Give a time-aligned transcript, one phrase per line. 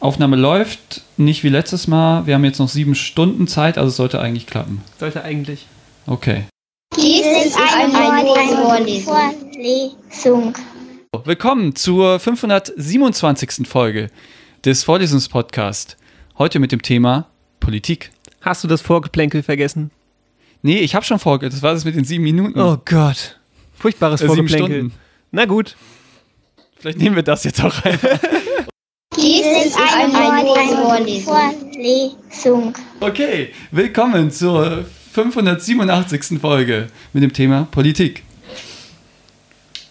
[0.00, 2.26] Aufnahme läuft, nicht wie letztes Mal.
[2.26, 4.82] Wir haben jetzt noch sieben Stunden Zeit, also es sollte eigentlich klappen.
[4.98, 5.66] Sollte eigentlich.
[6.06, 6.44] Okay.
[6.96, 8.28] Dies ist eine, eine
[9.42, 10.54] Vorlesung.
[11.24, 13.66] Willkommen zur 527.
[13.66, 14.10] Folge
[14.64, 15.96] des Vorlesungspodcasts.
[16.38, 17.26] Heute mit dem Thema
[17.58, 18.12] Politik.
[18.40, 19.90] Hast du das Vorgeplänkel vergessen?
[20.62, 21.48] Nee, ich habe schon vorge...
[21.48, 22.58] Das war das mit den sieben Minuten.
[22.60, 23.38] Oh Gott.
[23.74, 24.76] Furchtbares Äh, sieben Vorgeplänkel.
[24.78, 24.94] Stunden.
[25.32, 25.76] Na gut.
[26.78, 27.98] Vielleicht nehmen wir das jetzt auch rein.
[29.20, 32.72] Dies ist eine, eine Vorlesung.
[33.00, 36.40] Okay, willkommen zur 587.
[36.40, 38.22] Folge mit dem Thema Politik.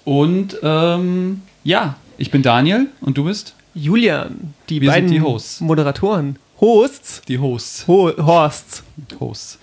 [0.05, 5.21] Und ähm, ja, ich bin Daniel und du bist Julian, die Wir sind beiden die
[5.21, 5.59] Hosts.
[5.59, 6.39] Moderatoren.
[6.61, 7.21] Hosts?
[7.27, 7.85] die Hosts.
[7.87, 8.83] Ho Horsts.
[9.19, 9.59] Hosts.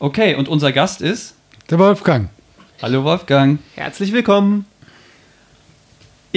[0.00, 1.36] Okay, und unser Gast ist.
[1.70, 2.28] Der Wolfgang.
[2.82, 3.60] Hallo Wolfgang.
[3.76, 4.66] Herzlich willkommen.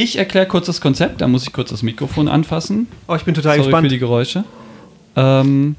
[0.01, 2.87] Ich erkläre kurz das Konzept, da muss ich kurz das Mikrofon anfassen.
[3.07, 3.91] Oh, ich bin total Sorry für gespannt.
[3.91, 4.43] die Geräusche.
[5.17, 5.75] Ähm,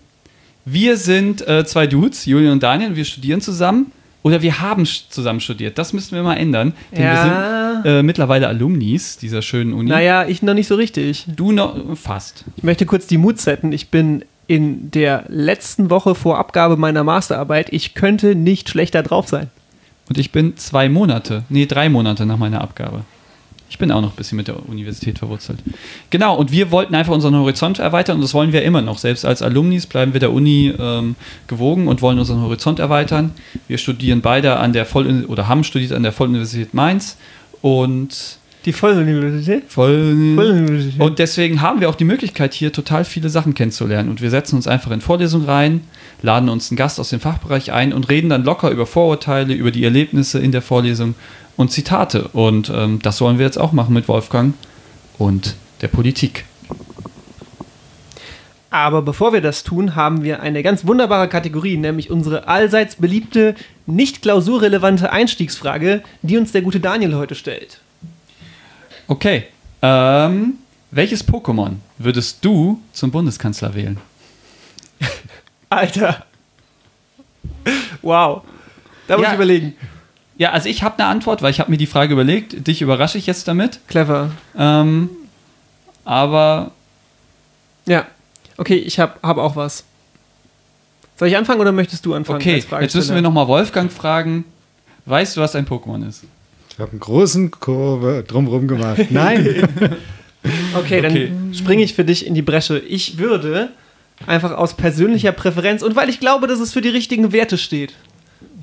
[0.66, 3.92] wir sind äh, zwei Dudes, Julian und Daniel, wir studieren zusammen.
[4.22, 5.78] Oder wir haben zusammen studiert.
[5.78, 6.74] Das müssten wir mal ändern.
[6.92, 7.14] Denn Ja.
[7.24, 9.88] wir sind äh, mittlerweile Alumnis dieser schönen Uni.
[9.88, 11.24] Naja, ich noch nicht so richtig.
[11.26, 12.44] Du noch fast.
[12.58, 13.72] Ich möchte kurz die Mut setzen.
[13.72, 17.72] Ich bin in der letzten Woche vor Abgabe meiner Masterarbeit.
[17.72, 19.48] Ich könnte nicht schlechter drauf sein.
[20.10, 23.04] Und ich bin zwei Monate, nee, drei Monate nach meiner Abgabe.
[23.70, 25.60] Ich bin auch noch ein bisschen mit der Universität verwurzelt.
[26.10, 28.98] Genau, und wir wollten einfach unseren Horizont erweitern und das wollen wir immer noch.
[28.98, 31.14] Selbst als Alumnis bleiben wir der Uni ähm,
[31.46, 33.30] gewogen und wollen unseren Horizont erweitern.
[33.68, 37.16] Wir studieren beide an der Voll oder haben studiert an der Volluniversität Mainz
[37.62, 39.62] und Die Volluniversität?
[39.68, 41.00] Voll Volluniversität.
[41.00, 44.08] und deswegen haben wir auch die Möglichkeit, hier total viele Sachen kennenzulernen.
[44.08, 45.82] Und wir setzen uns einfach in Vorlesungen rein,
[46.22, 49.70] laden uns einen Gast aus dem Fachbereich ein und reden dann locker über Vorurteile, über
[49.70, 51.14] die Erlebnisse in der Vorlesung
[51.56, 52.28] und Zitate.
[52.28, 54.54] Und ähm, das wollen wir jetzt auch machen mit Wolfgang
[55.18, 56.44] und der Politik.
[58.72, 63.56] Aber bevor wir das tun, haben wir eine ganz wunderbare Kategorie, nämlich unsere allseits beliebte,
[63.86, 67.80] nicht klausurrelevante Einstiegsfrage, die uns der gute Daniel heute stellt.
[69.08, 69.46] Okay.
[69.82, 70.54] Ähm,
[70.92, 73.98] welches Pokémon würdest du zum Bundeskanzler wählen?
[75.68, 76.24] Alter.
[78.02, 78.42] Wow.
[79.08, 79.30] Da muss Ja.
[79.30, 79.74] ich überlegen.
[80.40, 82.66] Ja, also ich habe eine Antwort, weil ich habe mir die Frage überlegt.
[82.66, 83.78] Dich überrasche ich jetzt damit.
[83.88, 84.30] Clever.
[84.56, 85.10] Ähm,
[86.06, 86.70] aber
[87.84, 88.06] Ja.
[88.56, 89.84] Okay, ich habe hab auch was.
[91.18, 92.40] Soll ich anfangen oder möchtest du anfangen?
[92.40, 94.46] Okay, als jetzt müssen wir nochmal Wolfgang fragen.
[95.04, 96.24] Weißt du, was ein Pokémon ist?
[96.72, 99.10] Ich habe einen großen Kurve drumherum gemacht.
[99.10, 99.68] Nein.
[100.74, 101.30] Okay, dann Okay.
[101.52, 102.78] springe ich für dich in die Bresche.
[102.78, 103.68] Ich würde
[104.26, 107.92] einfach aus persönlicher Präferenz und weil ich glaube, dass es für die richtigen Werte steht,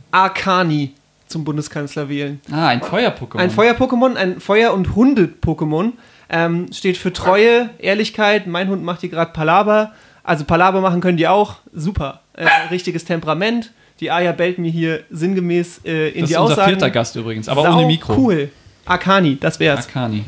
[0.09, 0.94] Arcani
[1.28, 2.40] zum Bundeskanzler wählen.
[2.52, 3.38] Ah, ein Feuer-Pokémon.
[3.38, 5.94] Ein Feuer-Pokémon, ein Feuer- und Hunde-Pokémon.
[6.30, 8.48] Ähm, steht für Treue, Ehrlichkeit.
[8.48, 9.94] Mein Hund macht hier gerade Palaber.
[10.24, 11.56] Also Palaber machen können die auch.
[11.74, 12.22] Super.
[12.34, 13.72] Äh, richtiges Temperament.
[14.00, 16.70] Die Aya bellt mir hier sinngemäß äh, in das die ist unser Aussagen.
[16.70, 18.16] vierter Gast übrigens, aber Sau ohne Mikro.
[18.16, 18.50] Cool.
[18.86, 19.88] Arcani, das wär's.
[19.88, 20.24] Akani.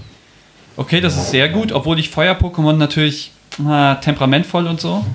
[0.76, 3.32] Okay, das ist sehr gut, obwohl ich Feuer-Pokémon natürlich
[3.68, 5.06] ah, temperamentvoll und so.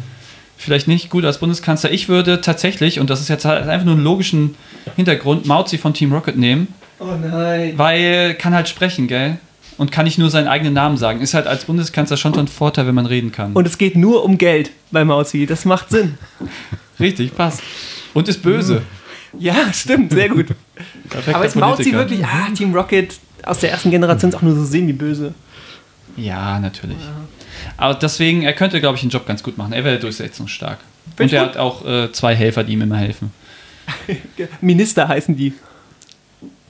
[0.65, 1.93] Vielleicht nicht gut als Bundeskanzler.
[1.93, 4.55] Ich würde tatsächlich, und das ist jetzt halt einfach nur einen logischen
[4.97, 7.75] Hintergrund, Mauzi von Team Rocket nehmen, Oh nein.
[7.77, 9.37] weil kann halt sprechen, gell?
[9.77, 11.21] Und kann nicht nur seinen eigenen Namen sagen.
[11.21, 13.53] Ist halt als Bundeskanzler schon ein Vorteil, wenn man reden kann.
[13.53, 15.45] Und es geht nur um Geld bei Mauzi.
[15.45, 16.17] Das macht Sinn.
[16.99, 17.61] Richtig, passt.
[18.15, 18.81] Und ist böse.
[19.39, 20.47] Ja, stimmt, sehr gut.
[21.31, 24.65] Aber ist Mauzi wirklich, ah, Team Rocket aus der ersten Generation ist auch nur so
[24.65, 25.35] semi-böse.
[26.17, 26.97] Ja, natürlich.
[27.77, 29.73] Aber deswegen, er könnte, glaube ich, den Job ganz gut machen.
[29.73, 30.79] Er wäre durchsetzungsstark.
[31.17, 33.33] Find Und er hat auch äh, zwei Helfer, die ihm immer helfen.
[34.61, 35.53] Minister heißen die.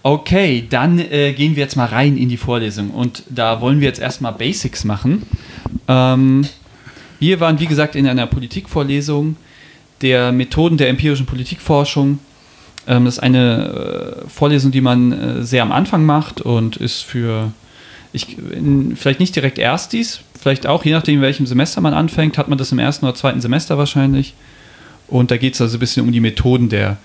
[0.03, 2.91] Okay, dann äh, gehen wir jetzt mal rein in die Vorlesung.
[2.91, 5.23] Und da wollen wir jetzt erstmal Basics machen.
[5.89, 6.47] Ähm,
[7.19, 9.37] wir waren, wie gesagt, in einer Politikvorlesung
[10.03, 12.19] der Methoden der empirischen Politikforschung.
[12.87, 17.03] Ähm, das ist eine äh, Vorlesung, die man äh, sehr am Anfang macht und ist
[17.03, 17.53] für,
[18.13, 22.37] ich, in, vielleicht nicht direkt Erstis, vielleicht auch, je nachdem, in welchem Semester man anfängt,
[22.37, 24.35] hat man das im ersten oder zweiten Semester wahrscheinlich.
[25.09, 26.99] Und da geht es also ein bisschen um die Methoden der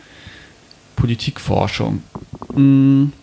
[0.98, 2.04] Politikforschung.
[2.54, 3.14] Mm.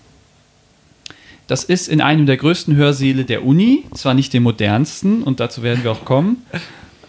[1.49, 5.62] Das ist in einem der größten Hörsäle der Uni, zwar nicht dem modernsten, und dazu
[5.62, 6.38] werden wir auch kommen.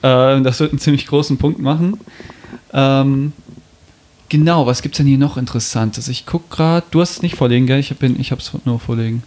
[0.04, 2.00] Äh, das wird einen ziemlich großen Punkt machen.
[2.72, 3.34] Ähm,
[4.30, 6.08] genau, was gibt es denn hier noch Interessantes?
[6.08, 7.80] Ich gucke gerade, du hast es nicht vorlegen, gell?
[7.80, 9.24] Ich habe es nur vorlegen.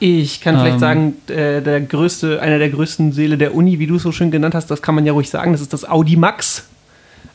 [0.00, 0.80] Ich kann vielleicht Ähm.
[0.80, 4.30] sagen, äh, der größte, einer der größten Seele der Uni, wie du es so schön
[4.30, 6.66] genannt hast, das kann man ja ruhig sagen, das ist das Audi Max.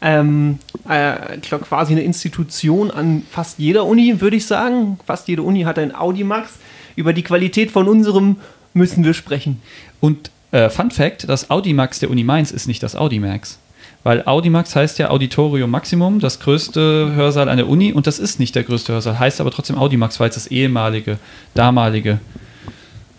[0.02, 4.98] Ähm, äh, quasi eine Institution an fast jeder Uni, würde ich sagen.
[5.06, 6.54] Fast jede Uni hat ein Audi Max.
[6.96, 8.38] Über die Qualität von unserem
[8.74, 9.62] müssen wir sprechen.
[10.00, 13.60] Und Äh, Fun Fact: Das Audimax der Uni Mainz ist nicht das Audimax.
[14.04, 18.40] Weil Audimax heißt ja Auditorium Maximum, das größte Hörsaal an der Uni, und das ist
[18.40, 21.20] nicht der größte Hörsaal, heißt aber trotzdem Audimax, weil es das ehemalige,
[21.54, 22.20] damalige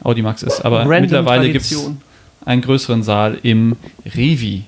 [0.02, 0.64] Audimax ist.
[0.64, 1.91] Aber Random mittlerweile gibt es
[2.44, 4.64] einen größeren Saal im Revi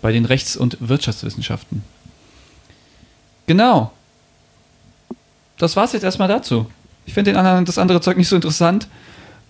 [0.00, 1.82] bei den Rechts- und Wirtschaftswissenschaften.
[3.46, 3.92] Genau.
[5.58, 6.66] Das war's jetzt erstmal dazu.
[7.06, 8.88] Ich finde das andere Zeug nicht so interessant.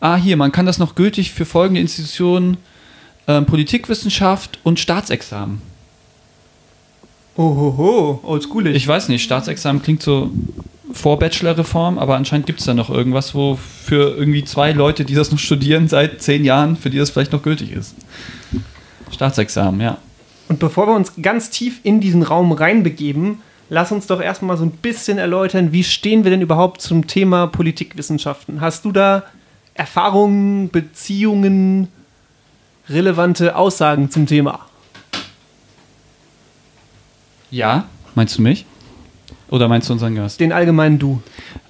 [0.01, 2.57] Ah, hier, man kann das noch gültig für folgende Institutionen:
[3.29, 5.63] ähm, Politikwissenschaft und Staatsexamen.
[7.37, 8.75] Ohoho, oldschoolig.
[8.75, 10.31] Ich weiß nicht, Staatsexamen klingt so
[10.91, 15.15] vor Bachelor-Reform, aber anscheinend gibt es da noch irgendwas, wo für irgendwie zwei Leute, die
[15.15, 17.95] das noch studieren seit zehn Jahren, für die das vielleicht noch gültig ist.
[19.11, 19.99] Staatsexamen, ja.
[20.49, 23.39] Und bevor wir uns ganz tief in diesen Raum reinbegeben,
[23.69, 27.47] lass uns doch erstmal so ein bisschen erläutern, wie stehen wir denn überhaupt zum Thema
[27.47, 28.61] Politikwissenschaften?
[28.61, 29.23] Hast du da
[29.75, 31.89] Erfahrungen, Beziehungen,
[32.89, 34.67] relevante Aussagen zum Thema?
[37.51, 38.67] Ja, meinst du mich?
[39.53, 40.41] Oder meinst du unseren Gast?
[40.41, 41.23] Den allgemeinen Du.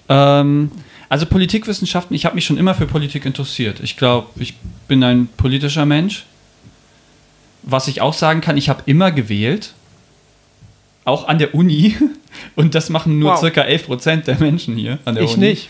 [0.09, 0.71] Ähm,
[1.09, 3.81] also Politikwissenschaften, ich habe mich schon immer für Politik interessiert.
[3.83, 4.55] Ich glaube, ich
[4.87, 6.25] bin ein politischer Mensch.
[7.65, 9.75] Was ich auch sagen kann, ich habe immer gewählt.
[11.05, 11.97] Auch an der Uni.
[12.55, 13.41] Und das machen nur Wow.
[13.41, 15.47] circa 11% der Menschen hier an der Ich Uni.
[15.47, 15.69] nicht.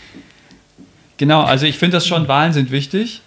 [1.17, 3.21] Genau, also ich finde das schon, Wahlen sind wichtig.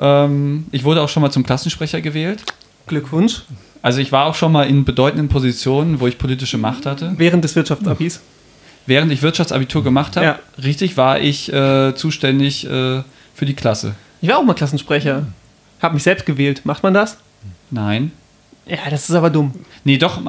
[0.00, 2.42] Ähm, ich wurde auch schon mal zum Klassensprecher gewählt.
[2.88, 3.42] Glückwunsch.
[3.82, 7.14] Also ich war auch schon mal in bedeutenden Positionen, wo ich politische Macht hatte.
[7.16, 8.20] Während des Wirtschaftsabis.
[8.86, 10.38] Während ich Wirtschaftsabitur gemacht habe, Ja.
[10.62, 13.02] richtig, war ich äh, zuständig äh,
[13.34, 13.94] für die Klasse.
[14.20, 15.26] Ich war auch mal Klassensprecher.
[15.80, 16.62] Hab mich selbst gewählt.
[16.64, 17.18] Macht man das?
[17.70, 18.10] Nein.
[18.66, 19.52] Ja, das ist aber dumm.
[19.84, 20.20] Nee, doch,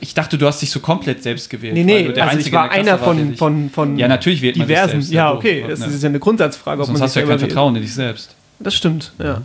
[0.00, 1.74] ich dachte, du hast dich so komplett selbst gewählt.
[1.74, 4.06] Nee, nee, der also ich Einzige war in der einer war, von, von, von Ja,
[4.06, 4.90] natürlich wählt man sich diversen.
[4.92, 5.86] selbst, ja, okay, du- das ne.
[5.86, 7.50] ist ja eine Grundsatzfrage, ob Sonst man hast du ja kein wählt.
[7.50, 8.36] Vertrauen in dich selbst.
[8.60, 9.42] Das stimmt, ja.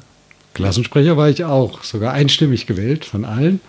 [0.53, 3.59] Klassensprecher war ich auch, sogar einstimmig gewählt von allen.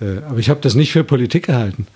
[0.00, 1.86] Äh, Aber ich habe das nicht für Politik gehalten.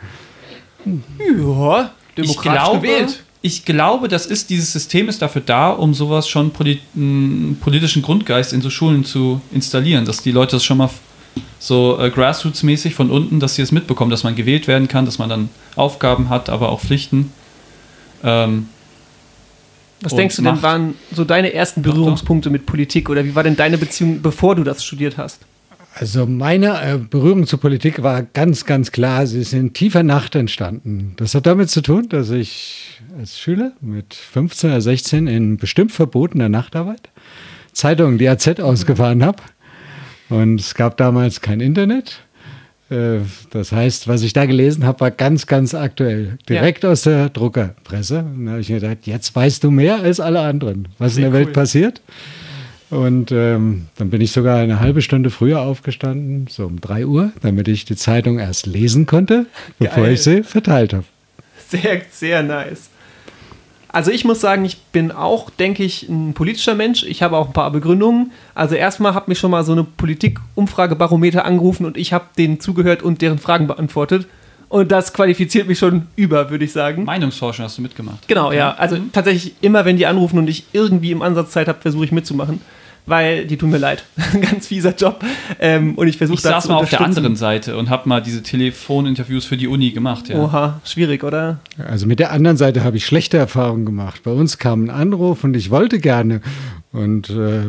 [0.85, 3.23] Ja, Ich demokratisch glaube, gewählt.
[3.41, 8.03] ich glaube, das ist, dieses System ist dafür da, um sowas schon polit, einen politischen
[8.03, 10.91] Grundgeist in so Schulen zu installieren, dass die Leute das schon mal
[11.58, 15.19] so äh, Grassroots-mäßig von unten, dass sie es mitbekommen, dass man gewählt werden kann, dass
[15.19, 17.32] man dann Aufgaben hat, aber auch Pflichten.
[18.25, 18.69] Ähm,
[20.02, 20.62] Was denkst du denn, Macht.
[20.62, 24.64] waren so deine ersten Berührungspunkte mit Politik oder wie war denn deine Beziehung, bevor du
[24.64, 25.40] das studiert hast?
[25.94, 30.34] Also meine äh, Berührung zur Politik war ganz, ganz klar, sie ist in tiefer Nacht
[30.34, 31.12] entstanden.
[31.16, 35.93] Das hat damit zu tun, dass ich als Schüler mit 15 oder 16 in bestimmt
[35.93, 37.10] verbotener Nachtarbeit
[37.72, 39.43] Zeitungen, die AZ ausgefahren habe.
[40.28, 42.20] Und es gab damals kein Internet.
[42.93, 46.39] Äh, Das heißt, was ich da gelesen habe, war ganz, ganz aktuell.
[46.49, 48.19] Direkt aus der Druckerpresse.
[48.21, 51.27] Und da habe ich mir gedacht, jetzt weißt du mehr als alle anderen, was Sehr
[51.27, 51.53] in der Welt cool.
[51.55, 52.00] passiert.
[52.91, 57.33] Und ähm, dann bin ich sogar eine halbe Stunde früher aufgestanden, so um 3 Uhr,
[57.41, 59.47] damit ich die Zeitung erst lesen konnte,
[59.79, 60.12] bevor Geil.
[60.12, 61.05] ich sie verteilt habe.
[61.69, 62.91] Sehr, sehr nice.
[63.93, 67.05] Also ich muss sagen, ich bin auch, denke ich, ein politischer Mensch.
[67.05, 68.33] Ich habe auch ein paar Begründungen.
[68.55, 73.03] Also erstmal hat mich schon mal so eine Politik-Umfragebarometer angerufen und ich habe denen zugehört
[73.03, 74.27] und deren Fragen beantwortet.
[74.71, 77.05] Und das qualifiziert mich schon über, würde ich sagen.
[77.05, 78.27] Meinungsforschung hast du mitgemacht.
[78.27, 78.75] Genau, ja.
[78.75, 82.12] Also tatsächlich immer, wenn die anrufen und ich irgendwie im Ansatz Zeit habe, versuche ich
[82.12, 82.62] mitzumachen.
[83.04, 84.04] Weil die tun mir leid.
[84.40, 85.25] Ganz fieser Job.
[85.58, 88.43] Ähm, und ich versuche Ich saß mal auf der anderen Seite und habe mal diese
[88.43, 90.29] Telefoninterviews für die Uni gemacht.
[90.29, 90.38] Ja.
[90.38, 91.58] Oha, schwierig, oder?
[91.84, 94.22] Also mit der anderen Seite habe ich schlechte Erfahrungen gemacht.
[94.22, 96.43] Bei uns kam ein Anruf und ich wollte gerne.
[96.93, 97.62] Und äh,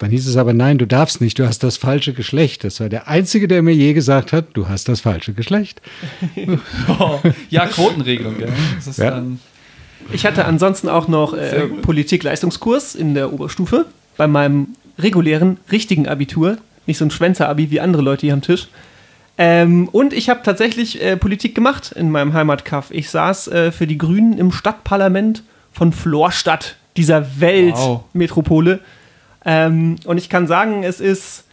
[0.00, 2.64] dann hieß es aber, nein, du darfst nicht, du hast das falsche Geschlecht.
[2.64, 5.80] Das war der Einzige, der mir je gesagt hat, du hast das falsche Geschlecht.
[6.98, 8.38] Oh, ja, Quotenregelung.
[8.38, 8.48] Gell?
[8.74, 9.10] Das ist Ja.
[9.12, 9.38] dann,
[10.12, 11.68] Ich hatte ansonsten auch noch äh.
[11.82, 14.68] Politik-Leistungskurs in der Oberstufe bei meinem
[14.98, 16.58] regulären, richtigen Abitur.
[16.86, 18.68] Nicht so ein Schwänzer-Abi wie andere Leute hier am Tisch.
[19.36, 22.90] Ähm, und ich habe tatsächlich äh, Politik gemacht in meinem Heimatkaff.
[22.90, 25.42] Ich saß äh, für die Grünen im Stadtparlament
[25.72, 27.40] von Florstadt, dieser Wow.
[27.40, 28.80] Weltmetropole.
[29.44, 31.44] Ähm, und ich kann sagen, es ist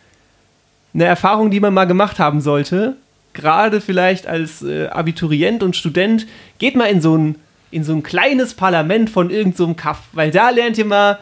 [0.94, 2.98] eine Erfahrung, die man mal gemacht haben sollte.
[3.34, 6.28] Gerade vielleicht als äh, Abiturient und Student,
[6.60, 7.36] geht mal in so ein,
[7.72, 11.18] in so ein kleines Parlament von irgendeinem so Kaff, weil da lernt ihr mal,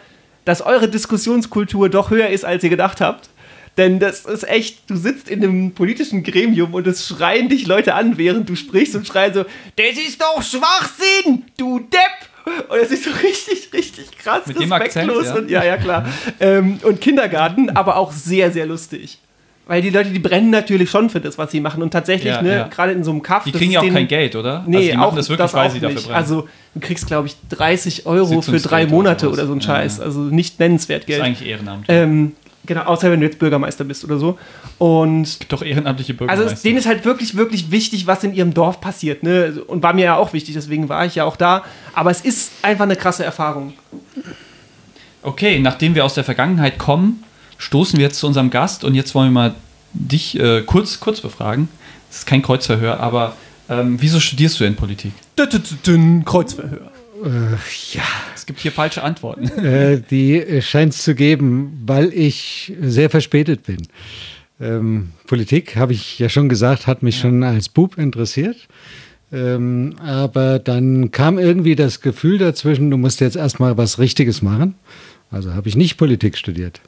[0.50, 3.30] dass eure Diskussionskultur doch höher ist, als ihr gedacht habt.
[3.78, 7.94] Denn das ist echt, du sitzt in einem politischen Gremium und es schreien dich Leute
[7.94, 12.66] an, während du sprichst und schreien so, das ist doch Schwachsinn, du Depp!
[12.68, 15.28] Und das ist so richtig, richtig krass Mit dem Akzent, respektlos.
[15.28, 15.36] ja?
[15.36, 16.08] Und, ja, ja, klar.
[16.40, 19.20] Ähm, und Kindergarten, aber auch sehr, sehr lustig.
[19.70, 21.84] Weil die Leute, die brennen natürlich schon für das, was sie machen.
[21.84, 22.68] Und tatsächlich, Ja, ne, ja.
[22.68, 23.44] gerade in so einem Kaff.
[23.44, 24.64] Die das kriegen ja auch denen- kein Geld, oder?
[24.66, 26.06] Nee, also die machen auch, das wirklich, weil auch sie dafür nicht.
[26.08, 26.18] brennen.
[26.18, 29.38] Also du kriegst, glaube ich, 30 Euro für drei oder Monate sowas.
[29.38, 30.00] oder so ein Scheiß.
[30.00, 30.04] ja.
[30.06, 31.20] Also nicht nennenswert das Geld.
[31.20, 31.86] ist eigentlich Ehrenamt.
[31.88, 32.32] Ähm,
[32.66, 34.40] genau, außer wenn du jetzt Bürgermeister bist oder so.
[34.80, 36.54] Und Doch ehrenamtliche also Bürgermeister.
[36.54, 39.22] es, denen ist halt wirklich, wirklich wichtig, was in ihrem Dorf passiert.
[39.22, 39.62] Ne?
[39.68, 41.64] Und war mir ja auch wichtig, deswegen war ich ja auch da.
[41.94, 43.74] Aber es ist einfach eine krasse Erfahrung.
[45.22, 47.24] Okay, nachdem wir aus der Vergangenheit kommen,
[47.60, 49.56] stoßen wir jetzt zu unserem Gast und jetzt wollen wir mal
[49.94, 51.70] dich äh, kurz, kurz befragen.
[52.10, 53.36] Das ist kein Kreuzverhör, aber
[53.70, 55.14] ähm, wieso studierst du denn Politik?
[55.38, 56.92] Dün, dün, dün, Kreuzverhör.
[57.92, 59.50] Ja, Es gibt hier falsche Antworten.
[59.64, 63.88] äh, die scheint es zu geben, weil ich sehr verspätet bin.
[64.62, 68.68] Ähm, Politik, habe ich ja schon gesagt, hat mich schon als Bub interessiert.
[69.32, 74.76] Ähm, aber dann kam irgendwie das Gefühl dazwischen, du musst jetzt erstmal was Richtiges machen.
[75.30, 76.82] Also habe ich nicht Politik studiert.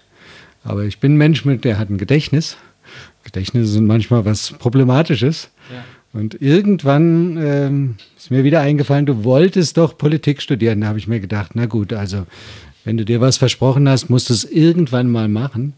[0.64, 2.58] Aber ich bin ein Mensch, mit der hat ein Gedächtnis.
[3.24, 5.50] Gedächtnisse sind manchmal was Problematisches.
[5.72, 5.84] Ja.
[6.14, 10.82] Und irgendwann ähm, ist mir wieder eingefallen, du wolltest doch Politik studieren.
[10.82, 12.26] Da habe ich mir gedacht, na gut, also
[12.84, 15.74] wenn du dir was versprochen hast, musst du es irgendwann mal machen.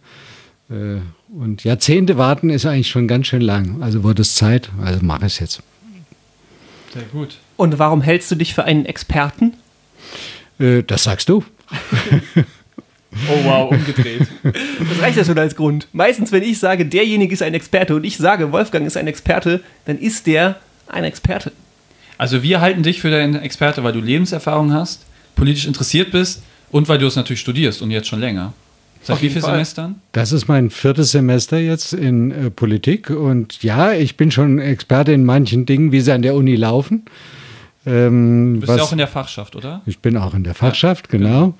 [0.69, 0.97] Äh,
[1.33, 3.81] und Jahrzehnte warten ist eigentlich schon ganz schön lang.
[3.81, 5.63] Also wurde es Zeit, also mache ich es jetzt.
[6.93, 7.37] Sehr gut.
[7.57, 9.53] Und warum hältst du dich für einen Experten?
[10.59, 11.43] Äh, das sagst du.
[13.29, 14.27] Oh wow, umgedreht.
[14.43, 15.87] Das reicht ja schon als Grund.
[15.93, 19.61] Meistens, wenn ich sage, derjenige ist ein Experte und ich sage, Wolfgang ist ein Experte,
[19.85, 21.51] dann ist der ein Experte.
[22.17, 25.05] Also wir halten dich für deinen Experte, weil du Lebenserfahrung hast,
[25.35, 28.53] politisch interessiert bist und weil du es natürlich studierst und jetzt schon länger.
[29.01, 29.43] Seit wie vielen.
[29.43, 29.95] Semestern?
[30.13, 33.09] Das ist mein viertes Semester jetzt in äh, Politik.
[33.09, 37.03] Und ja, ich bin schon Experte in manchen Dingen, wie sie an der Uni laufen.
[37.85, 39.81] Ähm, Du bist was- ja auch in der Fachschaft, oder?
[39.85, 41.53] ich bin auch in der Fachschaft, genau.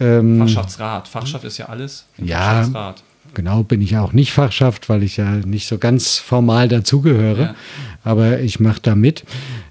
[0.00, 1.08] Ähm, Fachschaftsrat.
[1.08, 2.06] Fachschaft ist ja alles.
[2.18, 2.94] Ja.
[3.34, 7.42] Genau, bin ich auch nicht Fachschaft, weil ich ja nicht so ganz formal dazugehöre.
[7.42, 7.54] Ja.
[8.02, 9.24] Aber ich mache da mit.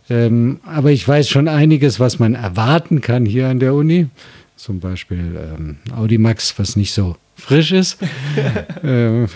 [0.10, 4.08] Ähm, aber ich weiß schon einiges, was man erwarten kann hier an der Uni.
[4.56, 7.98] Zum Beispiel ähm, Audimax, was nicht so frisch ist.
[8.84, 9.28] ähm,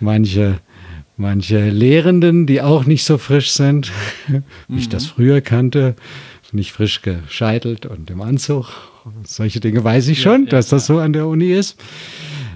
[0.00, 0.58] manche,
[1.16, 3.90] manche Lehrenden, die auch nicht so frisch sind,
[4.68, 5.94] wie ich das früher kannte.
[6.52, 8.89] Nicht frisch gescheitelt und im Anzug.
[9.24, 11.76] Solche Dinge weiß ich schon, ja, dass das so an der Uni ist.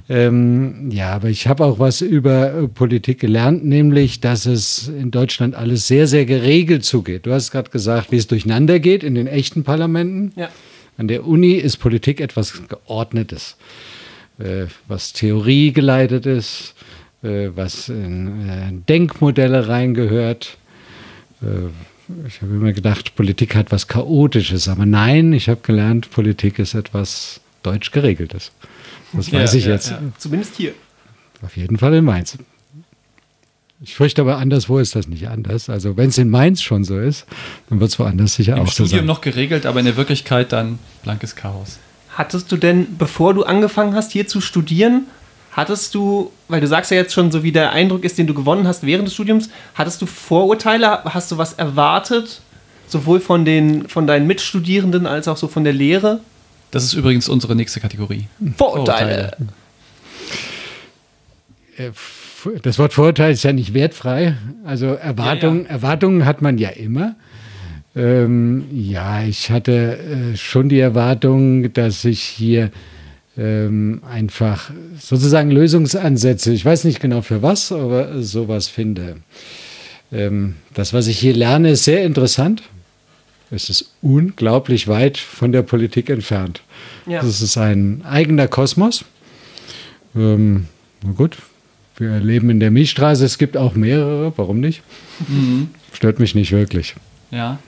[0.09, 5.11] Ähm, ja, aber ich habe auch was über äh, Politik gelernt, nämlich, dass es in
[5.11, 7.25] Deutschland alles sehr, sehr geregelt zugeht.
[7.25, 10.33] Du hast gerade gesagt, wie es durcheinander geht in den echten Parlamenten.
[10.37, 10.51] Ja.
[10.99, 13.57] An der Uni ist Politik etwas Geordnetes,
[14.39, 16.75] äh, was Theorie geleitet ist,
[17.23, 20.59] äh, was in äh, Denkmodelle reingehört.
[22.27, 26.75] Ich habe immer gedacht, Politik hat was Chaotisches, aber nein, ich habe gelernt, Politik ist
[26.75, 28.53] etwas deutsch geregeltes.
[29.13, 29.91] Das Ja, weiß ich ja, jetzt.
[29.91, 30.01] ja.
[30.19, 30.73] Zumindest hier.
[31.43, 32.37] Auf jeden Fall in Mainz.
[33.81, 35.69] Ich fürchte aber, anderswo ist das nicht anders.
[35.69, 37.27] Also wenn es in Mainz schon so ist,
[37.69, 39.07] dann wird es woanders sicher Im auch so Studium sein.
[39.07, 41.79] noch geregelt, aber in der Wirklichkeit dann blankes Chaos.
[42.11, 45.07] Hattest du denn, bevor du angefangen hast, hier zu studieren,
[45.55, 48.35] hattest du, weil du sagst ja jetzt schon, so wie der Eindruck ist, den du
[48.35, 51.05] gewonnen hast während des Studiums, hattest du Vorurteile?
[51.05, 52.41] Hast du was erwartet?
[52.87, 56.21] Sowohl von, den, von deinen Mitstudierenden als auch so von der Lehre?
[56.71, 58.27] Das ist übrigens unsere nächste Kategorie.
[58.59, 59.37] Vorurteile.
[61.77, 64.37] Äh, f- Das Wort Vorurteil ist ja nicht wertfrei.
[64.65, 67.15] Also Erwartungen, Ja, Erwartungen hat man ja immer.
[67.97, 69.99] Ähm, ja, ich hatte
[70.33, 72.71] äh, schon die Erwartung, dass ich hier
[73.37, 79.17] ähm, einfach sozusagen Lösungsansätze, ich weiß nicht genau für was, aber sowas finde.
[80.13, 82.63] Ähm, das, was ich hier lerne, ist sehr interessant.
[83.51, 86.63] Es ist unglaublich weit von der Politik entfernt.
[87.07, 87.21] Ja.
[87.21, 89.05] Das ist ein eigener Kosmos.
[90.17, 90.69] Ähm,
[91.03, 91.39] na gut,
[91.97, 94.83] wir leben in der Milchstraße, es gibt auch mehrere, warum nicht?
[95.93, 96.95] Stört mich nicht wirklich.
[97.31, 97.59] Ja.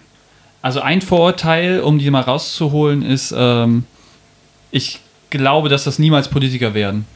[0.62, 3.84] Also ein Vorurteil, um die mal rauszuholen, ist, ähm,
[4.72, 7.06] ich glaube, dass das niemals Politiker werden.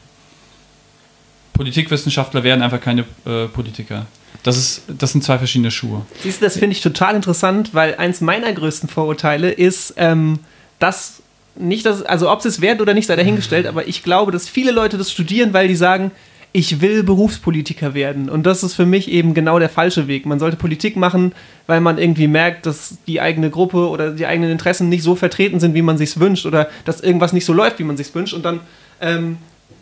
[1.53, 4.05] Politikwissenschaftler werden einfach keine äh, Politiker.
[4.43, 6.05] Das, ist, das sind zwei verschiedene Schuhe.
[6.21, 10.39] Siehst du, das finde ich total interessant, weil eins meiner größten Vorurteile ist, ähm,
[10.79, 11.21] dass
[11.55, 14.49] nicht, dass, also ob sie es werden oder nicht, sei dahingestellt, aber ich glaube, dass
[14.49, 16.11] viele Leute das studieren, weil die sagen,
[16.53, 18.29] ich will Berufspolitiker werden.
[18.29, 20.25] Und das ist für mich eben genau der falsche Weg.
[20.25, 21.33] Man sollte Politik machen,
[21.65, 25.59] weil man irgendwie merkt, dass die eigene Gruppe oder die eigenen Interessen nicht so vertreten
[25.59, 28.33] sind, wie man sich wünscht, oder dass irgendwas nicht so läuft, wie man sich wünscht.
[28.33, 28.59] Und dann,
[28.99, 29.37] ähm,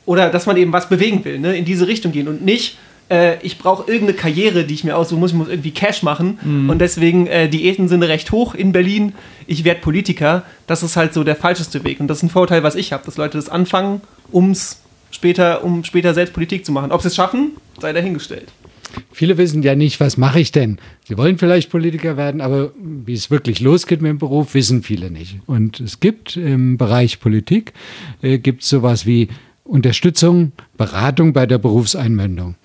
[0.05, 1.57] oder dass man eben was bewegen will, ne?
[1.57, 2.77] in diese Richtung gehen und nicht,
[3.09, 6.39] äh, ich brauche irgendeine Karriere, die ich mir aussuchen muss, ich muss irgendwie Cash machen
[6.69, 9.13] und deswegen äh, Diäten sind recht hoch in Berlin,
[9.47, 10.43] ich werde Politiker.
[10.67, 13.03] Das ist halt so der falscheste Weg und das ist ein Vorteil, was ich habe,
[13.05, 14.81] dass Leute das anfangen, ums
[15.11, 16.91] später, um später selbst Politik zu machen.
[16.91, 18.51] Ob sie es schaffen, sei dahingestellt.
[19.11, 20.79] Viele wissen ja nicht, was mache ich denn?
[21.07, 25.11] Sie wollen vielleicht Politiker werden, aber wie es wirklich losgeht mit dem Beruf, wissen viele
[25.11, 25.39] nicht.
[25.45, 27.73] Und es gibt im Bereich Politik,
[28.21, 29.29] äh, gibt es sowas wie
[29.63, 32.55] Unterstützung, Beratung bei der Berufseinwendung.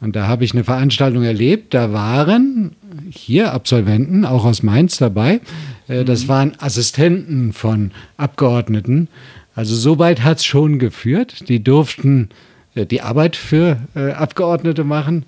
[0.00, 2.72] Und da habe ich eine Veranstaltung erlebt, da waren
[3.10, 5.40] hier Absolventen, auch aus Mainz dabei.
[5.88, 9.08] Äh, das waren Assistenten von Abgeordneten.
[9.58, 11.48] Also soweit hat es schon geführt.
[11.48, 12.28] Die durften
[12.76, 15.24] äh, die Arbeit für äh, Abgeordnete machen.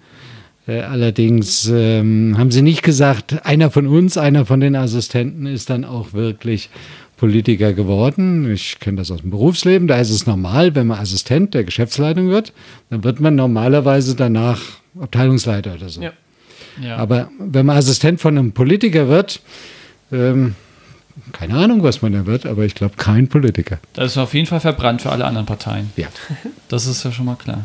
[0.68, 5.68] Äh, allerdings ähm, haben sie nicht gesagt, einer von uns, einer von den Assistenten ist
[5.68, 6.70] dann auch wirklich
[7.16, 8.48] Politiker geworden.
[8.52, 9.88] Ich kenne das aus dem Berufsleben.
[9.88, 12.52] Da ist es normal, wenn man Assistent der Geschäftsleitung wird,
[12.88, 14.60] dann wird man normalerweise danach
[15.00, 16.02] Abteilungsleiter oder so.
[16.02, 16.12] Ja.
[16.80, 16.98] Ja.
[16.98, 19.40] Aber wenn man Assistent von einem Politiker wird,
[20.12, 20.54] ähm,
[21.32, 23.78] keine Ahnung, was man da wird, aber ich glaube kein Politiker.
[23.94, 25.90] Das ist auf jeden Fall verbrannt für alle anderen Parteien.
[25.96, 26.08] Ja.
[26.68, 27.64] Das ist ja schon mal klar.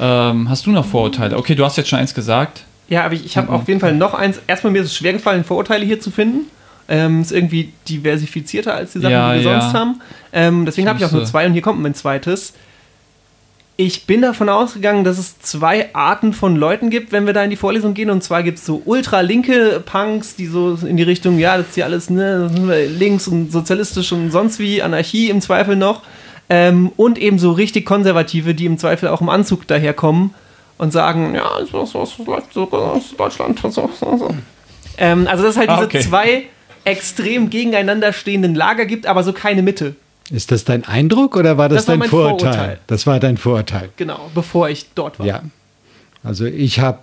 [0.00, 1.36] Ähm, hast du noch Vorurteile?
[1.36, 2.64] Okay, du hast jetzt schon eins gesagt.
[2.88, 4.40] Ja, aber ich, ich habe auf jeden Fall noch eins.
[4.46, 6.46] Erstmal mir ist es schwer gefallen, Vorurteile hier zu finden.
[6.88, 9.60] Ähm, ist irgendwie diversifizierter als die Sachen, Ja, die wir ja.
[9.60, 10.00] sonst haben.
[10.32, 12.54] Ähm, deswegen habe ich auch nur musste- zwei und hier kommt mein zweites.
[13.80, 17.50] Ich bin davon ausgegangen, dass es zwei Arten von Leuten gibt, wenn wir da in
[17.50, 18.10] die Vorlesung gehen.
[18.10, 21.74] Und zwar gibt es so ultralinke Punks, die so in die Richtung, ja, das ist
[21.76, 26.02] hier alles ne, das links und sozialistisch und sonst wie, Anarchie im Zweifel noch.
[26.50, 30.34] Ähm, und eben so richtig konservative, die im Zweifel auch im Anzug daherkommen
[30.76, 31.78] und sagen, ja, so
[32.24, 33.60] läuft so, so Deutschland.
[34.96, 36.00] Ähm, also dass es halt Ah, diese okay.
[36.00, 36.42] zwei
[36.82, 39.94] extrem gegeneinander stehenden Lager gibt, aber so keine Mitte.
[40.30, 42.52] Ist das dein Eindruck oder war das, Das war dein mein Vorurteil?
[42.52, 42.78] Vorurteil.
[42.86, 43.88] Das war dein Vorurteil.
[43.96, 45.26] Genau, bevor ich dort war.
[45.26, 45.42] Ja.
[46.22, 46.98] Also ich habe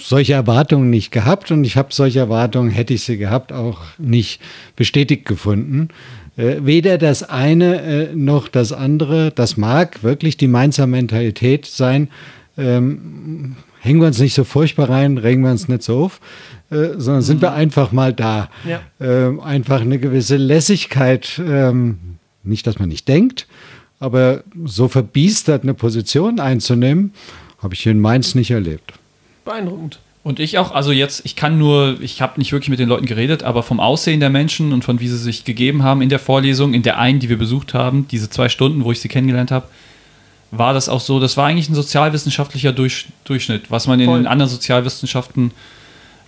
[0.00, 4.40] solche Erwartungen nicht gehabt und ich habe solche Erwartungen, hätte ich sie gehabt, auch nicht
[4.76, 5.88] bestätigt gefunden.
[6.36, 12.08] Äh, weder das eine äh, noch das andere, das mag wirklich die Mainzer Mentalität sein.
[12.56, 16.20] Ähm, hängen wir uns nicht so furchtbar rein, regen wir uns nicht so auf,
[16.70, 18.48] äh, sondern sind wir einfach mal da.
[18.66, 18.80] Ja.
[19.00, 21.98] Ähm, einfach eine gewisse Lässigkeit, ähm,
[22.42, 23.46] nicht, dass man nicht denkt,
[23.98, 27.12] aber so verbiestert eine Position einzunehmen,
[27.62, 28.94] habe ich hier in Mainz nicht erlebt.
[29.44, 29.98] Beeindruckend.
[30.22, 33.06] Und ich auch, also jetzt, ich kann nur, ich habe nicht wirklich mit den Leuten
[33.06, 36.18] geredet, aber vom Aussehen der Menschen und von wie sie sich gegeben haben in der
[36.18, 39.50] Vorlesung, in der einen, die wir besucht haben, diese zwei Stunden, wo ich sie kennengelernt
[39.50, 39.66] habe,
[40.50, 44.18] war das auch so, das war eigentlich ein sozialwissenschaftlicher Durch, Durchschnitt, was man in Voll.
[44.18, 45.52] den anderen Sozialwissenschaften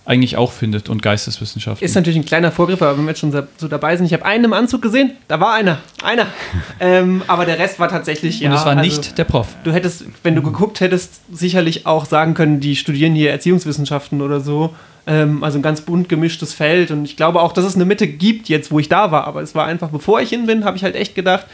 [0.05, 1.85] eigentlich auch findet und Geisteswissenschaften.
[1.85, 4.25] Ist natürlich ein kleiner Vorgriff, aber wenn wir jetzt schon so dabei sind, ich habe
[4.25, 6.27] einen im Anzug gesehen, da war einer, einer.
[6.79, 8.49] ähm, aber der Rest war tatsächlich, ja.
[8.49, 9.47] und es war also, nicht der Prof.
[9.63, 14.41] Du hättest, wenn du geguckt hättest, sicherlich auch sagen können, die studieren hier Erziehungswissenschaften oder
[14.41, 14.75] so.
[15.05, 16.91] Ähm, also ein ganz bunt gemischtes Feld.
[16.91, 19.25] Und ich glaube auch, dass es eine Mitte gibt, jetzt wo ich da war.
[19.25, 21.45] Aber es war einfach, bevor ich hin bin, habe ich halt echt gedacht,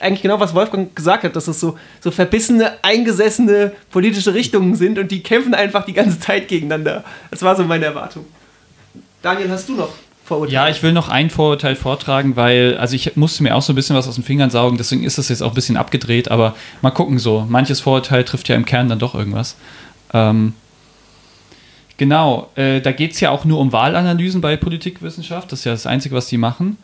[0.00, 4.98] eigentlich genau, was Wolfgang gesagt hat, dass es so, so verbissene, eingesessene politische Richtungen sind
[4.98, 7.04] und die kämpfen einfach die ganze Zeit gegeneinander.
[7.30, 8.24] Das war so meine Erwartung.
[9.22, 9.90] Daniel, hast du noch
[10.24, 10.54] Vorurteile?
[10.54, 13.76] Ja, ich will noch ein Vorurteil vortragen, weil, also ich musste mir auch so ein
[13.76, 16.54] bisschen was aus den Fingern saugen, deswegen ist das jetzt auch ein bisschen abgedreht, aber
[16.82, 17.46] mal gucken so.
[17.48, 19.56] Manches Vorurteil trifft ja im Kern dann doch irgendwas.
[20.14, 20.54] Ähm,
[21.96, 25.72] genau, äh, da geht es ja auch nur um Wahlanalysen bei Politikwissenschaft, das ist ja
[25.72, 26.78] das Einzige, was die machen,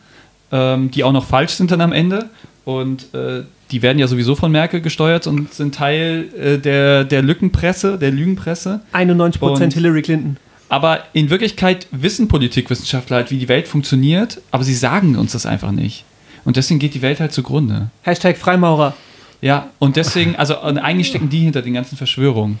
[0.51, 2.29] ähm, die auch noch falsch sind dann am Ende.
[2.65, 7.21] Und äh, die werden ja sowieso von Merkel gesteuert und sind Teil äh, der, der
[7.21, 8.81] Lückenpresse, der Lügenpresse.
[8.93, 10.37] 91% Und- Hillary Clinton.
[10.69, 15.45] Aber in Wirklichkeit wissen Politikwissenschaftler halt, wie die Welt funktioniert, aber sie sagen uns das
[15.45, 16.03] einfach nicht.
[16.43, 17.89] Und deswegen geht die Welt halt zugrunde.
[18.01, 18.93] Hashtag Freimaurer.
[19.41, 22.59] Ja, und deswegen, also eigentlich stecken die hinter den ganzen Verschwörungen.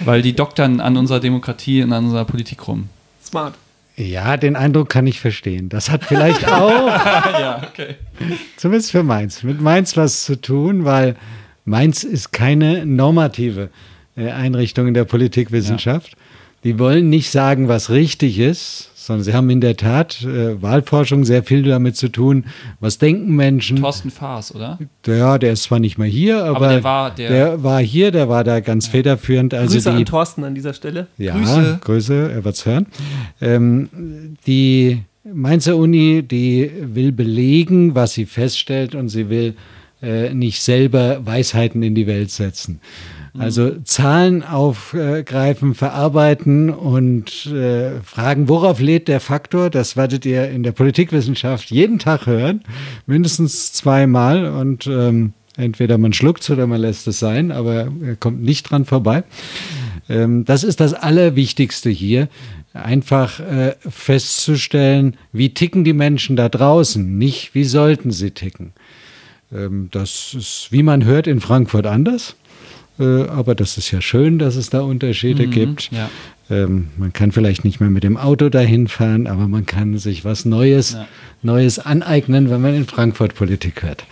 [0.00, 2.88] Weil die doktern an unserer Demokratie und an unserer Politik rum.
[3.24, 3.54] Smart.
[3.98, 5.68] Ja, den Eindruck kann ich verstehen.
[5.68, 7.96] Das hat vielleicht auch, ja, okay.
[8.56, 11.16] zumindest für Mainz, mit Mainz was zu tun, weil
[11.64, 13.70] Mainz ist keine normative
[14.16, 16.16] äh, Einrichtung in der Politikwissenschaft.
[16.62, 21.24] Die wollen nicht sagen, was richtig ist, sondern sie haben in der Tat äh, Wahlforschung
[21.24, 22.44] sehr viel damit zu tun.
[22.78, 23.78] Was denken Menschen?
[23.78, 24.78] Thorsten Faas, oder?
[25.04, 28.28] Ja, der ist zwar nicht mehr hier, aber, der war- der- der war hier, der
[28.28, 29.52] war da ganz federführend.
[29.54, 31.08] Also Grüße die, an Thorsten an dieser Stelle.
[31.18, 31.78] Ja, Grüße.
[31.82, 32.86] Grüße, er wird's hören.
[33.40, 33.88] Ähm,
[34.46, 39.54] die Mainzer Uni, die will belegen, was sie feststellt und sie will
[40.02, 42.80] äh, nicht selber Weisheiten in die Welt setzen.
[43.38, 49.70] Also Zahlen aufgreifen, verarbeiten und äh, fragen, worauf lädt der Faktor?
[49.70, 52.62] Das werdet ihr in der Politikwissenschaft jeden Tag hören,
[53.06, 58.42] mindestens zweimal und ähm, entweder man schluckt oder man lässt es sein, aber er kommt
[58.42, 59.24] nicht dran vorbei.
[60.08, 62.28] Ähm, das ist das Allerwichtigste hier,
[62.72, 68.72] einfach äh, festzustellen, wie ticken die Menschen da draußen, nicht wie sollten sie ticken.
[69.52, 72.36] Ähm, das ist, wie man hört, in Frankfurt anders.
[72.98, 75.90] Äh, aber das ist ja schön, dass es da Unterschiede Mhm, gibt.
[75.92, 76.08] Ja.
[76.50, 80.24] Ähm, man kann vielleicht nicht mehr mit dem Auto dahin fahren, aber man kann sich
[80.24, 81.06] was Neues, Ja.
[81.42, 84.04] Neues aneignen, wenn man in Frankfurt Politik hört.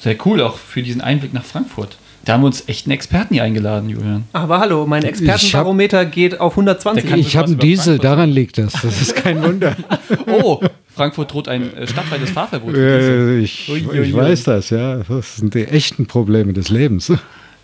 [0.00, 1.96] Sehr cool, auch für diesen Einblick nach Frankfurt.
[2.24, 4.24] Da haben wir uns echt einen Experten hier eingeladen, Julian.
[4.32, 7.02] Aber hallo, mein Expertenbarometer geht auf 120.
[7.04, 8.72] Der kann- Ich habe einen Diesel, daran liegt das.
[8.74, 9.76] Das ist kein Wunder.
[10.26, 10.60] Oh,
[10.98, 12.74] Frankfurt droht ein äh, stadtweites Fahrverbot.
[12.74, 14.96] Äh, ich, ich weiß das, ja.
[14.96, 17.12] Das sind die echten Probleme des Lebens.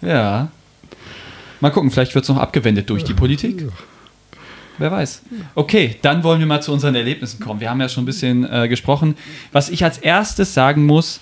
[0.00, 0.48] Ja.
[1.60, 3.66] Mal gucken, vielleicht wird es noch abgewendet durch die Politik.
[4.78, 5.22] Wer weiß.
[5.54, 7.60] Okay, dann wollen wir mal zu unseren Erlebnissen kommen.
[7.60, 9.16] Wir haben ja schon ein bisschen äh, gesprochen.
[9.50, 11.20] Was ich als erstes sagen muss,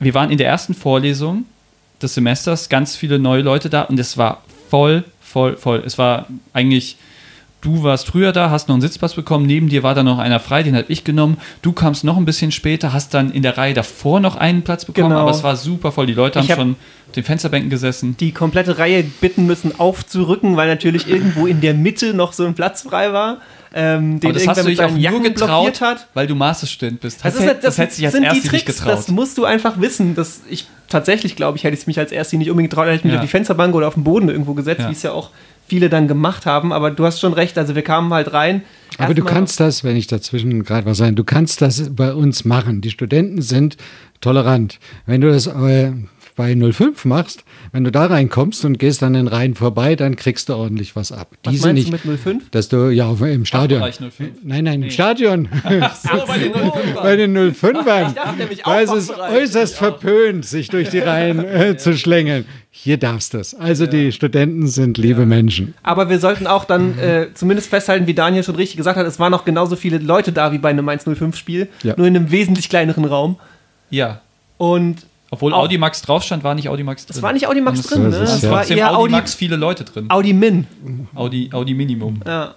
[0.00, 1.44] wir waren in der ersten Vorlesung
[2.00, 5.82] des Semesters, ganz viele neue Leute da und es war voll, voll, voll.
[5.84, 6.96] Es war eigentlich,
[7.60, 10.38] du warst früher da, hast noch einen Sitzplatz bekommen, neben dir war dann noch einer
[10.40, 11.38] frei, den habe ich genommen.
[11.62, 14.84] Du kamst noch ein bisschen später, hast dann in der Reihe davor noch einen Platz
[14.84, 15.20] bekommen, Genau.
[15.22, 16.06] aber es war super voll.
[16.06, 16.72] Die Leute haben Ich hab- schon
[17.08, 18.16] auf den Fensterbänken gesessen.
[18.20, 22.54] die komplette Reihe bitten müssen aufzurücken, weil natürlich irgendwo in der Mitte noch so ein
[22.54, 23.38] Platz frei war,
[23.74, 26.06] ähm, den Aber das hast du dich auch nur getraut, hat.
[26.14, 27.24] weil du Maßestudent bist.
[27.24, 28.92] Das, Das, ist, hätt- das, das hätte sich als sind die erstes Tricks, nicht getraut.
[28.98, 30.14] das musst du einfach wissen.
[30.14, 33.04] Dass ich tatsächlich glaube, ich hätte es mich als Ersti nicht unbedingt getraut, hätte ich
[33.04, 33.18] mich Ja.
[33.18, 34.88] auf die Fensterbank oder auf den Boden irgendwo gesetzt, Ja.
[34.88, 35.30] wie es ja auch
[35.68, 36.72] viele dann gemacht haben.
[36.72, 38.62] Aber du hast schon recht, also wir kamen halt rein.
[38.96, 42.44] Aber du kannst das, wenn ich dazwischen gerade was sagen, du kannst das bei uns
[42.44, 42.80] machen.
[42.80, 43.76] Die Studenten sind
[44.20, 44.78] tolerant.
[45.06, 45.92] Wenn du das äh,
[46.38, 50.48] bei 05 machst, wenn du da reinkommst und gehst an den Reihen vorbei, dann kriegst
[50.48, 51.28] du ordentlich was ab.
[51.44, 52.50] Was Diese meinst nicht, du mit 05?
[52.50, 53.80] dass du ja auf- im Stadion.
[53.80, 54.30] Fachbereich 05.
[54.44, 54.90] Nein, nein, im Nee.
[54.90, 55.48] Stadion.
[56.02, 56.52] so, bei den
[56.94, 58.14] bei den 05ern.
[58.14, 62.46] dachte nämlich auch Weil es ist äußerst verpönt, sich durch die Reihen äh, zu schlängeln.
[62.70, 63.54] Hier darfst du es.
[63.54, 65.74] Also die Studenten sind liebe Menschen.
[65.82, 69.18] Aber wir sollten auch dann äh, zumindest festhalten, wie Daniel schon richtig gesagt hat, es
[69.18, 71.94] waren noch genauso viele Leute da wie bei einem 105-Spiel, Ja.
[71.96, 73.36] nur in einem wesentlich kleineren Raum.
[73.90, 74.20] Ja.
[74.58, 74.98] Und
[75.30, 77.16] Obwohl Auch- Audimax drauf stand, war nicht Audimax drin.
[77.16, 78.16] es war nicht Audimax Das drin, ne?
[78.16, 80.06] Es ja- war eher Audi, Audimax viele Leute drin.
[80.08, 80.66] Audi Min.
[81.14, 82.20] Audi, Audi Minimum.
[82.26, 82.54] Ja.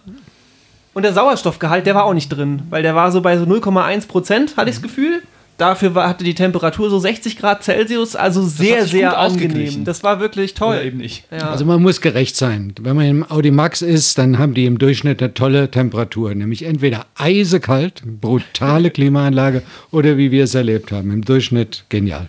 [0.93, 4.07] Und der Sauerstoffgehalt, der war auch nicht drin, weil der war so bei so 0,1
[4.07, 4.81] Prozent, hatte ich Mhm.
[4.81, 5.21] das Gefühl.
[5.57, 9.35] Dafür war, hatte die Temperatur so 60 Grad Celsius, also sehr, sehr angenehm.
[9.51, 9.85] ausgeglichen.
[9.85, 10.73] Das war wirklich toll.
[10.75, 11.25] Oder eben nicht.
[11.29, 11.51] Ja.
[11.51, 12.73] Also man muss gerecht sein.
[12.81, 16.63] Wenn man im Audi Max ist, dann haben die im Durchschnitt eine tolle Temperatur, nämlich
[16.63, 22.27] entweder eisekalt, brutale Klimaanlage, oder wie wir es erlebt haben, im Durchschnitt genial.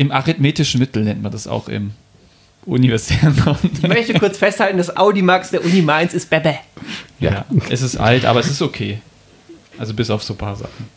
[0.00, 1.90] Im arithmetischen Mittel nennt man das auch im
[2.64, 3.34] universitären
[3.82, 6.54] ich möchte kurz festhalten, das Audi Max der Uni Mainz ist Bebe.
[7.18, 9.02] Ja, es ist alt, aber es ist okay.
[9.76, 10.88] Also bis auf so ein paar Sachen.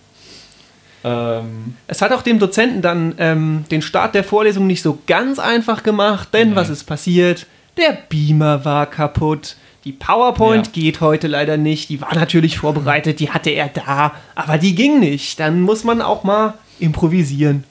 [1.03, 5.37] Ähm, Es hat auch dem Dozenten dann ähm, den Start der Vorlesung nicht so ganz
[5.37, 6.55] einfach gemacht, denn Nee.
[6.55, 7.45] was ist passiert?
[7.75, 9.57] Der Beamer war kaputt.
[9.83, 10.71] Die PowerPoint Ja.
[10.73, 11.89] geht heute leider nicht.
[11.89, 15.41] Die war natürlich vorbereitet, die hatte er da, aber die ging nicht.
[15.41, 17.65] Dann muss man auch mal improvisieren.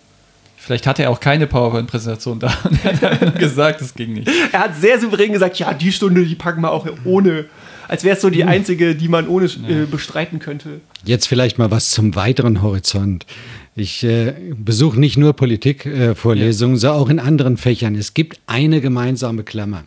[0.62, 4.31] Vielleicht hatte er auch keine PowerPoint-Präsentation da und er hat nur gesagt, es ging nicht.
[4.53, 7.46] Er hat sehr souverän gesagt, ja, die Stunde, die packen wir auch ohne.
[7.88, 10.81] Als wäre es so die einzige, die man ohne äh, bestreiten könnte.
[11.05, 13.27] Jetzt vielleicht mal was zum weiteren Horizont.
[13.75, 17.94] Ich äh, besuche nicht nur Politikvorlesungen, äh, Vorlesungen, sondern auch in anderen Fächern.
[17.94, 19.85] Es gibt eine gemeinsame Klammer.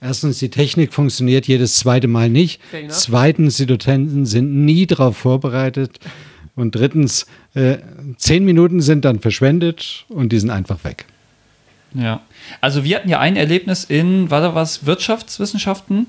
[0.00, 2.60] Erstens, die Technik funktioniert jedes zweite Mal nicht.
[2.88, 6.00] Zweitens, die Dozenten sind nie darauf vorbereitet.
[6.54, 7.78] Und drittens, äh,
[8.18, 11.06] zehn Minuten sind dann verschwendet und die sind einfach weg.
[11.94, 12.20] Ja.
[12.60, 16.06] Also wir hatten ja ein Erlebnis in, war da was, Wirtschaftswissenschaften?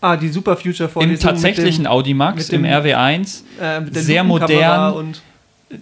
[0.00, 1.18] Ah, die Super Future Im Vorlesung.
[1.30, 3.42] tatsächlichen Audimax, mit dem- im RW1.
[3.60, 4.94] äh, mit der sehr modern.
[4.94, 5.22] Und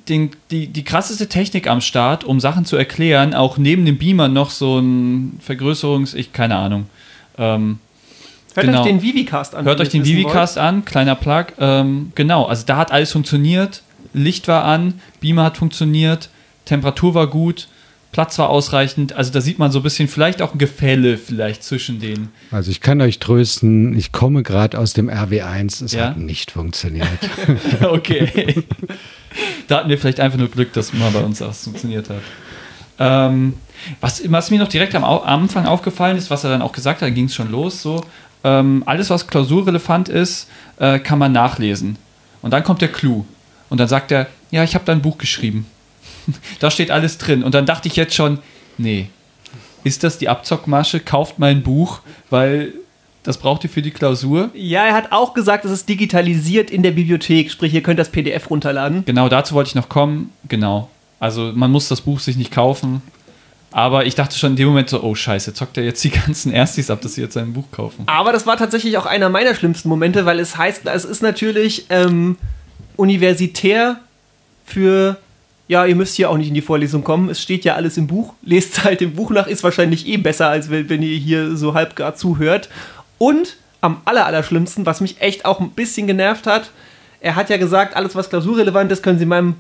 [0.08, 3.32] den, die, die krasseste Technik am Start, um Sachen zu erklären.
[3.34, 6.86] Auch neben dem Beamer noch so ein Vergrößerungs-, ich keine Ahnung.
[7.38, 7.78] Ähm,
[8.58, 8.80] hört Genau.
[8.82, 9.64] euch den Vivicast an.
[9.64, 11.46] hört euch den Vivicast an, kleiner Plug.
[11.58, 13.82] Ähm, genau, also da hat alles funktioniert.
[14.14, 16.30] Licht war an, Beamer hat funktioniert,
[16.64, 17.68] Temperatur war gut,
[18.10, 19.12] Platz war ausreichend.
[19.12, 22.28] Also da sieht man so ein bisschen vielleicht auch ein Gefälle vielleicht zwischen den.
[22.50, 26.08] Also ich kann euch trösten, ich komme gerade aus dem RW1, es Ja?
[26.08, 27.06] hat nicht funktioniert.
[27.82, 28.64] okay.
[29.68, 32.22] da hatten wir vielleicht einfach nur Glück, dass mal bei uns das funktioniert hat.
[32.98, 33.54] Ähm,
[34.00, 37.14] was, was mir noch direkt am Anfang aufgefallen ist, was er dann auch gesagt hat,
[37.14, 38.04] ging es schon los, so,
[38.44, 40.48] ähm, alles, was klausurrelevant ist,
[40.78, 41.96] äh, kann man nachlesen.
[42.42, 43.24] Und dann kommt der Clou.
[43.68, 45.66] Und dann sagt er, ja, ich habe da ein Buch geschrieben.
[46.60, 47.42] da steht alles drin.
[47.42, 48.38] Und dann dachte ich jetzt schon,
[48.78, 49.10] nee,
[49.84, 51.00] ist das die Abzockmasche?
[51.00, 52.72] Kauft mein Buch, weil
[53.22, 54.50] das braucht ihr für die Klausur.
[54.54, 58.10] Ja, er hat auch gesagt, es ist digitalisiert in der Bibliothek, sprich, ihr könnt das
[58.10, 59.04] PDF runterladen.
[59.04, 60.32] Genau, dazu wollte ich noch kommen.
[60.48, 60.88] Genau.
[61.20, 63.02] Also man muss das Buch sich nicht kaufen.
[63.70, 66.52] Aber ich dachte schon in dem Moment so, oh scheiße, zockt er jetzt die ganzen
[66.52, 68.04] Erstis ab, dass sie jetzt sein Buch kaufen.
[68.06, 71.86] Aber das war tatsächlich auch einer meiner schlimmsten Momente, weil es heißt, es ist natürlich
[71.90, 72.36] ähm,
[72.96, 74.00] universitär
[74.64, 75.18] für
[75.68, 78.06] ja, ihr müsst hier auch nicht in die Vorlesung kommen, es steht ja alles im
[78.06, 81.56] Buch, lest halt im Buch nach, ist wahrscheinlich eh besser, als wenn, wenn ihr hier
[81.56, 82.70] so halb gar zuhört.
[83.18, 86.70] Und am aller, aller schlimmsten, was mich echt auch ein bisschen genervt hat,
[87.20, 89.56] er hat ja gesagt, alles was klausurrelevant ist, können Sie in meinem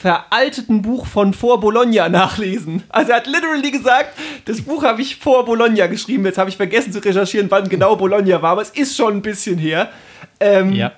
[0.00, 2.84] veralteten Buch von vor Bologna nachlesen.
[2.88, 4.10] Also er hat literally gesagt,
[4.44, 6.24] das Buch habe ich vor Bologna geschrieben.
[6.24, 9.22] Jetzt habe ich vergessen zu recherchieren, wann genau Bologna war, aber es ist schon ein
[9.22, 9.90] bisschen her.
[10.38, 10.92] Ähm, Ja.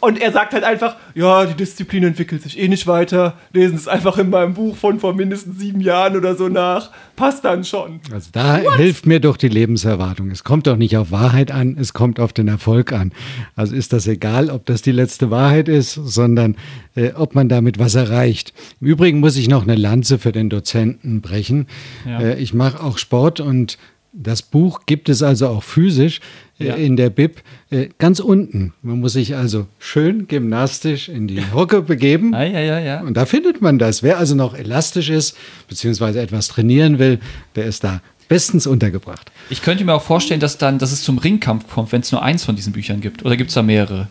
[0.00, 3.34] Und er sagt halt einfach, ja, die Disziplin entwickelt sich eh nicht weiter.
[3.52, 6.90] Lesen es einfach in meinem Buch von vor mindestens sieben Jahren oder so nach.
[7.16, 8.00] Passt dann schon.
[8.12, 10.30] Also da hilft mir doch die Lebenserwartung.
[10.30, 13.12] Es kommt doch nicht auf Wahrheit an, es kommt auf den Erfolg an.
[13.56, 16.56] Also ist das egal, ob das die letzte Wahrheit ist, sondern
[16.94, 18.52] äh, ob man damit was erreicht.
[18.80, 21.66] Im Übrigen muss ich noch eine Lanze für den Dozenten brechen.
[22.06, 22.20] Ja.
[22.20, 23.78] Äh, ich mache auch Sport und
[24.12, 26.20] das Buch gibt es also auch physisch
[26.58, 26.74] Ja.
[26.74, 28.72] in der Bib äh, ganz unten.
[28.82, 32.32] Man muss sich also schön gymnastisch in die Hocke begeben.
[32.32, 33.00] Ja, ja, ja, ja.
[33.00, 34.02] Und da findet man das.
[34.02, 35.36] Wer also noch elastisch ist,
[35.68, 37.20] beziehungsweise etwas trainieren will,
[37.54, 39.30] der ist da bestens untergebracht.
[39.50, 42.22] Ich könnte mir auch vorstellen, dass dann, dass es zum Ringkampf kommt, wenn es nur
[42.22, 43.24] eins von diesen Büchern gibt.
[43.24, 44.08] Oder gibt es da mehrere?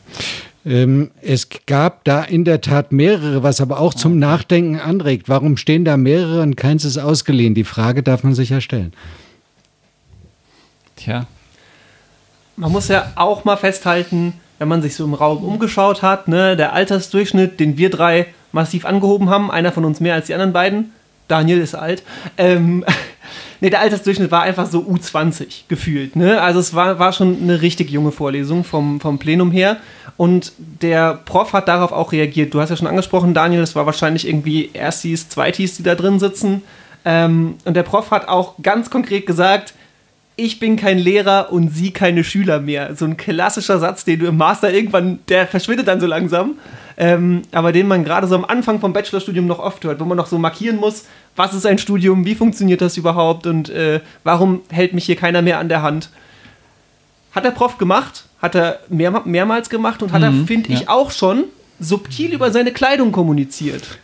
[0.66, 5.30] Ähm, es gab da in der Tat mehrere, was aber auch zum Nachdenken anregt.
[5.30, 7.54] Warum stehen da mehrere und keins ist ausgeliehen?
[7.54, 8.92] Die Frage darf man sich ja stellen.
[10.98, 11.28] Tja.
[12.58, 16.58] Man muss ja auch mal festhalten, wenn man sich so im Raum umgeschaut hat, ne,
[16.58, 20.54] der Altersdurchschnitt, den wir drei massiv angehoben haben, einer von uns mehr als die anderen
[20.54, 20.92] beiden,
[21.28, 22.02] Daniel ist alt,
[22.38, 22.84] ähm,
[23.62, 26.16] nee, der Altersdurchschnitt war einfach so U20 gefühlt.
[26.16, 26.42] Ne?
[26.42, 29.78] Also es war, war schon eine richtig junge Vorlesung vom, vom Plenum her.
[30.16, 32.54] Und der Prof hat darauf auch reagiert.
[32.54, 36.20] Du hast ja schon angesprochen, Daniel, das war wahrscheinlich irgendwie Erstis, Zweitis, die da drin
[36.20, 36.64] sitzen.
[37.06, 39.76] Ähm, und der Prof hat auch ganz konkret gesagt,
[40.40, 42.96] ich bin kein Lehrer und Sie keine Schüler mehr.
[42.96, 46.54] So ein klassischer Satz, den du im Master irgendwann, der verschwindet dann so langsam,
[46.96, 50.16] ähm, aber den man gerade so am Anfang vom Bachelorstudium noch oft hört, wo man
[50.16, 54.62] noch so markieren muss, was ist ein Studium, wie funktioniert das überhaupt und äh, warum
[54.70, 56.10] hält mich hier keiner mehr an der Hand.
[57.32, 60.90] Hat der Prof gemacht, hat er mehr, mehrmals gemacht und hat er, finde ich, ja.
[60.90, 61.46] auch schon
[61.80, 63.98] subtil über seine Kleidung kommuniziert.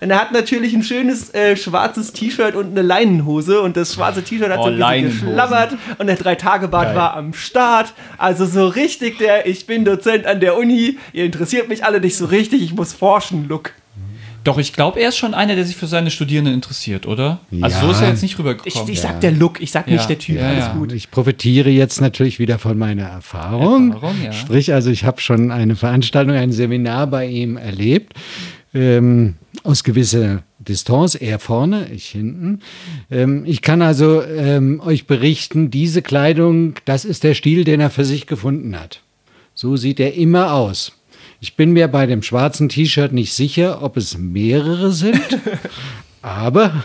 [0.00, 4.22] Denn er hat natürlich ein schönes äh, schwarzes T-Shirt und eine Leinenhose und das schwarze
[4.22, 7.94] T-Shirt hat Oh, so ein bisschen geschlabbert und der Drei-Tage-Bart war am Start.
[8.18, 12.16] Also so richtig der, ich bin Dozent an der Uni, ihr interessiert mich alle nicht
[12.16, 13.72] so richtig, ich muss forschen, Look.
[14.42, 17.38] Doch, ich glaube, er ist schon einer, der sich für seine Studierenden interessiert, oder?
[17.62, 17.92] Also so Ja.
[17.92, 18.90] ist er jetzt nicht Ich, rübergekommen.
[18.92, 19.94] ich sag der Look, ich sag Ja.
[19.94, 20.72] nicht der Typ, Ja, alles ja.
[20.74, 20.92] gut.
[20.92, 23.92] Ich profitiere jetzt natürlich wieder von meiner Erfahrung.
[23.94, 24.32] Erfahrung, ja.
[24.32, 28.12] Sprich, also ich habe schon eine Veranstaltung, ein Seminar bei ihm erlebt.
[28.74, 32.60] Ähm, aus gewisser Distanz, er vorne, ich hinten.
[33.10, 37.90] Ähm, ich kann also ähm, euch berichten, diese Kleidung, das ist der Stil, den er
[37.90, 39.02] für sich gefunden hat.
[39.54, 40.92] So sieht er immer aus.
[41.40, 45.20] Ich bin mir bei dem schwarzen T-Shirt nicht sicher, ob es mehrere sind,
[46.24, 46.84] aber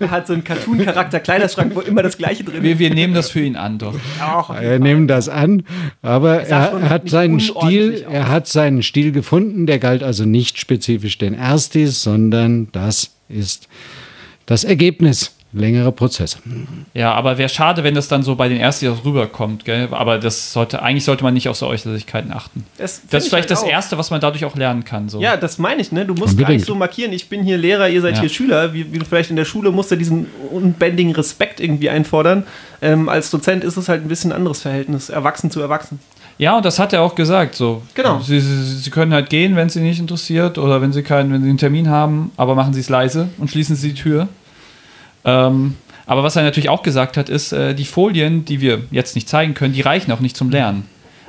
[0.00, 2.78] Er hat so einen Cartoon-Charakter, Kleiderschrank, wo immer das Gleiche drin Wir, ist.
[2.80, 3.94] wir nehmen das für ihn an, doch.
[3.94, 5.62] Jeden Wir nehmen das an,
[6.02, 8.12] aber er, er hat seinen Stil, aus.
[8.12, 13.68] er hat seinen Stil gefunden, der galt also nicht spezifisch den Erstis, sondern das ist
[14.46, 16.38] das Ergebnis längerer Prozesse.
[16.94, 19.88] Ja, aber wäre schade, wenn das dann so bei den Ersten auch rüberkommt, gell?
[19.90, 22.64] Aber das sollte, eigentlich sollte man nicht auf so Äußerlichkeiten achten.
[22.78, 23.68] Das, Das ist ich vielleicht halt das auch.
[23.68, 25.08] Erste, was man dadurch auch lernen kann.
[25.08, 25.20] So.
[25.20, 26.06] Ja, das meine ich, ne?
[26.06, 26.48] Du musst Unbedingt.
[26.48, 28.20] gar nicht so markieren, ich bin hier Lehrer, ihr seid Ja.
[28.20, 28.72] hier Schüler.
[28.72, 32.44] Wie, wie du vielleicht in der Schule musst du diesen unbändigen Respekt irgendwie einfordern.
[32.80, 35.98] Ähm, als Dozent ist es halt ein bisschen ein anderes Verhältnis, erwachsen zu erwachsen.
[36.38, 37.54] Ja, und das hat er auch gesagt.
[37.54, 37.82] So.
[37.94, 38.20] Genau.
[38.20, 41.32] Sie, sie, sie können halt gehen, wenn es sie nicht interessiert oder wenn sie keinen,
[41.32, 44.28] wenn sie einen Termin haben, aber machen sie es leise und schließen sie die Tür.
[45.24, 49.14] Ähm, aber was er natürlich auch gesagt hat, ist, äh, die Folien, die wir jetzt
[49.14, 50.84] nicht zeigen können, die reichen auch nicht zum Lernen.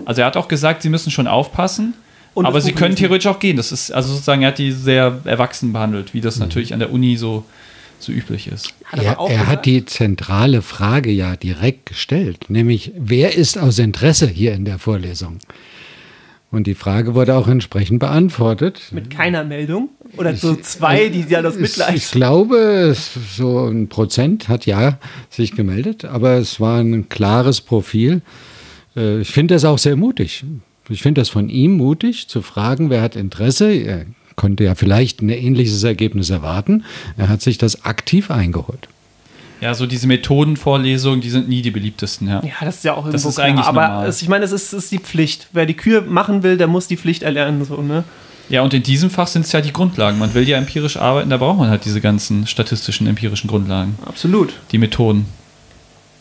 [0.05, 1.93] Also er hat auch gesagt, sie müssen schon aufpassen,
[2.33, 3.57] Und aber sie können theoretisch auch gehen.
[3.57, 6.91] Das ist, also sozusagen, er hat die sehr erwachsen behandelt, wie das natürlich an der
[6.91, 7.45] Uni so,
[7.99, 8.73] so üblich ist.
[8.85, 13.77] Hat Er, er gesagt- hat die zentrale Frage ja direkt gestellt, nämlich wer ist aus
[13.77, 15.37] Interesse hier in der Vorlesung?
[16.53, 18.79] Und die Frage wurde auch entsprechend beantwortet.
[18.91, 19.89] mit keiner Meldung.
[20.17, 21.95] Oder so zwei, die ja das Ich, Mitleid.
[21.95, 24.99] ich glaube, so ein Prozent hat ja
[25.31, 28.21] sich gemeldet, aber es war ein klares Profil.
[28.95, 30.45] Äh, Ich finde das auch sehr mutig.
[30.89, 33.71] Ich finde das von ihm mutig, zu fragen, wer hat Interesse.
[33.71, 36.83] Er konnte ja vielleicht ein ähnliches Ergebnis erwarten.
[37.17, 38.87] Er hat sich das aktiv eingeholt.
[39.63, 42.41] Ja, so diese Methodenvorlesungen, die sind nie die beliebtesten, ja.
[42.43, 43.47] Ja, das ist ja auch Das irgendwo ist klar.
[43.47, 44.07] eigentlich Aber normal.
[44.07, 45.47] es, ich meine, es ist, ist die Pflicht.
[45.53, 47.63] Wer die Kür machen will, der muss die Pflicht erlernen.
[47.63, 48.03] So, ne?
[48.49, 50.19] Ja, und in diesem Fach sind es ja die Grundlagen.
[50.19, 54.53] Man will ja empirisch arbeiten, da braucht man halt diese ganzen statistischen, empirischen Grundlagen, Absolut.
[54.73, 55.25] die Methoden.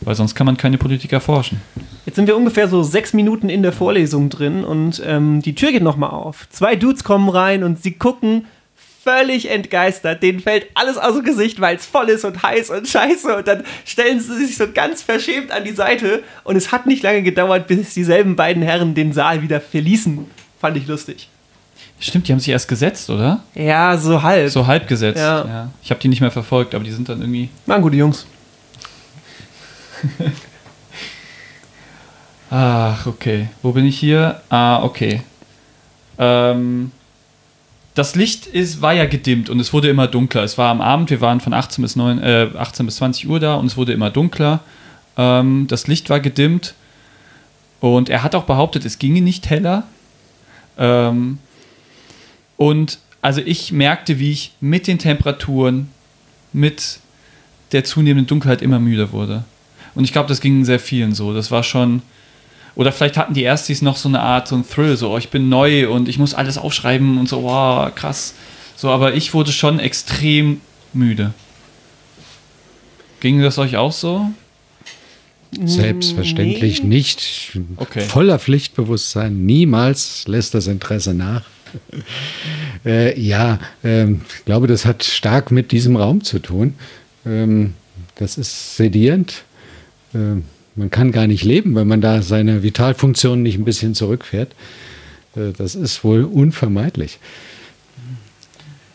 [0.02, 1.60] Weil sonst kann man keine Politik erforschen.
[2.06, 5.70] Jetzt sind wir ungefähr so sechs Minuten in der Vorlesung drin und ähm, die Tür
[5.72, 6.48] geht nochmal auf.
[6.50, 8.46] Zwei Dudes kommen rein und sie gucken
[9.02, 10.22] völlig entgeistert.
[10.22, 13.36] Denen fällt alles aus dem Gesicht, weil es voll ist und heiß und scheiße.
[13.36, 16.22] Und dann stellen sie sich so ganz verschämt an die Seite.
[16.44, 20.26] Und es hat nicht lange gedauert, bis dieselben beiden Herren den Saal wieder verließen.
[20.60, 21.28] Fand ich lustig.
[21.98, 23.40] Stimmt, die haben sich erst gesetzt, oder?
[23.54, 24.50] Ja, so halb.
[24.50, 25.18] So halb gesetzt.
[25.18, 25.44] Ja.
[25.44, 25.70] Ja.
[25.82, 27.48] Ich habe die nicht mehr verfolgt, aber die sind dann irgendwie.
[27.66, 28.26] Waren gute Jungs.
[32.50, 33.48] Ach, okay.
[33.62, 34.40] Wo bin ich hier?
[34.48, 35.22] Ah, okay.
[36.18, 36.90] Ähm,
[37.94, 40.42] das Licht ist, war ja gedimmt und es wurde immer dunkler.
[40.42, 43.38] Es war am Abend, wir waren von 18 bis, 9, äh, 18 bis 20 Uhr
[43.38, 44.60] da und es wurde immer dunkler.
[45.16, 46.74] Ähm, das Licht war gedimmt
[47.80, 49.84] und er hat auch behauptet, es ginge nicht heller.
[50.78, 51.38] Ähm,
[52.56, 55.90] und also ich merkte, wie ich mit den Temperaturen,
[56.52, 56.98] mit
[57.72, 59.44] der zunehmenden Dunkelheit immer müder wurde.
[59.94, 61.34] Und ich glaube, das ging sehr vielen so.
[61.34, 62.02] Das war schon.
[62.74, 65.28] Oder vielleicht hatten die Erstis noch so eine Art, so ein Thrill, so, oh, ich
[65.28, 68.34] bin neu und ich muss alles aufschreiben und so, wow, krass.
[68.76, 70.60] So, aber ich wurde schon extrem
[70.92, 71.34] müde.
[73.20, 74.30] Ging das euch auch so?
[75.64, 76.88] Selbstverständlich Nee.
[76.88, 77.58] nicht.
[77.76, 78.00] Okay.
[78.00, 79.44] Voller Pflichtbewusstsein.
[79.44, 81.44] Niemals lässt das Interesse nach.
[82.86, 86.74] äh, ja, ähm, ich glaube, das hat stark mit diesem Raum zu tun.
[87.26, 87.74] Ähm,
[88.14, 89.44] das ist sedierend.
[90.14, 90.44] Ähm,
[90.76, 94.52] man kann gar nicht leben, wenn man da seine Vitalfunktionen nicht ein bisschen zurückfährt.
[95.36, 97.18] Äh, das ist wohl unvermeidlich.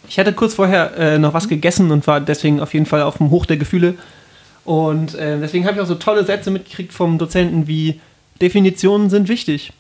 [0.10, 3.18] Ich hatte kurz vorher äh, noch was gegessen und war deswegen auf jeden Fall auf
[3.18, 3.96] dem Hoch der Gefühle.
[4.64, 8.00] Und äh, deswegen habe ich auch so tolle Sätze mitgekriegt vom Dozenten wie
[8.42, 9.72] Definitionen sind wichtig.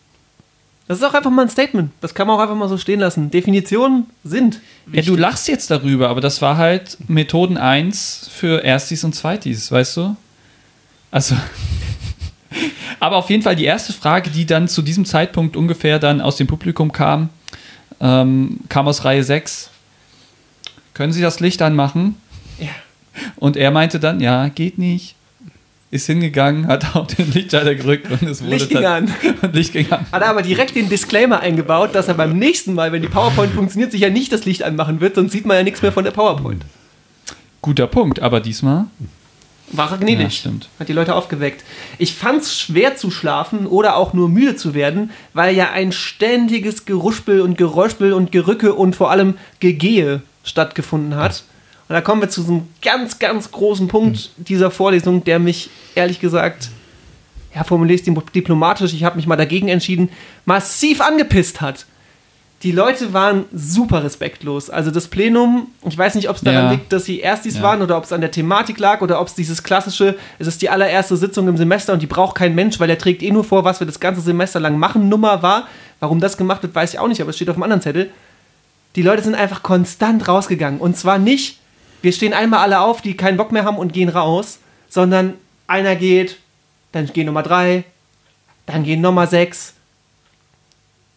[0.88, 1.92] Das ist auch einfach mal ein Statement.
[2.00, 3.30] Das kann man auch einfach mal so stehen lassen.
[3.30, 4.56] Definitionen sind
[4.88, 5.06] Ja, wichtig.
[5.08, 9.98] du lachst jetzt darüber, aber das war halt Methoden 1 für Erstis und Zweitis, weißt
[9.98, 10.16] du?
[11.12, 11.36] Also.
[13.00, 16.38] Aber auf jeden Fall die erste Frage, die dann zu diesem Zeitpunkt ungefähr dann aus
[16.38, 17.30] dem Publikum kam,
[18.00, 19.70] ähm, kam aus Reihe 6.
[20.94, 22.16] Können Sie das Licht anmachen?
[22.60, 22.70] Ja.
[23.36, 25.16] Und er meinte dann, ja, geht nicht.
[25.90, 29.14] Ist hingegangen, hat auf den Lichtschalter gedrückt und es wurde Licht ging dann, an.
[29.42, 30.06] Und Licht ging an.
[30.12, 33.54] Hat er aber direkt den Disclaimer eingebaut, dass er beim nächsten Mal, wenn die PowerPoint
[33.54, 36.04] funktioniert, sich ja nicht das Licht anmachen wird, sonst sieht man ja nichts mehr von
[36.04, 36.66] der PowerPoint.
[37.62, 38.88] Guter Punkt, aber diesmal.
[39.72, 40.24] War er gnädig.
[40.24, 40.70] Ja, stimmt.
[40.80, 41.64] Hat die Leute aufgeweckt.
[41.98, 45.92] Ich fand es schwer zu schlafen oder auch nur müde zu werden, weil ja ein
[45.92, 51.44] ständiges Geruspel und Geräuschpel und Gerücke und vor allem Gegehe stattgefunden hat.
[51.90, 55.70] Und da kommen wir zu so einem ganz, ganz großen Punkt dieser Vorlesung, der mich
[55.96, 56.70] ehrlich gesagt,
[57.54, 60.10] ja, formuliere es diplomatisch, ich habe mich mal dagegen entschieden,
[60.46, 61.86] massiv angepisst hat.
[62.64, 64.72] Die Leute waren super respektlos.
[64.72, 66.72] Also das Plenum, ich weiß nicht, ob es daran Ja.
[66.72, 67.62] liegt, dass sie Erstis Ja.
[67.62, 70.64] waren oder ob es an der Thematik lag oder ob es dieses klassische, es ist
[70.64, 73.44] die allererste Sitzung im Semester und die braucht kein Mensch, weil er trägt eh nur
[73.44, 75.68] vor, was wir das ganze Semester lang machen, Nummer war.
[76.00, 78.10] Warum das gemacht wird, weiß ich auch nicht, aber es steht auf dem anderen Zettel.
[78.96, 80.80] Die Leute sind einfach konstant rausgegangen.
[80.80, 81.60] Und zwar nicht,
[82.02, 84.58] wir stehen einmal alle auf, die keinen Bock mehr haben und gehen raus,
[84.90, 85.36] sondern
[85.68, 86.38] einer geht,
[86.92, 87.84] dann gehen Nummer drei,
[88.66, 89.74] dann gehen Nummer sechs.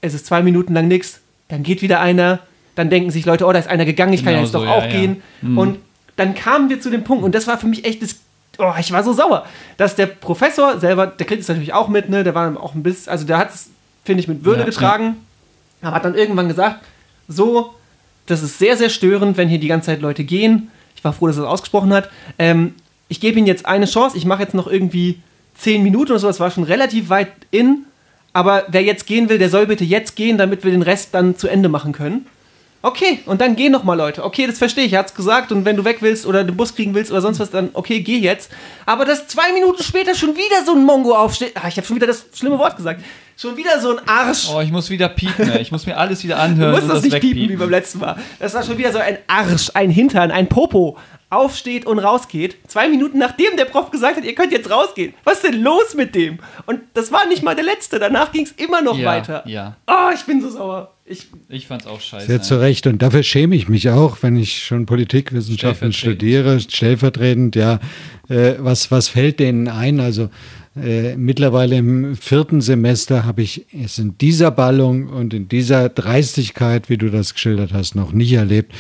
[0.03, 1.20] Es ist zwei Minuten lang nichts,
[1.51, 2.41] dann geht wieder einer,
[2.75, 4.67] dann denken sich Leute, oh, da ist einer gegangen, ich kann Genau jetzt doch so,
[4.67, 4.91] ja, auch ja.
[4.91, 5.23] gehen.
[5.43, 5.59] Mhm.
[5.59, 5.79] Und
[6.17, 8.17] dann kamen wir zu dem Punkt, und das war für mich echt das.
[8.59, 12.09] Oh, ich war so sauer, dass der Professor selber, der kriegt es natürlich auch mit,
[12.09, 12.25] ne?
[12.25, 13.71] Der war auch ein bisschen, also der hat es,
[14.05, 15.17] finde ich, mit Würde Ja, getragen.
[15.83, 16.85] Aber hat dann irgendwann gesagt,
[17.27, 17.75] so,
[18.27, 20.71] das ist sehr, sehr störend, wenn hier die ganze Zeit Leute gehen.
[20.95, 22.11] Ich war froh, dass er das ausgesprochen hat.
[22.39, 22.75] Ähm,
[23.09, 24.17] ich gebe Ihnen jetzt eine Chance.
[24.17, 25.21] Ich mache jetzt noch irgendwie
[25.55, 26.27] zehn Minuten oder so.
[26.27, 27.87] Das war schon relativ weit in.
[28.33, 31.37] Aber wer jetzt gehen will, der soll bitte jetzt gehen, damit wir den Rest dann
[31.37, 32.27] zu Ende machen können.
[32.83, 34.25] Okay, und dann gehen noch mal Leute.
[34.25, 34.95] Okay, das verstehe ich.
[34.95, 35.53] Er hat's gesagt.
[35.53, 38.01] Und wenn du weg willst oder den Bus kriegen willst oder sonst was, dann okay,
[38.01, 38.51] geh jetzt.
[38.87, 41.53] Aber dass zwei Minuten später schon wieder so ein Mongo aufsteht.
[41.57, 43.03] Ah, ich habe schon wieder das schlimme Wort gesagt.
[43.41, 44.49] Schon wieder so ein Arsch.
[44.55, 45.63] Oh, ich muss wieder piepen, ey.
[45.63, 46.73] ich muss mir alles wieder anhören.
[46.73, 47.39] Du musst und das nicht wegpiepen.
[47.41, 48.17] piepen wie beim letzten Mal.
[48.39, 50.99] Das war schon wieder so ein Arsch, ein Hintern, ein Popo.
[51.33, 52.57] Aufsteht und rausgeht.
[52.67, 55.15] Zwei Minuten nachdem der Prof gesagt hat, ihr könnt jetzt rausgehen.
[55.23, 56.41] Was ist denn los mit dem?
[56.67, 58.01] Und das war nicht mal der letzte.
[58.01, 59.43] Danach ging es immer noch Ja, weiter.
[59.47, 59.77] ja.
[59.87, 60.93] Oh, ich bin so sauer.
[61.05, 62.27] Ich, Ich fand's auch scheiße.
[62.27, 62.89] Sehr zu Recht.
[62.89, 65.95] Und dafür schäme ich mich auch, wenn ich schon Politikwissenschaften Stellvertretend.
[65.97, 67.79] studiere, stellvertretend, ja.
[68.29, 70.01] Äh, was, was fällt denen ein?
[70.01, 70.31] Also
[70.83, 76.89] äh, mittlerweile im vierten Semester habe ich es in dieser Ballung und in dieser Dreistigkeit,
[76.89, 78.73] wie du das geschildert hast, noch nicht erlebt.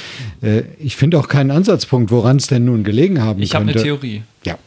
[0.42, 3.72] Äh, ich finde auch keinen Ansatzpunkt, woran es denn nun gelegen haben Ich habe eine
[3.72, 3.84] könnte.
[3.84, 4.22] Theorie.
[4.44, 4.59] Ja.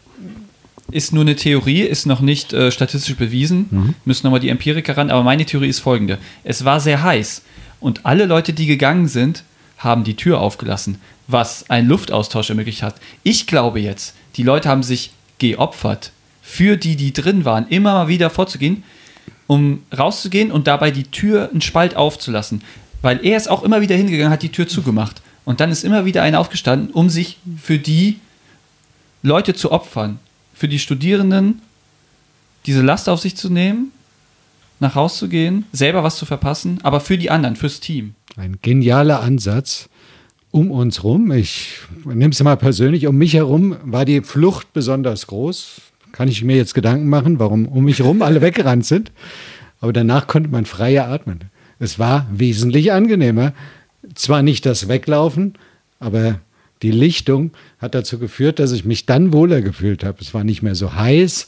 [0.91, 3.95] Ist nur eine Theorie, ist noch nicht äh, statistisch bewiesen.
[4.05, 5.09] Müssen nochmal die Empiriker ran.
[5.09, 7.41] Aber meine Theorie ist folgende: Es war sehr heiß
[7.79, 9.43] und alle Leute, die gegangen sind,
[9.77, 12.95] haben die Tür aufgelassen, was einen Luftaustausch ermöglicht hat.
[13.23, 16.12] Ich glaube jetzt, die Leute haben sich geopfert,
[16.53, 18.83] für die, die drin waren, immer mal wieder vorzugehen,
[19.47, 22.61] um rauszugehen und dabei die Tür einen Spalt aufzulassen.
[23.01, 25.23] Weil er ist auch immer wieder hingegangen, hat die Tür zugemacht.
[25.45, 28.19] Und dann ist immer wieder einer aufgestanden, um sich für die
[29.23, 30.19] Leute zu opfern.
[30.53, 31.59] Für die Studierenden
[32.67, 33.91] diese Last auf sich zu nehmen,
[34.79, 38.13] nach Hause zu gehen, selber was zu verpassen, aber für die anderen, fürs Team.
[38.37, 39.89] Ein genialer Ansatz.
[40.51, 45.25] Um uns rum, ich nehme es mal persönlich, um mich herum war die Flucht besonders
[45.25, 45.81] groß.
[46.13, 49.11] Kann ich mir jetzt Gedanken machen, warum um mich herum alle weggerannt sind.
[49.81, 51.39] Aber danach konnte man freier atmen.
[51.79, 53.51] Es war wesentlich angenehmer.
[54.15, 55.55] Zwar nicht das Weglaufen,
[55.99, 56.39] aber
[56.81, 60.19] die Lichtung hat dazu geführt, dass ich mich dann wohler gefühlt habe.
[60.21, 61.47] Es war nicht mehr so heiß,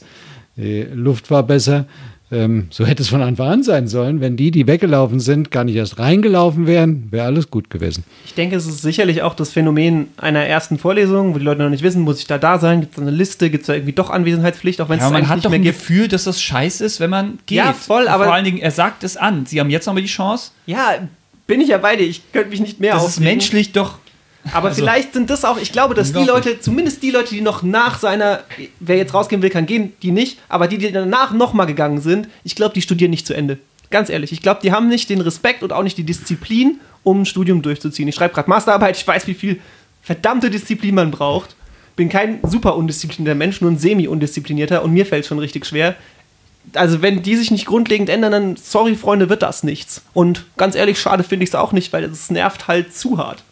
[0.56, 1.86] die Luft war besser.
[2.32, 4.20] Ähm, so hätte es von Anfang an sein sollen.
[4.20, 8.02] Wenn die, die weggelaufen sind, gar nicht erst reingelaufen wären, wäre alles gut gewesen.
[8.24, 11.70] Ich denke, es ist sicherlich auch das Phänomen einer ersten Vorlesung, wo die Leute noch
[11.70, 12.80] nicht wissen, muss ich da da sein?
[12.80, 13.48] Gibt es da eine Liste?
[13.48, 15.60] Gibt es da irgendwie doch Anwesenheitspflicht, auch wenn es Ja, man hat nicht doch mehr
[15.60, 15.78] ein gibt?
[15.78, 17.58] Gefühl, dass das scheiße ist, wenn man geht.
[17.58, 19.46] Ja, voll, aber- Vor allen Dingen, er sagt es an.
[19.46, 20.50] Sie haben jetzt nochmal die Chance.
[20.66, 20.94] Ja,
[21.46, 22.06] bin ich ja bei dir.
[22.08, 23.30] Ich könnte mich nicht mehr Das ist aufregen.
[23.34, 23.98] menschlich doch.
[24.52, 26.24] Aber Also- vielleicht sind das auch, ich glaube, dass die.
[26.24, 28.40] Leute, zumindest die Leute, die noch nach seiner,
[28.80, 32.28] wer jetzt rausgehen will, kann gehen, die nicht, aber die, die danach nochmal gegangen sind,
[32.44, 33.58] ich glaube, die studieren nicht zu Ende.
[33.90, 37.22] Ganz ehrlich, ich glaube, die haben nicht den Respekt und auch nicht die Disziplin, um
[37.22, 38.08] ein Studium durchzuziehen.
[38.08, 39.60] Ich schreibe gerade Masterarbeit, ich weiß, wie viel
[40.02, 41.54] verdammte Disziplin man braucht.
[41.94, 45.94] Bin kein super undisziplinierter Mensch, nur ein semi-undisziplinierter und mir fällt es schon richtig schwer.
[46.74, 50.02] Also, wenn die sich nicht grundlegend ändern, dann, sorry, Freunde, wird das nichts.
[50.14, 53.44] Und ganz ehrlich, schade finde ich es auch nicht, weil es nervt halt zu hart.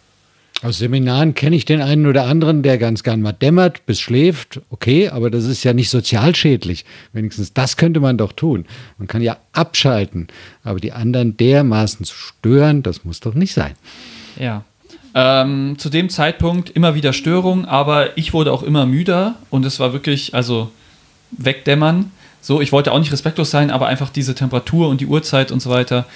[0.64, 4.62] Aus Seminaren kenne ich den einen oder anderen, der ganz gern mal dämmert bis schläft.
[4.70, 6.86] Okay, aber das ist ja nicht sozialschädlich.
[7.12, 8.64] Wenigstens das könnte man doch tun.
[8.96, 10.28] Man kann ja abschalten.
[10.62, 13.72] Aber die anderen dermaßen zu stören, das muss doch nicht sein.
[14.38, 14.64] Ja.
[15.14, 19.78] Ähm, zu dem Zeitpunkt immer wieder Störungen, aber ich wurde auch immer müder und es
[19.80, 20.70] war wirklich, also
[21.32, 22.10] wegdämmern.
[22.40, 25.60] So, ich wollte auch nicht respektlos sein, aber einfach diese Temperatur und die Uhrzeit und
[25.60, 26.06] so weiter,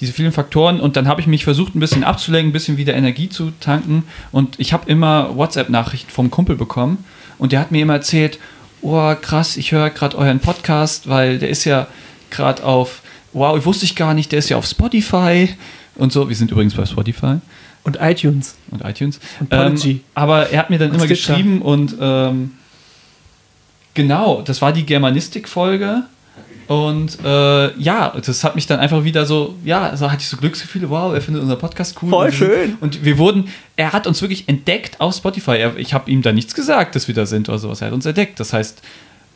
[0.00, 0.80] diese vielen Faktoren.
[0.80, 4.04] Und dann habe ich mich versucht, ein bisschen abzulenken, ein bisschen wieder Energie zu tanken.
[4.32, 7.04] Und ich habe immer WhatsApp-Nachrichten vom Kumpel bekommen
[7.38, 8.38] und der hat mir immer erzählt,
[8.82, 11.86] oh krass, ich höre gerade euren Podcast, weil der ist ja
[12.30, 15.48] gerade auf, wow, wusste ich gar nicht, der ist ja auf Spotify
[15.96, 16.28] und so.
[16.28, 17.36] Wir sind übrigens bei Spotify
[17.84, 18.56] Und iTunes.
[18.70, 19.18] und iTunes.
[19.40, 19.48] Und.
[19.84, 21.32] Ähm, aber er hat mir dann Und immer Stitcher.
[21.34, 22.52] geschrieben und ähm,
[23.94, 26.04] genau, das war die Germanistik-Folge.
[26.68, 30.36] Und äh, ja, das hat mich dann einfach wieder so, ja, so hatte ich so
[30.36, 32.10] Glücksgefühle, wow, er findet unser Podcast cool.
[32.10, 32.78] Voll Und schön.
[32.80, 35.52] Und wir wurden, er hat uns wirklich entdeckt auf Spotify.
[35.52, 37.82] Er, ich habe ihm da nichts gesagt, dass wir da sind oder sowas.
[37.82, 38.40] Er hat uns entdeckt.
[38.40, 38.82] Das heißt,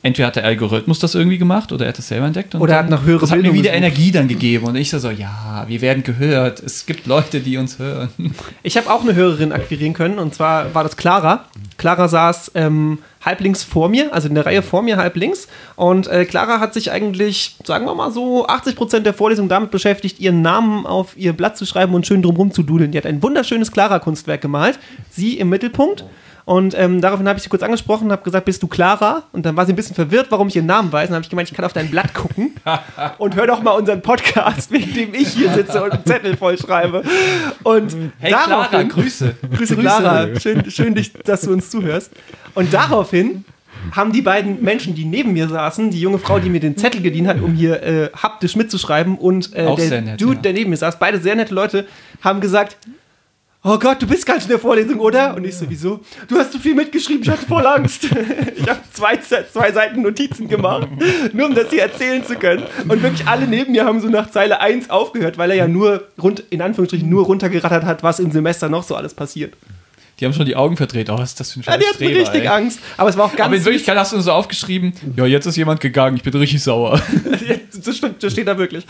[0.02, 2.54] entweder hat der Algorithmus das irgendwie gemacht oder er hat das selber entdeckt.
[2.54, 3.84] Und Oder er dann- hat nach höherer Das hat mir Bildung wieder gesucht.
[3.84, 4.66] Energie dann gegeben.
[4.66, 6.60] Und ich so, so, ja, wir werden gehört.
[6.60, 8.08] Es gibt Leute, die uns hören.
[8.62, 11.44] Ich habe auch eine Hörerin akquirieren können und zwar war das Clara.
[11.78, 15.48] Clara saß ähm, halb links vor mir, also in der Reihe vor mir halb links.
[15.76, 20.20] Und äh, Clara hat sich eigentlich, sagen wir mal so, 80% der Vorlesung damit beschäftigt,
[20.20, 22.92] ihren Namen auf ihr Blatt zu schreiben und schön drumherum zu dudeln.
[22.92, 24.78] Die hat ein wunderschönes Clara-Kunstwerk gemalt.
[25.10, 26.04] Sie im Mittelpunkt.
[26.44, 29.24] Und ähm, daraufhin habe ich sie kurz angesprochen und habe gesagt, bist du Clara?
[29.32, 31.04] Und dann war sie ein bisschen verwirrt, warum ich ihren Namen weiß.
[31.04, 32.54] Und dann habe ich gemeint, ich kann auf dein Blatt gucken
[33.18, 37.02] und hör doch mal unseren Podcast, wegen dem ich hier sitze und einen Zettel vollschreibe.
[37.62, 39.34] Und Hey Clara, daraufhin- Grüße.
[39.56, 40.28] Grüße, Clara.
[40.40, 42.12] Schön, schön dich, dass du uns zuhörst.
[42.54, 43.44] Und daraufhin
[43.92, 47.00] haben die beiden Menschen, die neben mir saßen, die junge Frau, die mir den Zettel
[47.00, 50.40] geliehen hat, um hier äh, haptisch mitzuschreiben, und äh, der nett, Dude, ja.
[50.42, 51.86] der neben mir saß, beide sehr nette Leute,
[52.22, 52.76] haben gesagt,
[53.62, 55.34] Oh Gott, du bist gar nicht in der Vorlesung, oder?
[55.36, 56.00] Und ich so, wieso?
[56.28, 58.08] Du hast so viel mitgeschrieben, ich hatte voll Angst.
[58.56, 60.86] Ich habe zwei, zwei Seiten Notizen gemacht,
[61.32, 62.62] nur um das hier erzählen zu können.
[62.88, 66.04] Und wirklich alle neben mir haben so nach Zeile 1 aufgehört, weil er ja nur,
[66.22, 69.54] rund, in Anführungsstrichen, nur runtergerattert hat, was im Semester noch so alles passiert.
[70.18, 71.08] Die haben schon die Augen verdreht.
[71.08, 72.48] Oh, was ist das für ein Ja, scheiß die hatten Streber, richtig ey.
[72.48, 72.80] Angst.
[72.98, 73.64] Aber es war auch ganz Aber in.
[73.64, 77.00] Wirklichkeit hast du so aufgeschrieben, ja, jetzt ist jemand gegangen, ich bin richtig sauer.
[77.48, 78.84] Ja, das, stimmt, das steht da wirklich.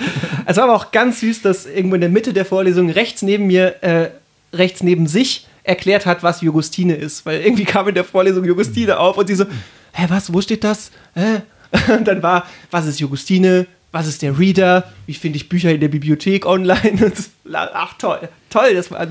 [0.45, 3.47] Es war aber auch ganz süß, dass irgendwo in der Mitte der Vorlesung rechts neben
[3.47, 4.11] mir, äh,
[4.53, 7.27] rechts neben sich erklärt hat, was Jugustine ist.
[7.27, 9.45] Weil irgendwie kam in der Vorlesung Jugustine auf und sie so,
[9.93, 10.91] hä, was, wo steht das?
[11.15, 11.43] Hä?
[11.97, 13.67] Und dann war, was ist Jugustine?
[13.93, 14.91] Was ist der Reader?
[15.07, 17.13] Wie finde ich Bücher in der Bibliothek online?
[17.53, 18.29] Ach, toll.
[18.49, 18.75] Toll.
[18.75, 19.07] Das war,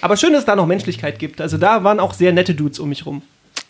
[0.00, 1.40] aber schön, dass es da noch Menschlichkeit gibt.
[1.40, 3.22] Also da waren auch sehr nette Dudes um mich rum.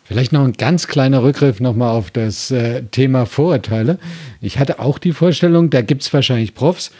[0.05, 3.99] Vielleicht noch ein ganz kleiner Rückgriff nochmal auf das äh, Thema Vorurteile.
[4.41, 6.93] Ich hatte auch die Vorstellung, da gibt es wahrscheinlich Profs,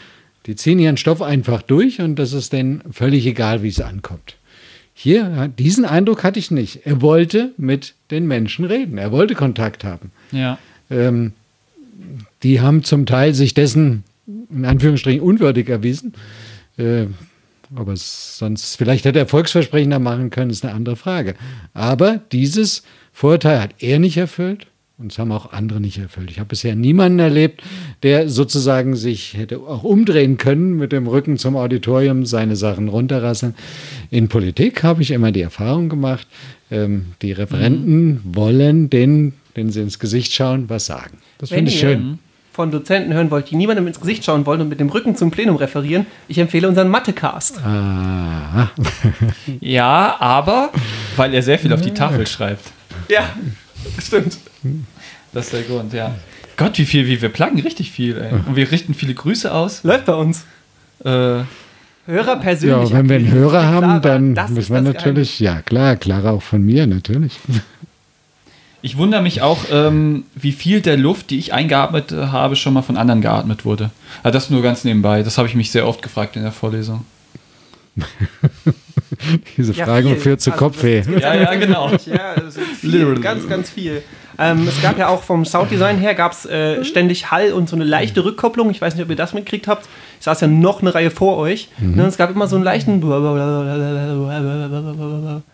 [0.47, 4.37] die ziehen ihren Stoff einfach durch und das ist denen völlig egal, wie es ankommt.
[4.93, 6.87] Hier, diesen Eindruck hatte ich nicht.
[6.87, 8.97] Er wollte mit den Menschen reden.
[8.97, 10.11] Er wollte Kontakt haben.
[10.31, 10.57] Ja.
[10.89, 11.33] Ähm,
[12.41, 16.13] die haben zum Teil sich dessen in Anführungsstrichen unwürdig erwiesen.
[16.77, 17.05] Äh,
[17.75, 21.35] aber sonst, vielleicht hätte er Volksversprechen da machen können, ist eine andere Frage.
[21.73, 24.67] Aber dieses Vorteil hat er nicht erfüllt
[24.99, 26.31] Und es haben auch andere nicht erfüllt.
[26.31, 27.61] Ich habe bisher niemanden erlebt,
[28.01, 33.53] der sozusagen sich hätte auch umdrehen können mit dem Rücken zum Auditorium, seine Sachen runterrasseln.
[34.09, 36.25] In Politik habe ich immer die Erfahrung gemacht,
[36.71, 38.21] ähm, die Referenten mhm.
[38.23, 41.19] wollen den, den sie ins Gesicht schauen, was sagen.
[41.37, 42.17] Das finde ich schön.
[42.51, 45.29] Von Dozenten hören wollt, die niemandem ins Gesicht schauen wollen und mit dem Rücken zum
[45.29, 47.63] Plenum referieren, ich empfehle unseren Mathecast.
[47.63, 48.71] Ah.
[49.59, 50.71] ja, aber
[51.17, 52.71] weil er sehr viel auf die Tafel schreibt.
[53.09, 53.29] Ja,
[53.99, 54.37] stimmt.
[55.33, 56.15] Das ist der Grund, ja.
[56.57, 58.31] Gott, wie viel, wie wir plagen richtig viel, ey.
[58.47, 59.83] Und wir richten viele Grüße aus.
[59.83, 60.45] Läuft bei uns.
[61.03, 61.43] Äh,
[62.07, 62.89] Hörer persönlich.
[62.89, 65.39] Ja, wenn wir einen Hörer haben, dann müssen wir natürlich, Geheimnis.
[65.39, 67.39] ja klar, Clara auch von mir, natürlich.
[68.83, 72.83] Ich wundere mich auch, ähm, wie viel der Luft, die ich eingeatmet habe, schon mal
[72.83, 73.89] von anderen geatmet wurde.
[74.21, 75.23] Aber das nur ganz nebenbei.
[75.23, 77.03] Das habe ich mich sehr oft gefragt in der Vorlesung.
[79.57, 81.01] Diese Frage ja, führt zu also, Kopfweh.
[81.19, 81.91] Ja, ja, genau.
[82.05, 82.35] Ja,
[82.79, 84.03] viel, ganz, ganz viel.
[84.39, 87.75] Ähm, es gab ja auch vom Sounddesign her gab es äh, ständig Hall und so
[87.75, 88.69] eine leichte Rückkopplung.
[88.69, 89.87] Ich weiß nicht, ob ihr das mitgekriegt habt.
[90.19, 91.69] Ich saß ja noch eine Reihe vor euch.
[91.79, 91.95] Mhm.
[91.95, 93.01] Ne, es gab immer so einen leichten.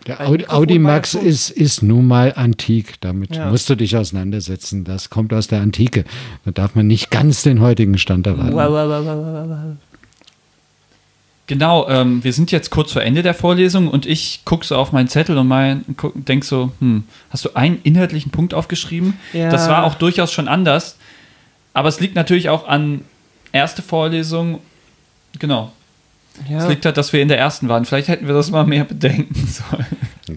[0.08, 2.96] Der Audi, Audimax ist, ist nun mal antik.
[3.00, 3.50] Damit ja.
[3.50, 4.84] musst du dich auseinandersetzen.
[4.84, 6.04] Das kommt aus der Antike.
[6.44, 8.54] Da darf man nicht ganz den heutigen Stand erwarten.
[11.48, 14.94] Genau, ähm, wir sind jetzt kurz vor Ende der Vorlesung und ich gucke so auf
[14.94, 15.84] meinen Zettel und mein,
[16.16, 19.20] denke so, hm, hast du einen inhaltlichen Punkt aufgeschrieben?
[19.34, 19.50] Ja.
[19.50, 20.98] Das war auch durchaus schon anders,
[21.74, 23.02] aber es liegt natürlich auch an
[23.52, 24.60] erste Vorlesung,
[25.38, 25.74] genau.
[26.50, 26.60] Ja.
[26.60, 27.86] Es liegt halt, dass wir in der ersten waren.
[27.86, 29.86] Vielleicht hätten wir das mal mehr bedenken sollen.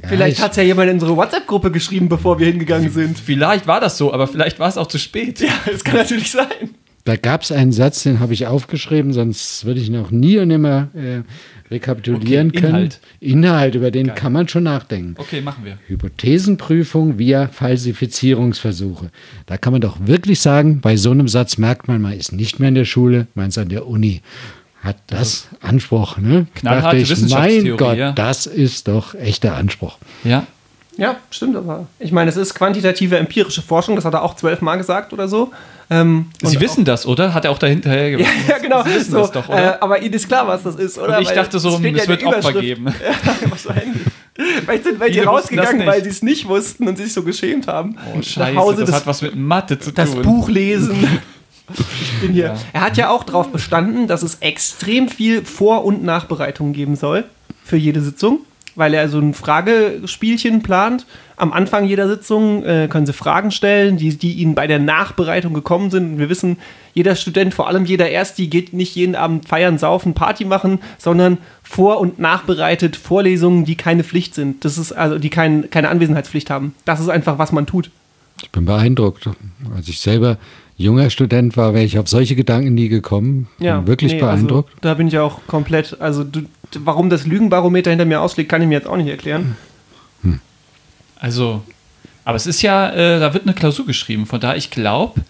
[0.07, 3.19] Vielleicht hat es ja jemand in unsere WhatsApp-Gruppe geschrieben, bevor wir hingegangen sind.
[3.19, 5.41] Vielleicht war das so, aber vielleicht war es auch zu spät.
[5.41, 6.75] Ja, das kann natürlich sein.
[7.07, 10.49] Da gab es einen Satz, den habe ich aufgeschrieben, sonst würde ich noch nie und
[10.49, 11.23] nimmer äh,
[11.71, 13.01] rekapitulieren okay, Inhalt.
[13.01, 13.45] können.
[13.45, 14.17] Inhalt, über den Geil.
[14.17, 15.15] kann man schon nachdenken.
[15.17, 15.79] Okay, machen wir.
[15.87, 19.11] Hypothesenprüfung via Falsifizierungsversuche.
[19.47, 22.59] Da kann man doch wirklich sagen, bei so einem Satz merkt man, man ist nicht
[22.59, 24.23] mehr in der Schule, man ist an der Uni.
[24.83, 26.49] Hat das Anspruch, ne?
[26.57, 28.13] Knallharte ich, mein Gott, ja.
[28.13, 29.99] das ist doch echter Anspruch.
[30.25, 30.45] Ja,
[30.97, 31.87] ja, stimmt aber.
[31.99, 35.53] Ich meine, es ist quantitative empirische Forschung, das hat er auch zwölfmal gesagt oder so.
[35.89, 37.33] Ähm, Sie wissen das, oder?
[37.33, 38.35] Hat er auch dahinter gesagt?
[38.49, 38.83] Ja, ja, genau.
[38.83, 39.77] Sie wissen so, das doch, oder?
[39.77, 41.17] Äh, aber Ihnen ist klar, was das ist, oder?
[41.17, 42.87] Und ich weil dachte so, es ja wird Opfer geben.
[42.87, 44.03] ja, wahrscheinlich.
[44.35, 47.97] Vielleicht sind welche rausgegangen, weil sie es nicht wussten und sich so geschämt haben.
[48.15, 50.19] Oh, scheiße, Hause das, das hat was mit Mathe zu das tun.
[50.19, 51.21] Das Buch lesen.
[52.01, 52.47] ich bin hier.
[52.47, 52.55] Ja.
[52.75, 57.25] Er hat ja auch darauf bestanden, dass es extrem viel Vor- und Nachbereitung geben soll
[57.65, 58.41] für jede Sitzung
[58.77, 61.07] weil er so ein Fragespielchen plant.
[61.39, 65.53] Am Anfang jeder Sitzung äh, können Sie Fragen stellen, die, die Ihnen bei der Nachbereitung
[65.53, 66.13] gekommen sind.
[66.13, 66.57] Und wir wissen,
[66.95, 71.37] jeder Student, vor allem jeder Ersti, geht nicht jeden Abend feiern, saufen, Party machen, sondern
[71.63, 74.65] vor- und nachbereitet Vorlesungen, die keine Pflicht sind.
[74.65, 76.75] Das ist also, die kein, keine Anwesenheitspflicht haben.
[76.87, 77.91] Das ist einfach, was man tut.
[78.43, 79.29] Ich bin beeindruckt.
[79.75, 80.39] Als ich selber
[80.79, 83.49] junger Student war, wäre ich auf solche Gedanken nie gekommen.
[83.59, 84.71] Ja, bin wirklich nee, also beeindruckt.
[84.71, 86.43] Also, da bin ich auch komplett, also du,
[86.79, 89.57] warum das Lügenbarometer hinter mir ausliegt, kann ich mir jetzt auch nicht erklären.
[91.19, 91.63] Also,
[92.25, 95.23] aber es ist ja, äh, da wird eine Klausur geschrieben, von daher ich glaube,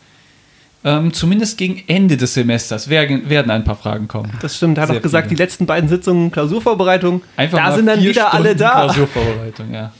[0.84, 4.32] ähm, zumindest gegen Ende des Semesters werden, werden ein paar Fragen kommen.
[4.40, 5.36] Das stimmt, er hat auch gesagt, viele.
[5.36, 8.70] die letzten beiden Sitzungen Klausurvorbereitung, Einfach da sind dann wieder Stunden alle da.
[8.70, 9.92] Klausurvorbereitung, ja.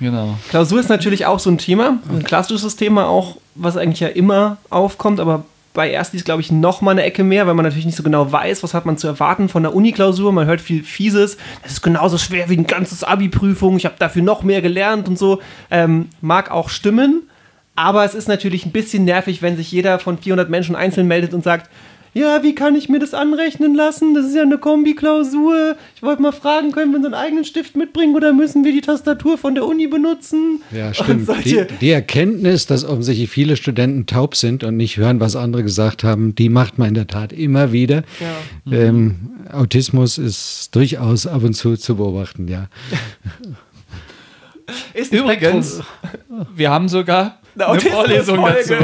[0.00, 0.36] Genau.
[0.48, 4.56] Klausur ist natürlich auch so ein Thema, ein klassisches Thema auch, was eigentlich ja immer
[4.68, 5.44] aufkommt, aber
[5.74, 8.30] bei Erstis, glaube ich, noch mal eine Ecke mehr, weil man natürlich nicht so genau
[8.30, 10.32] weiß, was hat man zu erwarten von der Uni-Klausur.
[10.32, 11.38] Man hört viel Fieses.
[11.62, 13.76] Das ist genauso schwer wie ein ganzes Abi-Prüfung.
[13.76, 15.40] Ich habe dafür noch mehr gelernt und so.
[15.70, 17.22] Ähm, mag auch stimmen.
[17.74, 21.32] Aber es ist natürlich ein bisschen nervig, wenn sich jeder von 400 Menschen einzeln meldet
[21.32, 21.70] und sagt,
[22.14, 24.14] ja, wie kann ich mir das anrechnen lassen?
[24.14, 25.76] Das ist ja eine Kombi-Klausur.
[25.96, 29.38] Ich wollte mal fragen, können wir unseren eigenen Stift mitbringen oder müssen wir die Tastatur
[29.38, 30.60] von der Uni benutzen?
[30.72, 31.28] Ja, stimmt.
[31.44, 36.04] Die, die, Erkenntnis, dass offensichtlich viele Studenten taub sind und nicht hören, was andere gesagt
[36.04, 38.02] haben, die macht man in der Tat immer wieder.
[38.66, 38.76] Ja.
[38.76, 42.68] Ähm, Autismus ist durchaus ab und zu zu beobachten, ja.
[45.10, 45.80] Übrigens,
[46.54, 48.74] wir haben sogar eine, eine Vorlesung dazu.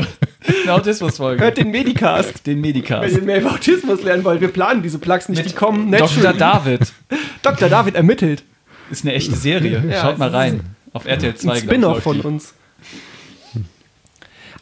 [0.63, 1.43] Eine Autismusfolge.
[1.43, 2.47] Hört den Medicast.
[2.47, 3.09] Den Medicast.
[3.09, 5.91] Wenn ihr mehr über Autismus lernen wollt, wir planen diese Plugs nicht, Mit die kommen
[5.91, 6.33] Dr.
[6.33, 6.93] David.
[7.43, 7.69] Dr.
[7.69, 8.45] David ermittelt.
[8.91, 9.85] Ist eine echte Serie.
[9.89, 10.61] Ja, Schaut mal rein.
[10.93, 11.53] Auf RTL 2.
[11.53, 12.55] Ein Spin-off von uns.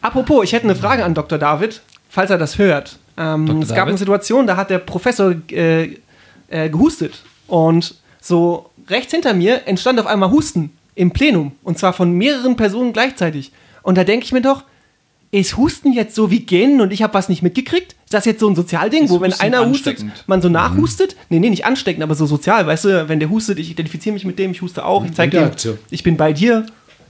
[0.01, 1.39] Apropos, ich hätte eine Frage an Dr.
[1.39, 2.99] David, falls er das hört.
[3.17, 3.89] Ähm, es gab David?
[3.89, 5.97] eine Situation, da hat der Professor äh,
[6.49, 7.23] äh, gehustet.
[7.47, 11.53] Und so rechts hinter mir entstand auf einmal Husten im Plenum.
[11.63, 13.53] Und zwar von mehreren Personen gleichzeitig.
[13.83, 14.65] Und da denke ich mir doch,
[15.41, 17.93] ist Husten jetzt so wie Gähnen und ich habe was nicht mitgekriegt?
[18.05, 21.15] Ist das jetzt so ein Sozialding, ist wo wenn einer hustet, man so nachhustet?
[21.15, 21.21] Mhm.
[21.31, 24.25] Nee, nee, nicht ansteckend, aber so sozial, weißt du, wenn der hustet, ich identifiziere mich
[24.25, 26.67] mit dem, ich huste auch, ich zeige dir, ich bin bei dir.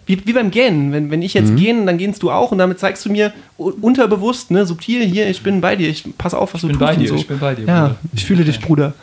[0.09, 0.93] Wie, wie beim Gähnen.
[0.93, 1.57] Wenn, wenn ich jetzt Mhm.
[1.57, 5.43] gähne, dann gähnst du auch und damit zeigst du mir unterbewusst, ne, subtil, hier, ich
[5.43, 6.87] bin bei dir, ich pass auf, was du bin tust.
[6.89, 7.15] bei dir, so.
[7.17, 7.97] ich bin bei dir, Ja, Bruder.
[8.15, 8.95] ich fühle dich, Bruder.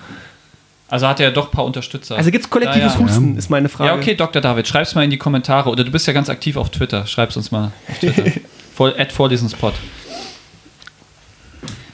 [0.87, 2.15] Also hat er doch ein paar Unterstützer.
[2.15, 3.05] Also gibt's kollektives Ja, ja.
[3.05, 3.89] Husten, ist meine Frage.
[3.89, 4.41] Ja, okay, Dr.
[4.41, 5.69] David, schreib's mal in die Kommentare.
[5.71, 7.05] Oder du bist ja ganz aktiv auf Twitter.
[7.07, 8.23] Schreib's uns mal auf Twitter.
[8.75, 9.73] Voll, at Vorlesenspot.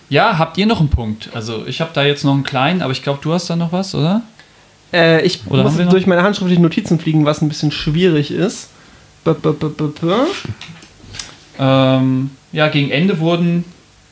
[0.09, 1.29] Ja, habt ihr noch einen Punkt?
[1.33, 3.71] Also ich habe da jetzt noch einen kleinen, aber ich glaube, du hast da noch
[3.71, 4.23] was, oder?
[4.91, 8.69] Äh, ich Oder muss durch meine handschriftlichen Notizen fliegen, was ein bisschen schwierig ist.
[9.23, 10.25] B -b -b -b -b.
[11.59, 13.65] Ähm, ja, gegen Ende wurden,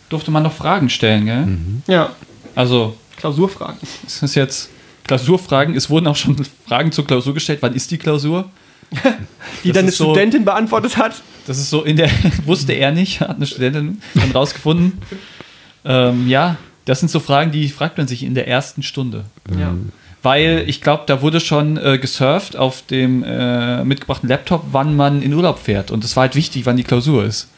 [0.09, 1.47] durfte man noch Fragen stellen, gell?
[1.88, 2.11] Ja,
[2.53, 3.80] Also Klausurfragen.
[4.05, 4.70] es ist jetzt
[5.05, 5.76] Klausurfragen.
[5.76, 6.38] Es wurden auch schon
[6.68, 7.59] Fragen zur Klausur gestellt.
[7.61, 8.49] Wann ist die Klausur?
[9.63, 11.21] Die Das deine ist so- Studentin beantwortet hat.
[11.45, 12.09] Das ist so in der,
[12.45, 14.93] wusste er nicht, hat eine Studentin dann rausgefunden.
[15.85, 19.25] Ähm, ja, das sind so Fragen, die fragt man sich in der ersten Stunde.
[19.59, 19.73] Ja.
[20.23, 25.21] Weil ich glaube, da wurde schon äh, gesurft auf dem äh, mitgebrachten Laptop, wann man
[25.21, 25.91] in Urlaub fährt.
[25.91, 27.49] Und es war halt wichtig, wann die Klausur ist.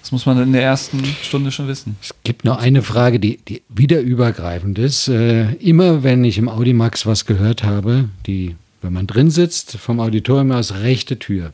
[0.00, 1.96] Das muss man in der ersten Stunde schon wissen.
[2.00, 5.08] Es gibt noch eine Frage, die, die wieder übergreifend ist.
[5.08, 10.00] Äh, immer wenn ich im Audimax was gehört habe, die, wenn man drin sitzt, vom
[10.00, 11.52] Auditorium aus rechte Tür,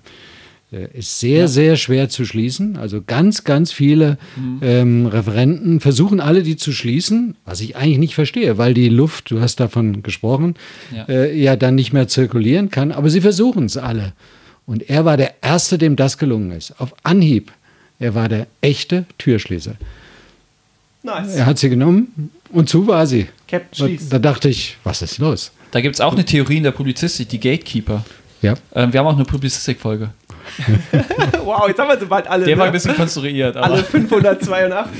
[0.73, 2.77] äh, ist sehr, sehr schwer zu schließen.
[2.77, 4.19] Also ganz, ganz viele
[4.63, 9.31] ähm, Referenten versuchen alle, die zu schließen, was ich eigentlich nicht verstehe, weil die Luft,
[9.31, 10.55] du hast davon gesprochen,
[10.95, 11.05] Ja.
[11.09, 12.93] äh, ja dann nicht mehr zirkulieren kann.
[12.93, 14.13] Aber sie versuchen es alle.
[14.67, 16.81] Und er war der Erste, dem das gelungen ist.
[16.81, 17.53] Auf Anhieb.
[17.99, 19.77] Er war der echte Türschließer.
[21.03, 21.37] Nice.
[21.37, 23.29] Er hat sie genommen und zu war sie.
[23.49, 24.13] Captain Da, schließt.
[24.13, 25.53] da dachte ich, was ist los?
[25.71, 28.05] Da gibt es auch eine Theorie in der Publizistik, die Gatekeeper.
[28.43, 30.11] Ja, Ähm, wir haben auch eine Publizistik-Folge.
[31.45, 32.45] Wow, jetzt haben wir sie bald alle.
[32.45, 32.73] Der war ein ne?
[32.73, 33.85] bisschen konstruiert, alle aber.
[33.85, 34.93] 582.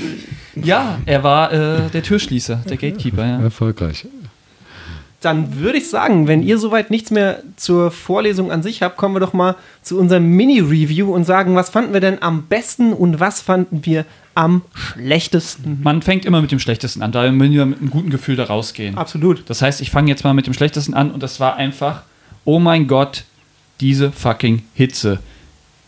[0.55, 3.41] Ja, er war äh, der Türschließer, der Gatekeeper, ja.
[3.41, 4.07] erfolgreich.
[5.19, 9.15] Dann würde ich sagen, wenn ihr soweit nichts mehr zur Vorlesung an sich habt, kommen
[9.15, 13.19] wir doch mal zu unserem Mini-Review und sagen, was fanden wir denn am besten und
[13.19, 14.05] was fanden wir
[14.37, 15.79] am schlechtesten.
[15.81, 18.95] Man fängt immer mit dem Schlechtesten an, da wir mit einem guten Gefühl da rausgehen.
[18.95, 19.49] Absolut.
[19.49, 22.03] Das heißt, ich fange jetzt mal mit dem Schlechtesten an und das war einfach,
[22.45, 23.23] oh mein Gott,
[23.79, 25.19] diese fucking Hitze.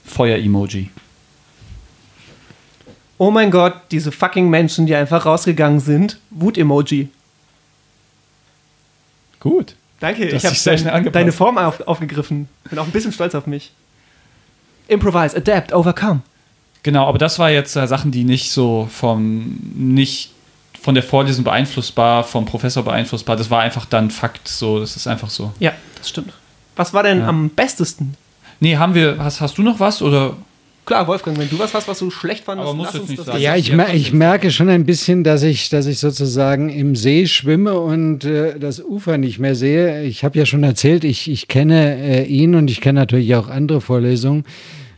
[0.04, 0.89] Feuer-Emoji.
[3.20, 6.18] Oh mein Gott, diese fucking Menschen, die einfach rausgegangen sind.
[6.32, 7.10] Wut-Emoji.
[9.39, 9.76] Gut.
[10.00, 11.16] Danke, Das ich habe angepasst.
[11.16, 12.47] deine Form auf, aufgegriffen.
[12.68, 13.72] Bin auch ein bisschen stolz auf mich.
[14.88, 16.22] Improvise, adapt, overcome.
[16.84, 20.32] Genau, aber das war jetzt äh, Sachen, die nicht so vom, nicht
[20.82, 23.36] von der Vorlesung beeinflussbar, vom Professor beeinflussbar.
[23.36, 25.51] Das war einfach dann Fakt, so, das ist einfach so.
[25.59, 26.32] Ja, das stimmt.
[26.75, 27.27] Was war denn Ja.
[27.27, 28.15] am bestesten?
[28.61, 30.36] Nee, haben wir, hast, hast du noch was oder?
[30.86, 33.19] Klar, Wolfgang, wenn du was hast, was du schlecht fandest, Aber muss lass uns nicht
[33.19, 33.41] das sein.
[33.41, 37.27] Ja, ich, mer ich merke schon ein bisschen, dass ich, dass ich sozusagen im See
[37.27, 40.03] schwimme und äh, das Ufer nicht mehr sehe.
[40.03, 43.49] Ich habe ja schon erzählt, ich, ich kenne äh, ihn und ich kenne natürlich auch
[43.49, 44.45] andere Vorlesungen.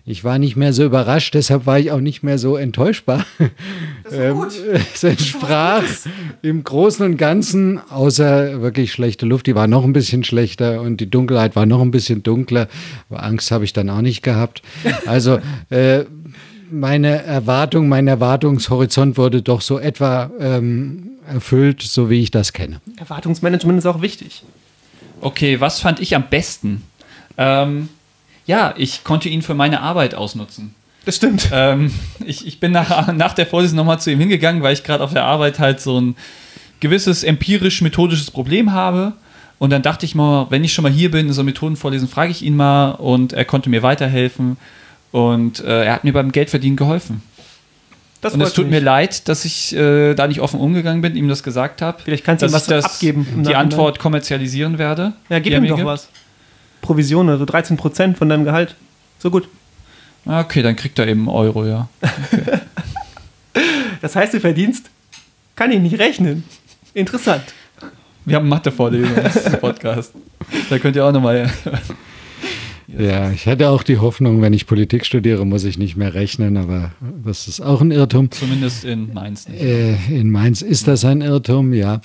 [0.03, 3.25] Ich war nicht mehr so überrascht, deshalb war ich auch nicht mehr so enttäuschbar.
[4.11, 4.45] Ähm,
[4.93, 5.83] es entsprach
[6.41, 10.97] im Großen und Ganzen, außer wirklich schlechte Luft, die war noch ein bisschen schlechter und
[10.97, 12.67] die Dunkelheit war noch ein bisschen dunkler.
[13.09, 14.63] Aber Angst habe ich dann auch nicht gehabt.
[15.05, 15.39] Also
[15.69, 16.05] äh,
[16.71, 22.81] meine Erwartung, mein Erwartungshorizont wurde doch so etwa ähm, erfüllt, so wie ich das kenne.
[22.97, 24.43] Erwartungsmanagement ist auch wichtig.
[25.21, 26.81] Okay, was fand ich am besten?
[27.37, 27.89] Ähm,
[28.45, 30.75] ja, ich konnte ihn für meine Arbeit ausnutzen.
[31.05, 31.49] Das stimmt.
[31.51, 31.91] ähm,
[32.25, 35.13] ich, ich bin nach, nach der Vorlesung nochmal zu ihm hingegangen, weil ich gerade auf
[35.13, 36.15] der Arbeit halt so ein
[36.79, 39.13] gewisses empirisch-methodisches Problem habe.
[39.59, 42.31] Und dann dachte ich mal, wenn ich schon mal hier bin, in so Methodenvorlesen, frage
[42.31, 44.57] ich ihn mal und er konnte mir weiterhelfen.
[45.11, 47.21] Und äh, er hat mir beim Geldverdienen geholfen.
[48.21, 48.75] Das und es tut mich.
[48.75, 51.99] mir leid, dass ich äh, da nicht offen umgegangen bin, ihm das gesagt habe.
[52.03, 53.55] Vielleicht kannst du ihm dass was abgeben Die.
[53.55, 55.13] Antwort kommerzialisieren werde.
[55.29, 56.07] Ja, gib ihm mir doch was.
[56.81, 58.75] Provision, also 13% von deinem Gehalt.
[59.19, 59.47] So gut.
[60.25, 61.87] Ah, Okay, dann kriegt er eben einen Euro, ja.
[64.01, 64.89] Das heißt, du verdienst,
[65.55, 66.43] kann ich nicht rechnen.
[66.93, 67.43] Interessant.
[68.25, 70.13] Wir haben Mathe-Vorlesung im Podcast.
[70.69, 71.51] Da könnt ihr auch nochmal.
[72.97, 76.57] Ja, ich hatte auch die Hoffnung, wenn ich Politik studiere, muss ich nicht mehr rechnen,
[76.57, 76.91] aber
[77.23, 78.29] das ist auch ein Irrtum.
[78.31, 79.61] Zumindest in Mainz nicht.
[79.61, 82.01] Äh, in Mainz ist das ein Irrtum, ja.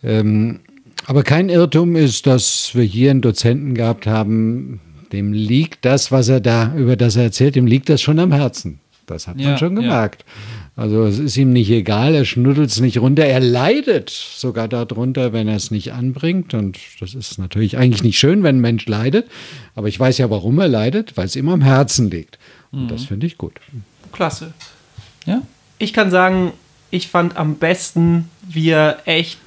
[0.00, 0.60] Ähm,
[1.08, 4.80] aber kein Irrtum ist, dass wir hier einen Dozenten gehabt haben,
[5.12, 8.30] dem liegt das, was er da, über das er erzählt, dem liegt das schon am
[8.32, 8.78] Herzen.
[9.06, 9.80] Das hat Ja, man schon ja.
[9.82, 10.24] gemerkt.
[10.76, 15.32] Also es ist ihm nicht egal, er schnuddelt es nicht runter, er leidet sogar darunter,
[15.32, 16.52] wenn er es nicht anbringt.
[16.54, 19.26] Und das ist natürlich eigentlich nicht schön, wenn ein Mensch leidet.
[19.74, 22.38] Aber ich weiß ja, warum er leidet, weil es ihm am Herzen liegt.
[22.70, 22.88] Und Mhm.
[22.88, 23.54] das finde ich gut.
[24.12, 24.52] Klasse.
[25.26, 25.40] Ja?
[25.78, 26.52] Ich kann sagen,
[26.90, 29.38] ich fand am besten, wie er echt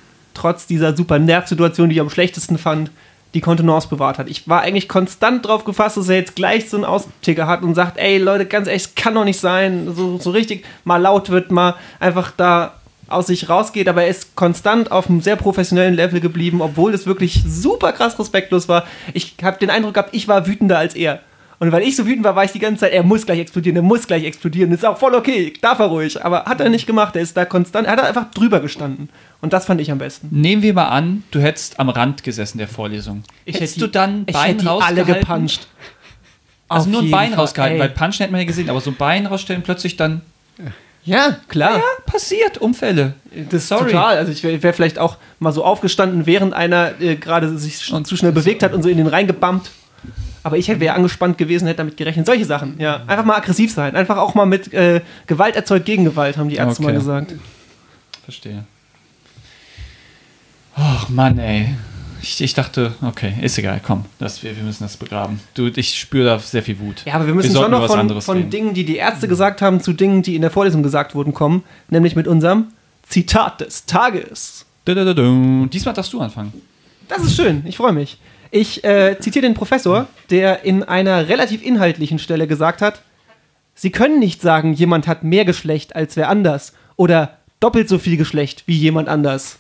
[0.42, 2.90] trotz dieser super Nervsituation, die ich am schlechtesten fand,
[3.34, 4.30] die Kontenance bewahrt hat.
[4.30, 7.76] Ich war eigentlich konstant drauf gefasst, dass er jetzt gleich so einen Austicker hat und
[7.76, 11.30] sagt, ey Leute, ganz ehrlich, es kann doch nicht sein, so, so richtig mal laut
[11.30, 12.74] wird, mal einfach da
[13.08, 17.06] aus sich rausgeht, aber er ist konstant auf einem sehr professionellen Level geblieben, obwohl es
[17.06, 18.86] wirklich super krass respektlos war.
[19.14, 21.20] Ich habe den Eindruck gehabt, ich war wütender als er.
[21.62, 23.76] Und weil ich so wütend war, war ich die ganze Zeit, er muss gleich explodieren,
[23.76, 24.72] er muss gleich explodieren.
[24.72, 26.26] Das ist auch voll okay, darf er ruhig.
[26.26, 29.10] Aber hat er nicht gemacht, er ist da konstant, er hat einfach drüber gestanden.
[29.42, 30.30] Und das fand ich am besten.
[30.32, 33.22] Nehmen wir mal an, du hättest am Rand gesessen der Vorlesung.
[33.46, 35.68] Ich hättest hätte du dann Ich Bein hätte die alle gepuncht.
[36.68, 37.82] Also Auf nur ein Bein Fall, rausgehalten, ey.
[37.84, 40.22] weil Punchen hätte man ja gesehen, aber so ein Bein rausstellen, plötzlich dann.
[41.04, 41.78] Ja, klar.
[41.78, 43.14] Ja, passiert, Unfälle.
[43.52, 43.92] Das ist Sorry.
[43.92, 44.18] total.
[44.18, 48.08] Also ich wäre wär vielleicht auch mal so aufgestanden, während einer äh, gerade sich Und-
[48.08, 49.70] zu schnell bewegt hat und so in den reingebammt.
[50.44, 52.26] Aber ich wäre angespannt gewesen, hätte damit gerechnet.
[52.26, 53.04] Solche Sachen, ja.
[53.08, 53.96] Einfach mal aggressiv sein.
[53.96, 56.92] Einfach auch mal mit äh, Gewalt erzeugt Gegengewalt, haben die Ärzte Okay.
[56.92, 57.36] mal gesagt.
[58.24, 58.64] Verstehe.
[60.76, 61.76] Ach Mann, ey.
[62.24, 65.40] Ich, ich dachte, okay, ist egal, komm, das, wir, wir müssen das begraben.
[65.56, 67.04] Du, ich spüre da sehr viel Wut.
[67.06, 68.50] Ja, aber wir müssen sollten schon noch von, von.
[68.52, 71.64] Dingen, die die Ärzte gesagt haben, zu Dingen, die in der Vorlesung gesagt wurden, kommen.
[71.90, 72.68] Nämlich mit unserem
[73.08, 74.66] Zitat des Tages.
[74.88, 76.54] Diesmal darfst du anfangen.
[77.08, 78.20] Das ist schön, ich freue mich.
[78.52, 83.02] Ich äh, zitiere den Professor, der in einer relativ inhaltlichen Stelle gesagt hat,
[83.74, 88.18] Sie können nicht sagen, jemand hat mehr Geschlecht als wer anders oder doppelt so viel
[88.18, 89.58] Geschlecht wie jemand anders.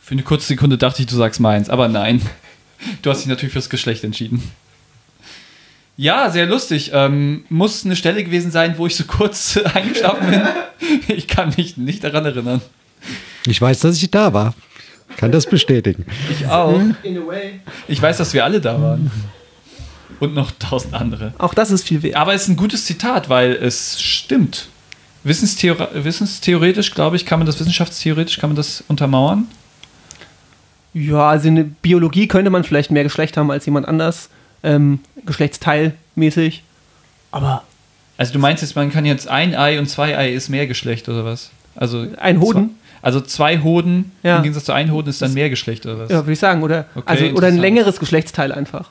[0.00, 2.20] Für eine kurze Sekunde dachte ich, du sagst meins, aber nein.
[3.00, 4.42] Du hast dich natürlich fürs Geschlecht entschieden.
[5.96, 6.90] Ja, sehr lustig.
[6.92, 10.42] Ähm, muss eine Stelle gewesen sein, wo ich so kurz eingeschlafen bin.
[11.16, 12.60] Ich kann mich nicht daran erinnern.
[13.46, 14.52] Ich weiß, dass ich da war.
[15.16, 16.04] Kann das bestätigen.
[16.30, 16.80] Ich auch.
[17.02, 17.60] In a way.
[17.88, 19.10] Ich weiß, dass wir alle da waren.
[20.20, 21.34] Und noch tausend andere.
[21.38, 22.16] Auch das ist viel wert.
[22.16, 24.68] Aber es ist ein gutes Zitat, weil es stimmt.
[25.24, 29.46] Wissenstheor wissenstheoretisch, glaube ich, kann man das, wissenschaftstheoretisch kann man das untermauern.
[30.94, 34.30] Ja, also in der Biologie könnte man vielleicht mehr Geschlecht haben als jemand anders,
[34.62, 36.62] ähm, geschlechtsteilmäßig.
[37.32, 37.64] Aber
[38.16, 41.08] Also du meinst jetzt, man kann jetzt ein Ei und zwei Ei ist mehr Geschlecht
[41.08, 41.50] oder was?
[41.74, 42.70] Also Ein Hoden?
[43.02, 44.36] Also zwei Hoden Ja.
[44.38, 46.10] im Gegensatz zu ein Hoden ist dann mehr Geschlecht oder was?
[46.10, 48.90] ja, würde ich sagen, oder, Okay, also, oder ein längeres Geschlechtsteil einfach.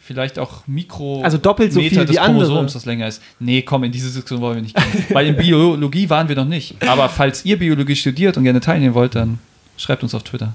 [0.00, 1.22] Vielleicht auch Mikro.
[1.22, 2.20] Also doppelt so Meter viel des wie.
[2.20, 3.22] Chromosoms, das länger ist.
[3.38, 5.04] Nee, komm, in diese Diskussion wollen wir nicht gehen.
[5.10, 6.74] Weil in Biologie waren wir noch nicht.
[6.86, 9.38] Aber falls ihr Biologie studiert und gerne teilnehmen wollt, dann
[9.76, 10.54] schreibt uns auf Twitter.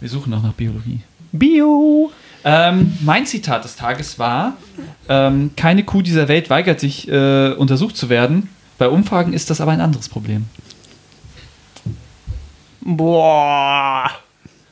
[0.00, 1.00] Wir suchen noch nach Biologie.
[1.32, 2.10] Bio.
[2.44, 4.56] Ähm, mein Zitat des Tages war:
[5.10, 8.48] ähm, Keine Kuh dieser Welt weigert sich, äh, untersucht zu werden.
[8.78, 10.46] Bei Umfragen ist das aber ein anderes Problem.
[12.96, 14.10] Boah.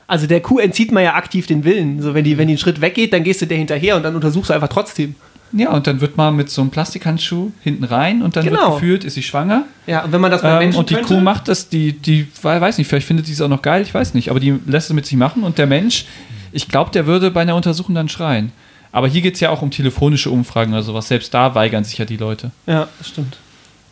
[0.09, 2.01] Also der Kuh entzieht man ja aktiv den Willen.
[2.01, 4.14] So, wenn die, wenn die einen Schritt weggeht, dann gehst du der hinterher und dann
[4.14, 5.14] untersuchst du einfach trotzdem.
[5.53, 8.62] Ja, und dann wird man mit so einem Plastikhandschuh hinten rein und dann Genau.
[8.62, 9.64] wird gefühlt, ist sie schwanger.
[9.87, 11.93] Ja, und wenn man das bei Ähm, Menschen und die könnte, Kuh macht das, die,
[11.93, 14.59] die, weiß nicht, vielleicht findet die es auch noch geil, ich weiß nicht, aber die
[14.67, 16.05] lässt es mit sich machen und der Mensch,
[16.53, 18.51] ich glaube, der würde bei einer Untersuchung dann schreien.
[18.93, 21.09] Aber hier geht es ja auch um telefonische Umfragen oder sowas.
[21.09, 22.51] Selbst da weigern sich ja die Leute.
[22.67, 23.37] Ja, das stimmt.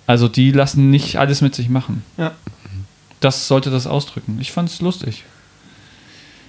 [0.06, 2.02] Also die lassen nicht alles mit sich machen.
[2.16, 2.32] Ja.
[3.24, 4.36] Das sollte das ausdrücken.
[4.40, 5.24] Ich fand es lustig.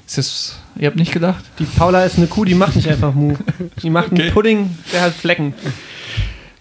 [0.06, 1.44] Ist das, ihr habt nicht gedacht?
[1.58, 3.36] Die Paula ist eine Kuh, die macht nicht einfach Mu.
[3.82, 4.24] Die macht Okay.
[4.24, 5.54] einen Pudding, der hat Flecken.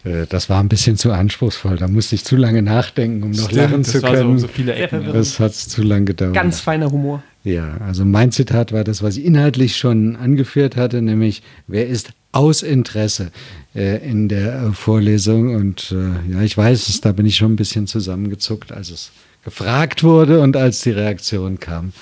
[0.05, 1.77] Äh, Das war ein bisschen zu anspruchsvoll.
[1.79, 4.39] Da musste ich zu lange nachdenken, um noch lachen das zu so, können.
[4.39, 5.12] so viele Sehr Ecken.
[5.12, 6.33] Das hat zu lange gedauert.
[6.35, 7.23] Ganz feiner Humor.
[7.43, 12.12] Ja, also mein Zitat war das, was ich inhaltlich schon angeführt hatte, nämlich wer ist
[12.33, 13.33] aus Interesse
[13.75, 15.55] äh, in der äh, Vorlesung.
[15.57, 19.11] Und äh, ja, ich weiß es, da bin ich schon ein bisschen zusammengezuckt, als es
[19.45, 21.93] gefragt wurde und als die Reaktion kam.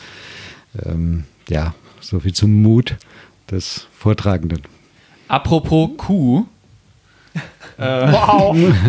[0.85, 2.97] Ähm, ja, so viel zum Mut
[3.51, 4.63] des Vortragenden.
[5.29, 6.47] Apropos Kuh.
[7.79, 8.11] Äh,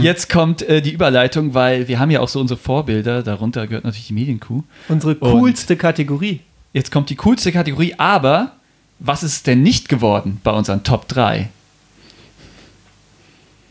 [0.02, 3.86] Jetzt kommt äh, die Überleitung, weil wir haben ja auch so unsere Vorbilder, darunter gehört
[3.86, 4.64] natürlich die Medienkuh.
[4.90, 6.42] Unsere Und- coolste Kategorie.
[6.74, 8.54] Jetzt kommt die coolste Kategorie, aber
[9.00, 11.50] was ist denn nicht geworden bei unseren Top 3?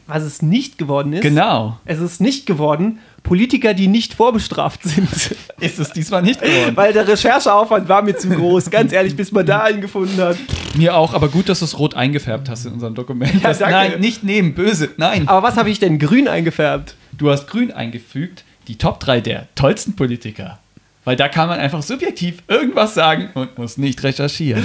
[0.07, 1.23] Was es nicht geworden ist.
[1.23, 1.79] Genau.
[1.85, 5.09] Es ist nicht geworden, Politiker, die nicht vorbestraft sind.
[5.61, 6.77] Ist es diesmal nicht geworden.
[6.77, 8.69] Weil der Rechercheaufwand war mir zu groß.
[8.71, 10.37] Ganz ehrlich, bis man da einen gefunden hat.
[10.75, 13.33] Mir auch, aber gut, dass du es rot eingefärbt hast in unserem Dokument.
[13.35, 15.29] Ja, Das- nein, nicht nehmen, böse, nein.
[15.29, 16.97] Aber was habe ich denn grün eingefärbt?
[17.13, 20.59] Du hast grün eingefügt, die Top 3 der tollsten Politiker.
[21.05, 24.65] Weil da kann man einfach subjektiv irgendwas sagen und muss nicht recherchieren.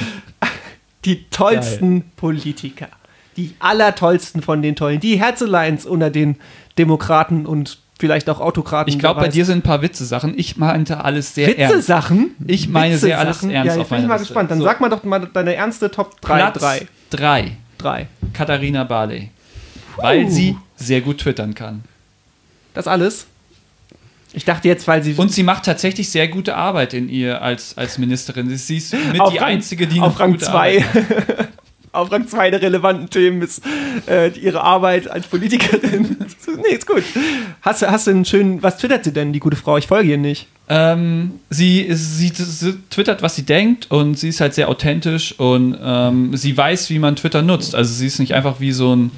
[1.05, 2.87] Die tollsten Politiker.
[3.37, 4.99] Die allertollsten von den tollen.
[4.99, 6.35] Die Herzeleins unter den
[6.77, 8.91] Demokraten und vielleicht auch Autokraten.
[8.93, 10.37] Ich glaube, bei dir sind ein paar Witze-Sachen.
[10.37, 11.75] Ich meinte alles sehr ernst.
[11.75, 12.31] Witze-Sachen?
[12.45, 14.27] Ich meine sehr alles ernst Ja, auf jetzt bin ich mal Liste.
[14.27, 14.51] gespannt.
[14.51, 14.65] Dann So.
[14.65, 16.35] sag mal doch mal deine ernste Top 3.
[16.35, 16.87] Platz 3.
[17.11, 17.51] 3.
[17.79, 18.07] 3.
[18.33, 19.29] Katharina Barley.
[19.97, 21.83] Weil sie sehr gut twittern kann.
[22.75, 23.25] Das alles?
[24.33, 27.75] Ich dachte jetzt, weil sie Und sie macht tatsächlich sehr gute Arbeit in ihr als,
[27.77, 28.55] als Ministerin.
[28.55, 31.47] Sie ist mit auf die Rang- einzige, die auf noch Rang gute 2 Arbeit-
[31.97, 33.61] auf Rang 2 der relevanten Themen ist
[34.07, 36.17] äh, ihre Arbeit als Politikerin.
[36.57, 37.03] nee, ist gut.
[37.61, 39.77] Hast, du- hast du einen schönen, was twittert sie denn, die gute Frau?
[39.77, 40.47] Ich folge ihr nicht.
[40.69, 45.77] Ähm, sie, sie, sie twittert, was sie denkt und sie ist halt sehr authentisch und
[45.81, 47.73] ähm, sie weiß, wie man Twitter nutzt.
[47.73, 49.11] Also sie ist nicht einfach wie so ein,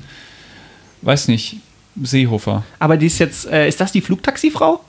[1.02, 1.58] weiß nicht,
[2.02, 2.64] Seehofer.
[2.78, 4.84] Aber die ist jetzt, äh, ist das die Flugtaxifrau?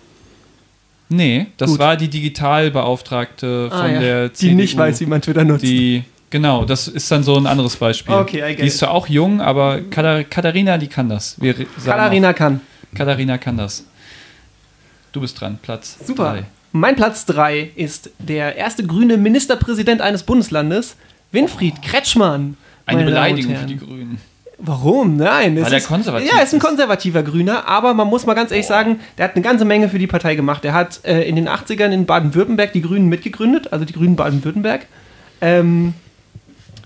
[1.08, 1.78] Nee, das Gut.
[1.80, 4.54] war die Digitalbeauftragte von der die CDU.
[4.56, 5.64] nicht weiß, wie man Twitter nutzt.
[5.64, 8.14] Die, genau, das ist dann so ein anderes Beispiel.
[8.14, 11.40] Okay, I get die ist zwar auch jung, aber Katha- Katharina, die kann das.
[11.40, 12.60] Wir sagen Katharina kann.
[12.94, 13.84] Katharina kann das.
[15.12, 16.32] Du bist dran, Platz Super.
[16.32, 16.44] drei.
[16.72, 20.94] Mein Platz 3 ist der erste grüne Ministerpräsident eines Bundeslandes,
[21.32, 22.56] Winfried Kretschmann.
[22.86, 24.20] Eine Beleidigung für die Grünen.
[24.58, 25.16] Warum?
[25.16, 25.56] Nein.
[25.56, 26.64] es Weil er ist- konservativ Ja, er ist ein ist.
[26.64, 29.98] konservativer Grüner, aber man muss mal ganz ehrlich sagen, der hat eine ganze Menge für
[29.98, 30.64] die Partei gemacht.
[30.64, 34.86] Er hat äh, in den 80ern in Baden-Württemberg die Grünen mitgegründet, also die Grünen Baden-Württemberg.
[35.40, 35.94] Ähm,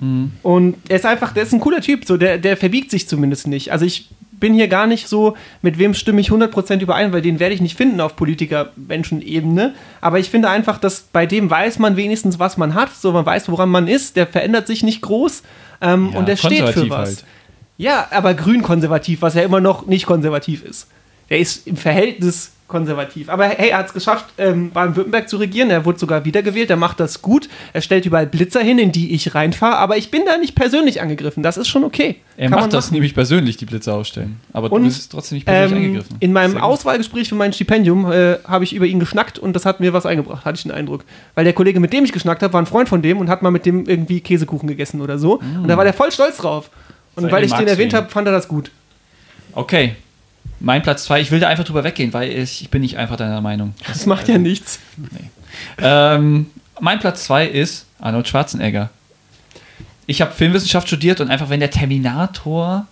[0.01, 0.33] Mhm.
[0.43, 3.47] Und er ist einfach, der ist ein cooler Typ, so, der, der verbiegt sich zumindest
[3.47, 3.73] nicht.
[3.73, 4.09] Also ich
[4.41, 7.61] bin hier gar nicht so, mit wem stimme ich 100% überein, weil den werde ich
[7.61, 9.75] nicht finden auf Politiker-Menschen-Ebene.
[10.01, 13.25] Aber ich finde einfach, dass bei dem weiß man wenigstens, was man hat, so man
[13.25, 15.43] weiß, woran man ist, der verändert sich nicht groß
[15.81, 17.09] ähm, Ja, und der steht für was.
[17.09, 17.25] halt.
[17.77, 20.89] Ja, aber grün-konservativ, was ja immer noch nicht konservativ ist.
[21.31, 23.29] Der ist im Verhältnis konservativ.
[23.29, 25.71] Aber hey, er hat es geschafft, ähm, Baden-Württemberg zu regieren.
[25.71, 26.71] Er wurde sogar wiedergewählt.
[26.71, 27.49] Er macht das gut.
[27.75, 29.77] Er stellt überall Blitzer hin, in die ich reinfahre.
[29.77, 31.43] Aber ich bin da nicht persönlich angegriffen.
[31.43, 32.17] Das ist schon okay.
[32.37, 32.95] Er Kann macht das machen.
[32.95, 34.41] nämlich persönlich, die Blitze ausstellen.
[34.53, 36.17] Aber Und, du bist trotzdem nicht persönlich Ähm, angegriffen.
[36.21, 36.57] in meinem.
[36.57, 40.07] Auswahlgespräch für mein Stipendium äh, habe ich über ihn geschnackt und das hat mir was
[40.07, 41.05] eingebracht, hatte ich den Eindruck.
[41.35, 43.43] Weil der Kollege, mit dem ich geschnackt habe, war ein Freund von dem und hat
[43.43, 45.35] mal mit dem irgendwie Käsekuchen gegessen oder so.
[45.35, 46.71] Und da war der voll stolz drauf.
[47.15, 48.71] Und Seitdem weil ich den erwähnt habe, fand er das gut.
[49.53, 49.95] Okay.
[50.61, 53.17] Mein Platz 2, ich will da einfach drüber weggehen, weil ich, ich bin nicht einfach
[53.17, 53.75] deiner Meinung.
[53.87, 54.79] Das macht ja nichts.
[55.79, 56.47] Ähm,
[56.81, 58.91] mein Platz 2 ist Arnold Schwarzenegger.
[60.07, 62.87] Ich habe Filmwissenschaft studiert und einfach, wenn der Terminator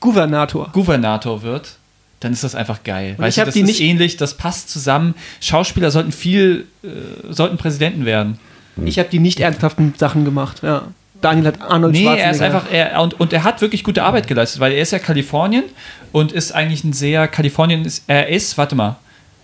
[0.00, 0.68] Gouvernator.
[0.72, 1.76] Gouvernator wird,
[2.20, 3.14] dann ist das einfach geil.
[3.16, 5.14] Und Weißt ich du, das die ist nicht- ähnlich, das passt zusammen.
[5.40, 6.88] Schauspieler sollten viel, äh,
[7.32, 8.38] sollten Präsidenten werden.
[8.84, 10.62] Ich habe die nicht ernsthaften Sachen gemacht.
[10.62, 10.88] Ja.
[11.24, 12.24] Daniel hat Arnold Nee, Schwarzenegger.
[12.26, 14.90] er ist einfach, er, und, und er hat wirklich gute Arbeit geleistet, weil er ist
[14.92, 15.64] ja Kalifornien
[16.12, 18.96] und ist eigentlich ein sehr, Kalifornien ist, er ist, warte mal,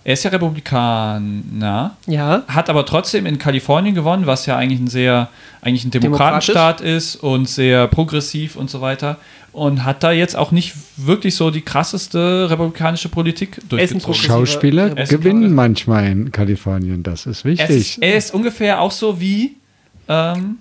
[0.03, 2.43] er ist ja Republikaner, Ja.
[2.47, 5.29] hat aber trotzdem in Kalifornien gewonnen, was ja eigentlich ein sehr,
[5.61, 9.17] eigentlich ein Demokratenstaat ist und sehr progressiv und so weiter.
[9.53, 14.13] Und hat da jetzt auch nicht wirklich so die krasseste republikanische Politik Er durchgezogen.
[14.15, 17.69] Schauspieler Er gewinnen manchmal in Kalifornien, das ist Er wichtig.
[17.97, 19.57] ist, er ist ungefähr auch so wie
[20.07, 20.57] ähm,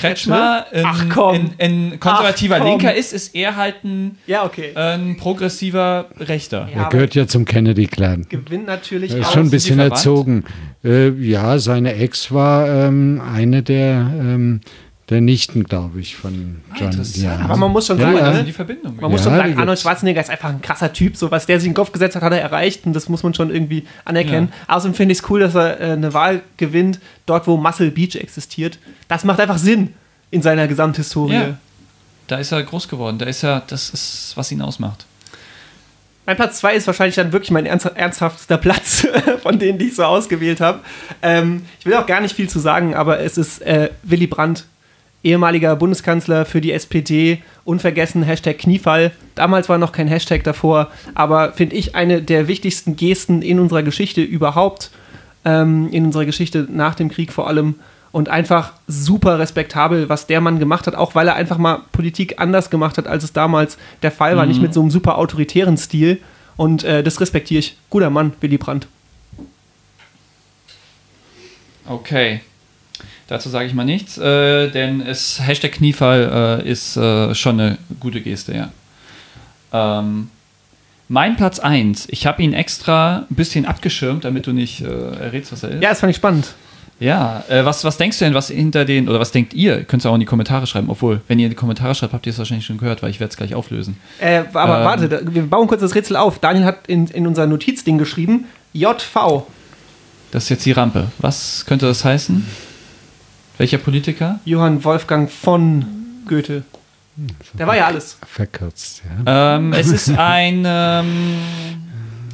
[0.00, 1.52] Kretschmer in, Ach, komm.
[1.58, 2.64] in, in konservativer Ach.
[2.64, 4.74] Linker ist, ist er halt ein, Ja, okay.
[4.74, 6.68] ein progressiver Rechter.
[6.74, 8.26] Ja, er gehört ja zum Kennedy-Clan.
[8.28, 9.32] gewinnt natürlich Er ist auch.
[9.32, 10.44] schon ein bisschen erzogen.
[10.84, 14.60] Äh, ja, seine Ex war ähm, eine der, ähm,
[15.10, 16.90] der Nichten, glaube ich, von John.
[16.90, 17.16] interessant.
[17.24, 17.38] Ja.
[17.44, 18.24] Aber man muss schon Ja, sagen, ja.
[18.24, 18.44] Also ne?
[18.44, 18.96] die Verbindung.
[19.00, 19.78] Man muss schon sagen, Arnold.
[19.78, 21.16] Schwarzenegger ist einfach ein krasser Typ.
[21.16, 22.86] So, was der sich in den Kopf gesetzt hat, hat er erreicht.
[22.86, 24.52] Und das muss man schon irgendwie anerkennen.
[24.68, 28.14] Außerdem finde ich es cool, dass er äh, eine Wahl gewinnt, dort, wo Muscle Beach
[28.16, 28.78] existiert.
[29.08, 29.94] Das macht einfach Sinn
[30.30, 31.34] in seiner Gesamthistorie.
[31.34, 31.58] Ja.
[32.28, 33.18] Da ist er groß geworden.
[33.18, 35.06] Da ist er, das ist, was ihn ausmacht.
[36.26, 39.04] Mein Platz 2 ist wahrscheinlich dann wirklich mein ernst, ernsthaftester Platz
[39.42, 40.78] von denen, die ich so ausgewählt habe.
[41.22, 44.66] Ähm, ich will auch gar nicht viel zu sagen, aber es ist äh, Willy Brandt,
[45.22, 49.12] ehemaliger Bundeskanzler für die SPD, unvergessen, Hashtag Kniefall.
[49.34, 53.82] Damals war noch kein Hashtag davor, aber finde ich eine der wichtigsten Gesten in unserer
[53.82, 54.90] Geschichte überhaupt,
[55.44, 57.76] ähm, in unserer Geschichte nach dem Krieg vor allem.
[58.12, 62.40] Und einfach super respektabel, was der Mann gemacht hat, auch weil er einfach mal Politik
[62.40, 64.46] anders gemacht hat, als es damals der Fall war.
[64.46, 66.20] Nicht mit so einem super autoritären Stil.
[66.56, 67.76] Und äh, das respektiere ich.
[67.88, 68.88] Guter Mann, Willy Brandt.
[71.86, 72.40] Okay.
[73.30, 77.78] Dazu sage ich mal nichts, äh, denn es, Hashtag Kniefall äh, ist äh, schon eine
[78.00, 80.00] gute Geste, ja.
[80.00, 80.30] Ähm,
[81.06, 85.52] mein Platz 1, ich habe ihn extra ein bisschen abgeschirmt, damit du nicht äh, errätst,
[85.52, 85.80] was er ist.
[85.82, 86.54] Ja, das fand ich spannend.
[86.98, 89.84] Ja, äh, was, was denkst du denn, was hinter den, oder was denkt ihr?
[89.84, 92.26] Könnt ihr auch in die Kommentare schreiben, obwohl, wenn ihr in die Kommentare schreibt, habt
[92.26, 93.96] ihr es wahrscheinlich schon gehört, weil ich werde es gleich auflösen.
[94.18, 94.84] Äh, aber Ähm.
[94.84, 96.40] warte, wir bauen kurz das Rätsel auf.
[96.40, 99.46] Daniel hat in, in unser Notizding geschrieben, JV.
[100.32, 101.12] Das ist jetzt die Rampe.
[101.18, 102.44] Was könnte das heißen?
[103.60, 104.40] Welcher Politiker?
[104.46, 105.84] Johann Wolfgang von
[106.26, 106.64] Goethe.
[107.52, 108.16] Der war ja alles.
[108.26, 109.56] Verkürzt, ja.
[109.56, 110.62] Ähm, es ist ein.
[110.66, 111.36] Ähm,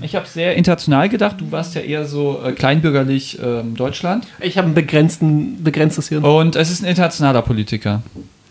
[0.02, 1.40] ich habe sehr international gedacht.
[1.40, 4.28] Du warst ja eher so äh, kleinbürgerlich ähm, Deutschland.
[4.38, 6.22] Ich habe ein begrenzten, begrenztes Hirn.
[6.22, 8.04] Und es ist ein internationaler Politiker.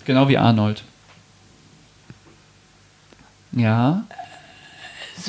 [0.03, 0.84] Genau wie Arnold.
[3.53, 4.03] Ja.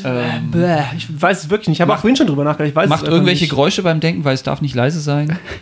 [0.05, 0.53] Ähm,
[0.97, 1.79] ich weiß es wirklich nicht.
[1.79, 2.71] Ich habe auch vorhin schon drüber nachgedacht.
[2.71, 3.51] Ich weiß macht irgendwelche nicht.
[3.51, 5.39] Geräusche beim Denken, weil es darf nicht leise sein.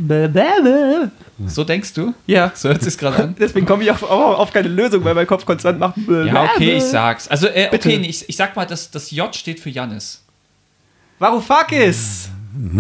[1.47, 2.15] So denkst du?
[2.27, 2.53] Ja.
[2.55, 3.35] So hört es gerade an.
[3.41, 5.95] Deswegen komme ich auf, auf, auf keine Lösung, weil mein Kopf konstant macht.
[5.97, 7.27] bäh, Ja, okay, ich sag's.
[7.29, 7.89] Also, äh, Bitte.
[7.89, 10.23] okay, ich, ich sag mal, das, das J steht für Jannis.
[11.19, 12.29] Varoufakis.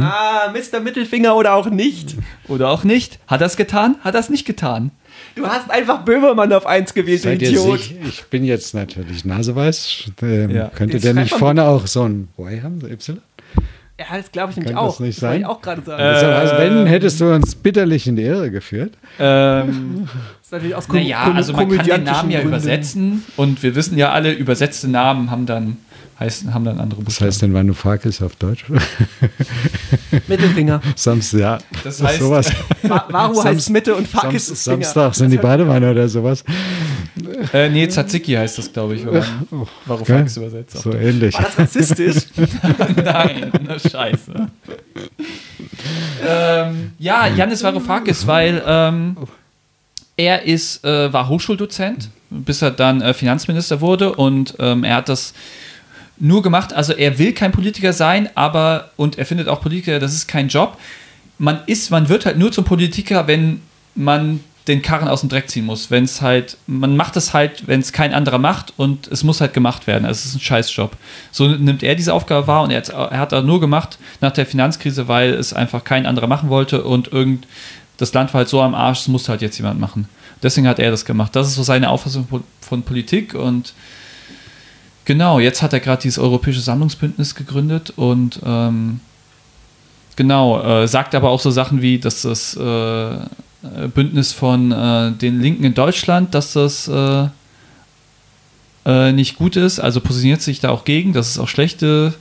[0.00, 0.80] Ah, Mr.
[0.80, 2.16] Mittelfinger oder auch nicht.
[2.48, 3.18] Oder auch nicht.
[3.26, 3.96] Hat er es getan?
[4.02, 4.90] Hat er es nicht getan?
[5.36, 7.80] Du hast einfach Böhmermann auf 1 gewählt, du Seid ihr Idiot.
[7.80, 7.94] sicher?
[8.06, 10.10] Ich bin jetzt natürlich naseweiß.
[10.22, 10.68] Ähm, Ja.
[10.68, 13.18] Könnte Jetzt der nicht vorne auch so ein Y haben, so Y?
[13.98, 14.88] Ja, das glaube ich nämlich auch.
[14.90, 15.40] das nicht wollte sein?
[15.42, 16.02] ich auch gerade sagen.
[16.02, 18.92] Äh, also wenn, hättest du uns bitterlich in die Irre geführt.
[19.20, 20.08] Ähm,
[20.40, 22.48] das ist natürlich aus naja, also man kann den Namen ja Gründen.
[22.56, 25.76] übersetzen und wir wissen ja alle, übersetzte Namen haben dann,
[26.24, 27.28] heißen, haben dann andere Was Buchstaben.
[27.28, 28.64] heißt denn Varoufakis auf Deutsch?
[30.28, 30.80] Mittelfinger.
[30.96, 31.58] Samstag, ja.
[31.82, 32.50] Das heißt- sowas.
[32.82, 34.76] Wa- Varu Sams- heißt Mitte und Fakis ist Finger.
[34.84, 36.44] Samstag sind die Badewanne oder sowas.
[37.52, 39.02] Äh, nee, Tzatziki heißt das, glaube ich,
[39.86, 40.78] Varoufakis übersetzt.
[40.78, 41.34] So ähnlich.
[41.34, 42.16] War das rassistisch?
[42.96, 44.32] Nein, na scheiße.
[46.26, 49.16] ähm, ja, Janis Varoufakis, weil ähm,
[50.16, 55.08] er ist, äh, war Hochschuldozent, bis er dann äh, Finanzminister wurde und ähm, er hat
[55.08, 55.34] das
[56.18, 60.14] nur gemacht, also er will kein Politiker sein, aber, und er findet auch Politiker, das
[60.14, 60.78] ist kein Job.
[61.38, 63.60] Man ist, man wird halt nur zum Politiker, wenn
[63.94, 65.90] man den Karren aus dem Dreck ziehen muss.
[65.90, 69.40] Wenn es halt, man macht es halt, wenn es kein anderer macht und es muss
[69.42, 70.06] halt gemacht werden.
[70.06, 70.96] Also es ist ein Scheißjob.
[71.32, 74.32] So nimmt er diese Aufgabe wahr und er, hat- er hat das nur gemacht nach
[74.32, 77.46] der Finanzkrise, weil es einfach kein anderer machen wollte und irgend
[77.98, 80.08] das Land war halt so am Arsch, es musste halt jetzt jemand machen.
[80.42, 81.36] Deswegen hat er das gemacht.
[81.36, 82.26] Das ist so seine Auffassung
[82.60, 83.72] von Politik und
[85.05, 89.00] genau, jetzt hat er gerade dieses Europäische Sammlungsbündnis gegründet und ähm,
[90.16, 93.16] genau, äh, sagt aber auch so Sachen wie, dass das äh,
[93.94, 97.28] Bündnis von äh, den Linken in Deutschland, dass das äh,
[98.84, 102.14] äh, nicht gut ist, also positioniert sich da auch gegen, dass es auch schlechte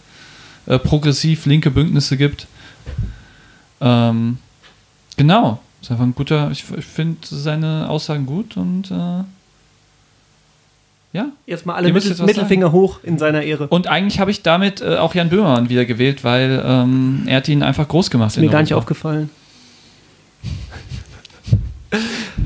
[0.65, 2.47] äh, progressiv linke Bündnisse gibt.
[3.81, 4.37] Ähm,
[5.17, 9.23] genau, ist einfach ein guter, ich, ich finde seine Aussagen gut und äh,
[11.13, 11.27] ja.
[11.45, 13.67] Jetzt mal alle Mittel, Mittelfinger hoch in seiner Ehre.
[13.67, 17.47] Und eigentlich habe ich damit äh, auch Jan Böhmermann wieder gewählt, weil ähm, er hat
[17.47, 18.31] ihn einfach groß gemacht.
[18.31, 19.29] ist mir gar nicht aufgefallen.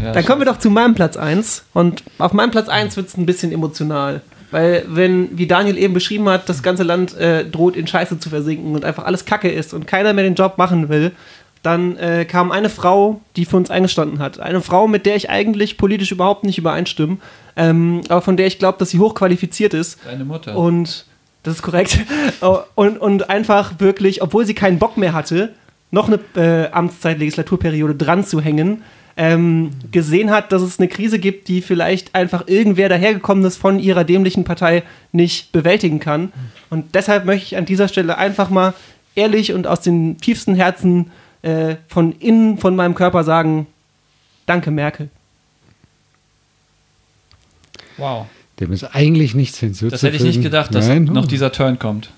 [0.03, 1.63] Ja, Dann kommen wir doch zu meinem Platz 1.
[1.73, 4.21] Und auf meinem Platz 1 wird es ein bisschen emotional.
[4.51, 8.29] Weil, wenn, wie Daniel eben beschrieben hat, das ganze Land äh, droht in Scheiße zu
[8.29, 11.11] versinken und einfach alles Kacke ist und keiner mehr den Job machen will,
[11.67, 14.39] dann äh, kam eine Frau, die für uns eingestanden hat.
[14.39, 17.17] Eine Frau, mit der ich eigentlich politisch überhaupt nicht übereinstimme,
[17.57, 19.99] ähm, aber von der ich glaube, dass sie hochqualifiziert ist.
[20.05, 20.57] Deine Mutter.
[20.57, 21.05] Und
[21.43, 21.99] das ist korrekt.
[22.75, 25.53] und, und einfach wirklich, obwohl sie keinen Bock mehr hatte,
[25.91, 28.83] noch eine äh, Amtszeit, Legislaturperiode dran zu hängen,
[29.17, 34.05] ähm, gesehen hat, dass es eine Krise gibt, die vielleicht einfach irgendwer dahergekommenes von ihrer
[34.05, 36.31] dämlichen Partei nicht bewältigen kann.
[36.69, 38.73] Und deshalb möchte ich an dieser Stelle einfach mal
[39.15, 41.11] ehrlich und aus dem tiefsten Herzen
[41.47, 43.67] äh, von innen von meinem Körper sagen,
[44.45, 45.09] danke Merkel.
[47.97, 48.25] wow.
[48.59, 49.91] Dem ist eigentlich nichts hinzuzufügen.
[49.91, 51.03] Das hätte ich nicht gedacht, dass Nein?
[51.03, 52.09] noch dieser Turn kommt.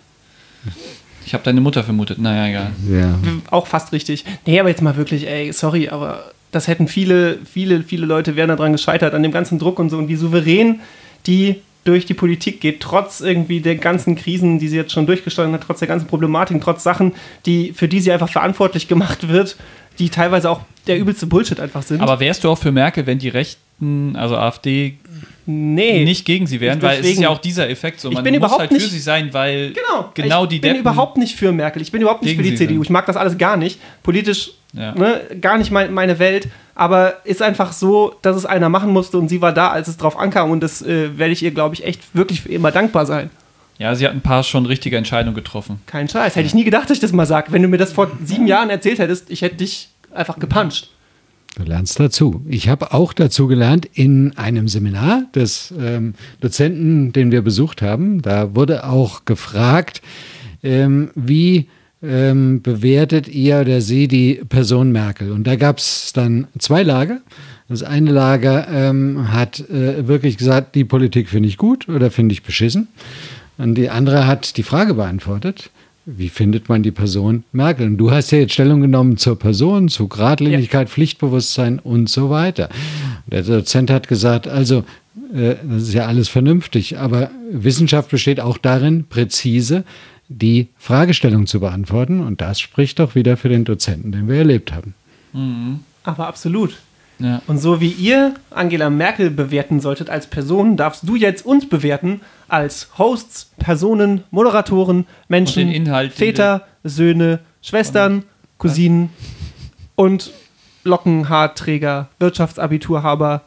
[1.26, 2.18] Ich habe deine Mutter vermutet.
[2.18, 2.72] Naja, egal.
[2.90, 3.20] Ja.
[3.52, 4.24] Auch fast richtig.
[4.46, 8.48] Nee, aber jetzt mal wirklich, ey, sorry, aber das hätten viele, viele, viele Leute wären
[8.48, 10.80] daran gescheitert, an dem ganzen Druck und so und wie souverän
[11.28, 15.54] die durch die Politik geht, trotz irgendwie der ganzen Krisen, die sie jetzt schon durchgestanden
[15.54, 17.14] hat, trotz der ganzen Problematiken, trotz Sachen,
[17.46, 19.58] die, für die sie einfach verantwortlich gemacht wird,
[20.00, 22.02] die teilweise auch der übelste Bullshit einfach sind.
[22.02, 24.98] Aber wärst du auch für Merkel, wenn die Rechten, also AfD,
[25.46, 26.04] nee.
[26.04, 26.82] nicht gegen sie wären?
[26.82, 28.10] Weil es ist ja auch dieser Effekt so.
[28.10, 30.60] Ich Man bin muss überhaupt halt für nicht- sie sein, weil Genau, genau ich die
[30.60, 31.82] bin Deppen- überhaupt nicht für Merkel.
[31.82, 32.76] Ich bin überhaupt nicht für die CDU.
[32.76, 32.84] sind.
[32.84, 33.80] Ich mag das alles gar nicht.
[34.04, 34.94] Politisch Ja.
[34.96, 36.48] ne, gar nicht mein, meine Welt.
[36.76, 39.98] Aber ist einfach so, dass es einer machen musste und sie war da, als es
[39.98, 40.50] drauf ankam.
[40.52, 43.30] Und das äh, werde ich ihr, glaube ich, echt wirklich für immer dankbar sein.
[43.80, 45.80] Ja, sie hat ein paar schon richtige Entscheidungen getroffen.
[45.86, 46.36] Kein Scheiß.
[46.36, 47.54] Hätte ich nie gedacht, dass ich das mal sage.
[47.54, 50.92] Wenn du mir das vor sieben Jahren erzählt hättest, ich hätte dich einfach gepuncht.
[51.56, 52.42] Du lernst dazu.
[52.48, 58.22] Ich habe auch dazu gelernt in einem Seminar des ähm, Dozenten, den wir besucht haben.
[58.22, 60.02] Da wurde auch gefragt,
[60.62, 61.70] ähm, wie
[62.04, 65.32] ähm, bewertet ihr oder sie die Person Merkel?
[65.32, 67.22] Und da gab es dann zwei Lager.
[67.70, 72.34] Das eine Lager ähm, hat äh, wirklich gesagt, die Politik finde ich gut oder finde
[72.34, 72.90] ich beschissen.
[73.60, 75.70] Und die andere hat die Frage beantwortet,
[76.06, 77.88] wie findet man die Person Merkel?
[77.88, 82.70] Und du hast ja jetzt Stellung genommen zur Person, zu Gradlinigkeit, Pflichtbewusstsein und so weiter.
[83.28, 84.86] Der Dozent hat gesagt, also
[85.36, 89.84] äh, das ist ja alles vernünftig, aber Wissenschaft besteht auch darin, präzise
[90.30, 92.22] die Fragestellung zu beantworten.
[92.22, 94.96] Und das spricht doch wieder für den Dozenten, den wir erlebt haben.
[96.04, 96.78] Aber absolut.
[97.20, 97.42] Ja.
[97.48, 102.22] Und so wie ihr Angela Merkel bewerten solltet als Person, darfst du jetzt uns bewerten
[102.48, 108.24] als Hosts, Personen, Moderatoren, Menschen, Inhalt, Väter, Söhne, Schwestern,
[108.58, 109.10] Cousinen
[109.96, 110.32] und
[110.86, 113.44] Lockenhaarträger, Wirtschaftsabiturhaber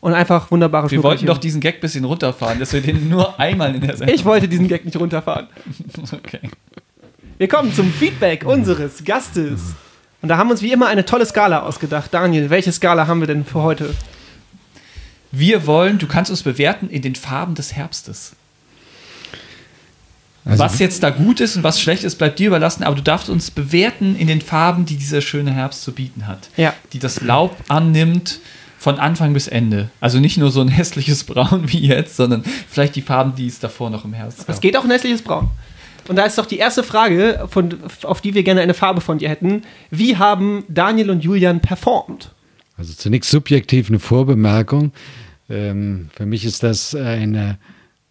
[0.00, 3.38] und einfach wunderbare Wir wollten doch diesen Gag ein bisschen runterfahren, dass wir den nur
[3.38, 4.14] einmal in der Sendung.
[4.14, 5.48] Ich wollte diesen Gag nicht runterfahren.
[6.12, 6.40] Okay.
[7.38, 9.74] Wir kommen zum Feedback unseres Gastes.
[10.22, 12.12] Und da haben wir uns wie immer eine tolle Skala ausgedacht.
[12.12, 13.94] Daniel, welche Skala haben wir denn für heute?
[15.32, 18.32] Wir wollen, du kannst uns bewerten in den Farben des Herbstes.
[20.44, 23.02] Also- was jetzt da gut ist und was schlecht ist, bleibt dir überlassen, aber du
[23.02, 26.48] darfst uns bewerten in den Farben, die dieser schöne Herbst zu bieten hat.
[26.56, 26.74] Ja.
[26.92, 28.40] Die das Laub annimmt
[28.78, 29.90] von Anfang bis Ende.
[30.00, 33.58] Also nicht nur so ein hässliches Braun wie jetzt, sondern vielleicht die Farben, die es
[33.58, 34.60] davor noch im Herbst Es gab.
[34.60, 35.50] geht auch in hässliches Braun.
[36.08, 39.18] Und da ist doch die erste Frage, von, auf die wir gerne eine Farbe von
[39.18, 39.62] dir hätten.
[39.90, 42.32] Wie haben Daniel und Julian performt?
[42.76, 44.92] Also zunächst subjektiv eine Vorbemerkung.
[45.48, 47.58] Ähm, für mich ist das eine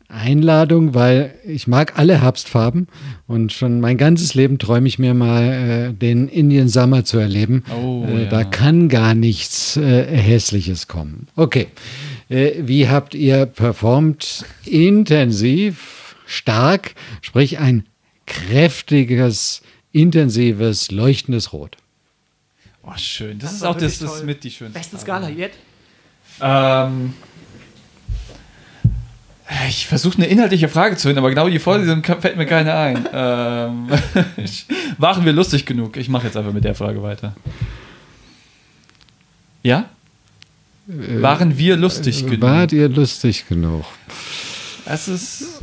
[0.10, 2.88] Einladung, weil ich mag alle Herbstfarben
[3.28, 7.64] und schon mein ganzes Leben träume ich mir mal, äh, den Indian Summer zu erleben.
[7.72, 8.30] Oh, äh, ja.
[8.30, 11.28] Da kann gar nichts äh, Hässliches kommen.
[11.36, 11.68] Okay,
[12.28, 14.46] äh, wie habt ihr performt?
[14.66, 15.99] Intensiv,
[16.30, 17.86] stark, sprich ein
[18.26, 19.62] kräftiges,
[19.92, 21.78] intensives, leuchtendes Rot.
[22.84, 23.40] Oh, schön.
[23.40, 24.24] Das, Das ist auch das, ist toll.
[24.24, 24.80] mit die schönste.
[24.80, 24.98] Beste.
[24.98, 25.58] Skala jetzt?
[26.42, 27.14] Ähm,
[29.68, 33.10] ich versuche eine inhaltliche Frage zu finden, aber genau die Vorlesung fällt mir keine ein.
[33.12, 33.90] Ähm,
[34.98, 35.98] waren wir lustig genug?
[35.98, 37.36] Ich mache jetzt einfach mit der Frage weiter.
[39.64, 39.90] Ja?
[40.88, 42.42] Waren wir lustig genug?
[42.42, 43.86] Wart ihr lustig genug?
[44.86, 45.62] Es ist.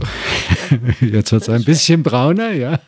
[1.00, 2.78] Jetzt wird es ein bisschen brauner, ja.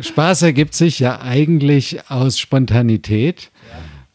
[0.00, 3.50] Spaß ergibt sich ja eigentlich aus Spontanität.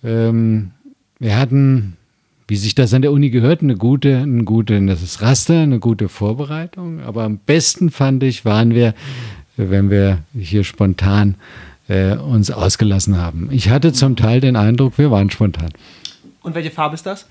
[0.04, 0.72] Ähm,
[1.20, 1.98] wir hatten,
[2.48, 5.80] wie sich das an der Uni gehört, eine gute, ein gute, das ist Raster, eine
[5.80, 7.02] gute Vorbereitung.
[7.02, 8.94] Aber am besten fand ich, waren wir,
[9.58, 11.36] wenn wir hier spontan
[11.88, 13.50] äh, uns ausgelassen haben.
[13.52, 15.70] Ich hatte zum Teil den Eindruck, wir waren spontan.
[16.42, 17.28] Und welche Farbe ist das?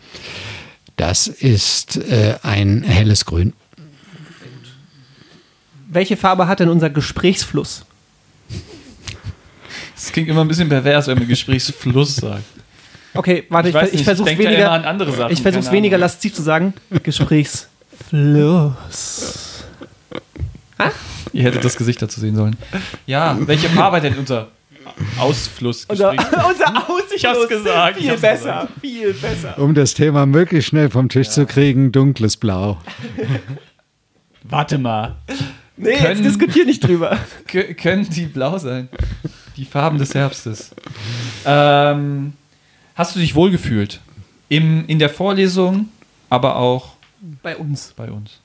[0.97, 3.53] Das ist äh, ein helles Grün.
[5.89, 7.85] Welche Farbe hat denn unser Gesprächsfluss?
[9.97, 12.45] Es klingt immer ein bisschen pervers, wenn man Gesprächsfluss sagt.
[13.15, 14.57] Okay, warte, ich, ich, nicht, versuche weniger.
[14.59, 15.33] immer an andere Sachen.
[15.33, 16.03] ich versuche keine weniger Ahnung.
[16.03, 16.75] lasziv zu sagen.
[17.03, 17.69] Gesprächsfluss.
[21.33, 22.57] Ihr hättet das Gesicht dazu sehen sollen.
[23.07, 24.49] Ja, welche Farbe hat denn unser
[25.19, 25.85] Ausfluss?
[25.87, 26.11] Unser,
[26.49, 27.13] unser Ausfluss.
[27.15, 28.73] Ich hab's gesagt, ich Viel hab's besser, gesagt.
[28.81, 29.59] viel besser.
[29.59, 32.79] Um das Thema möglichst schnell vom Tisch zu kriegen, dunkles Blau.
[34.45, 35.17] Warte mal.
[35.77, 37.19] Nee, jetzt Können- diskutier nicht drüber.
[37.49, 38.89] Kö- können die blau sein?
[39.57, 40.75] Die Farben des Herbstes.
[41.45, 42.33] Ähm,
[42.95, 44.01] hast du dich wohlgefühlt?
[44.49, 45.89] Im, in der Vorlesung,
[46.29, 46.95] aber auch
[47.43, 47.95] Bei uns.
[47.97, 48.41] bei uns.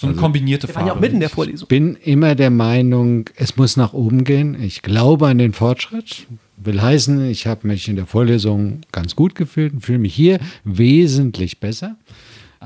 [0.00, 0.86] So eine kombinierte Wir Farbe.
[0.90, 1.66] waren ja auch mitten in der Vorlesung.
[1.66, 4.56] Bin immer der Meinung, es muss nach oben gehen.
[4.62, 6.28] Ich glaube an den Fortschritt.
[6.56, 10.38] Will heißen, ich habe mich in der Vorlesung ganz gut gefühlt und fühle mich hier
[10.62, 11.96] wesentlich besser.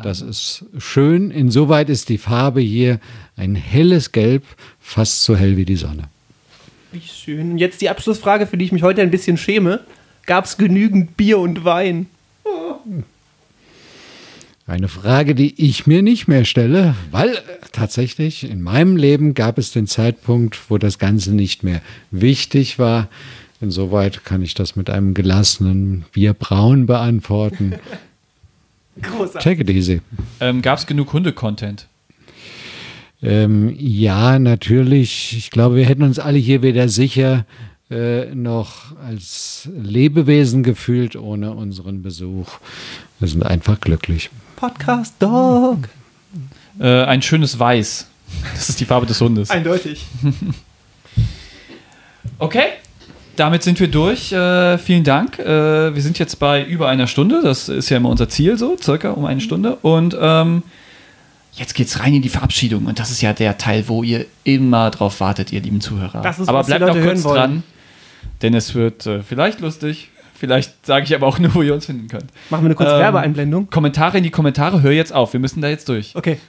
[0.03, 1.31] Das ist schön.
[1.31, 3.01] Insoweit ist die Farbe hier
[3.37, 4.45] ein helles Gelb,
[4.79, 6.05] fast so hell wie die Sonne.
[6.93, 7.53] Wie schön.
[7.53, 9.81] Und jetzt die Abschlussfrage, für die ich mich heute ein bisschen schäme.
[10.27, 12.07] Gab es genügend Bier und Wein?
[14.67, 17.41] Eine Frage, die ich mir nicht mehr stelle, weil äh,
[17.73, 21.83] tatsächlich in meinem Leben gab es den Zeitpunkt, wo das Ganze nicht mehr
[22.13, 23.09] wichtig war.
[23.61, 27.75] Insoweit kann ich das mit einem gelassenen Bierbraun beantworten.
[29.03, 29.43] Großartig.
[29.43, 30.01] Take it easy.
[30.41, 31.89] Ähm, Gab es genug Hunde-Content?
[33.23, 35.37] Ähm, ja, natürlich.
[35.37, 37.47] Ich glaube, wir hätten uns alle hier wieder sicher
[37.91, 42.49] äh, noch als Lebewesen gefühlt ohne unseren Besuch.
[43.19, 44.31] Wir sind einfach glücklich.
[44.63, 45.89] Podcast Dog.
[46.79, 48.07] Äh, ein schönes Weiß.
[48.55, 49.51] Das ist die Farbe des Hundes.
[49.51, 50.07] Eindeutig.
[52.39, 52.65] Okay,
[53.37, 54.33] damit sind wir durch.
[54.33, 55.39] Äh, vielen Dank.
[55.39, 57.41] Äh, wir sind jetzt bei über einer Stunde.
[57.43, 59.77] Das ist ja immer unser Ziel, so circa um eine Stunde.
[59.83, 60.63] Und ähm,
[61.53, 62.87] jetzt geht's rein in die Verabschiedung.
[62.87, 66.23] Und das ist ja der Teil, wo ihr immer drauf wartet, ihr lieben Zuhörer.
[66.23, 67.37] Das ist, aber bleibt noch kurz wollen.
[67.37, 67.63] dran,
[68.43, 70.11] denn es wird äh, vielleicht lustig.
[70.43, 72.25] Vielleicht sage ich aber auch nur, wo ihr uns finden könnt.
[72.51, 73.71] Machen wir eine kurze Ähm, Werbeeinblendung.
[73.71, 74.83] Kommentare in die Kommentare.
[74.83, 75.33] Hör jetzt auf.
[75.35, 76.17] Wir müssen da jetzt durch.
[76.17, 76.41] Okay.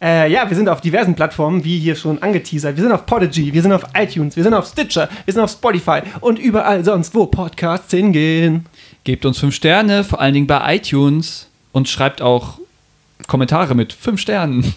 [0.00, 2.76] Äh, ja, wir sind auf diversen Plattformen, wie hier schon angeteasert.
[2.76, 5.50] Wir sind auf Podigy, wir sind auf iTunes, wir sind auf Stitcher, wir sind auf
[5.50, 8.66] Spotify und überall sonst, wo Podcasts hingehen.
[9.02, 11.48] Gebt uns fünf Sterne, vor allen Dingen bei iTunes.
[11.72, 12.60] Und schreibt auch
[13.26, 14.74] Kommentare mit fünf Sternen.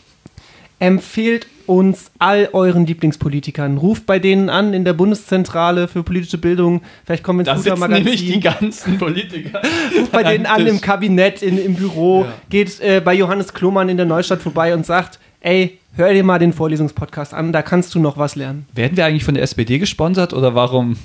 [0.79, 3.77] Empfehlt uns all euren Lieblingspolitikern.
[3.77, 6.81] Ruft bei denen an in der Bundeszentrale für politische Bildung.
[7.06, 9.61] Vielleicht kommen wir ins sitzen nämlich die ganzen Politiker.
[9.98, 10.81] Ruft bei denen an im.
[10.81, 12.26] Kabinett, in, im Büro.
[12.26, 12.34] Ja.
[12.49, 16.39] Geht äh, bei Johannes Klomann in der Neustadt vorbei und sagt, ey, hör dir mal
[16.39, 18.65] den Vorlesungspodcast an, da kannst du noch was lernen.
[18.73, 20.98] Werden wir eigentlich von der SPD gesponsert oder warum?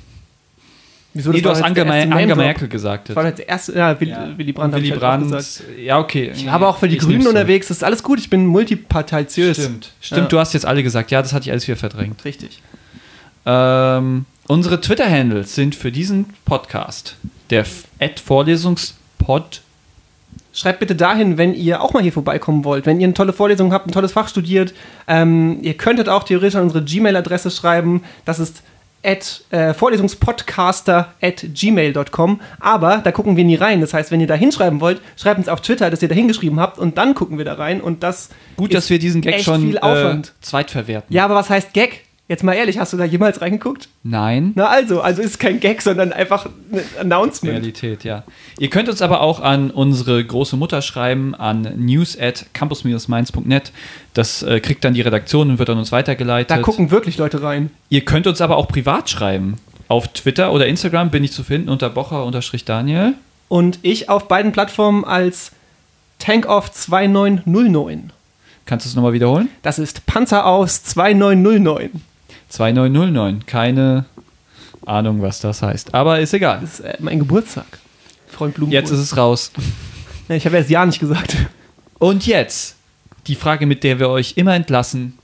[1.16, 2.34] Wieso, Nee, das du hast Angela, Angela.
[2.34, 3.08] Merkel gesagt.
[3.08, 4.36] Das war jetzt der erste, ja, Willi, Ja.
[4.36, 4.74] Willy Brandt.
[4.74, 5.62] Willy halt Brandt.
[5.82, 6.30] Ja, okay.
[6.34, 9.56] Ich habe auch für die Grünen unterwegs, das ist alles gut, ich bin multiparteitiös.
[9.56, 10.20] Stimmt, stimmt.
[10.22, 10.28] Ja.
[10.28, 11.10] Du hast jetzt alle gesagt.
[11.10, 12.24] Ja, das hatte ich alles wieder verdrängt.
[12.24, 12.62] Richtig.
[13.46, 17.16] Ähm, unsere Twitter-Handles sind für diesen Podcast
[17.50, 17.64] der
[18.24, 19.62] Vorlesungspod.
[20.52, 22.86] Schreibt bitte dahin, wenn ihr auch mal hier vorbeikommen wollt.
[22.86, 24.72] Wenn ihr eine tolle Vorlesung habt, ein tolles Fach studiert.
[25.06, 28.02] Ähm, ihr könntet auch theoretisch an unsere Gmail-Adresse schreiben.
[28.24, 28.62] Das ist
[29.06, 32.40] at, äh, vorlesungspodcaster at gmail.com.
[32.58, 33.80] Aber da gucken wir nie rein.
[33.80, 36.58] Das heißt, wenn ihr da hinschreiben wollt, schreibt uns auf Twitter, dass ihr da hingeschrieben
[36.58, 37.80] habt und dann gucken wir da rein.
[37.80, 40.32] Und das Gut, ist dass wir diesen Gag schon viel äh, Aufwand.
[40.40, 41.14] zweitverwerten.
[41.14, 42.05] Ja, aber was heißt Gag?
[42.28, 43.88] Jetzt mal ehrlich, hast du da jemals reingeguckt?
[44.02, 44.50] Nein.
[44.56, 47.58] Na also, also ist kein Gag, sondern einfach ein Announcement.
[47.58, 48.24] Realität, ja.
[48.58, 53.70] Ihr könnt uns aber auch an unsere große Mutter schreiben, an news at campus-mainz.net.
[54.12, 56.50] Das äh, kriegt dann die Redaktion und wird an uns weitergeleitet.
[56.50, 57.70] Da gucken wirklich Leute rein.
[57.90, 59.58] Ihr könnt uns aber auch privat schreiben.
[59.86, 63.14] Auf Twitter oder Instagram bin ich zu finden unter bocher-daniel.
[63.46, 65.52] Und ich auf beiden Plattformen als
[66.18, 68.10] Tankoff 2909.
[68.64, 69.48] Kannst du es nochmal wiederholen?
[69.62, 72.02] Das ist Panzeraus 2909.
[72.56, 73.46] 2909.
[73.46, 74.06] Keine
[74.84, 75.94] Ahnung, was das heißt.
[75.94, 76.60] Aber ist egal.
[76.60, 77.66] Das ist äh, mein Geburtstag.
[78.28, 78.74] Freund Blumenkohl.
[78.74, 79.52] Jetzt ist es raus.
[80.28, 81.36] Ja, ich habe erst Ja nicht gesagt.
[82.00, 82.74] Und jetzt
[83.28, 85.16] die Frage, mit der wir euch immer entlassen,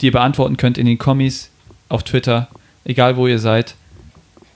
[0.00, 1.50] die ihr beantworten könnt in den Kommis,
[1.88, 2.48] auf Twitter,
[2.82, 3.76] egal wo ihr seid.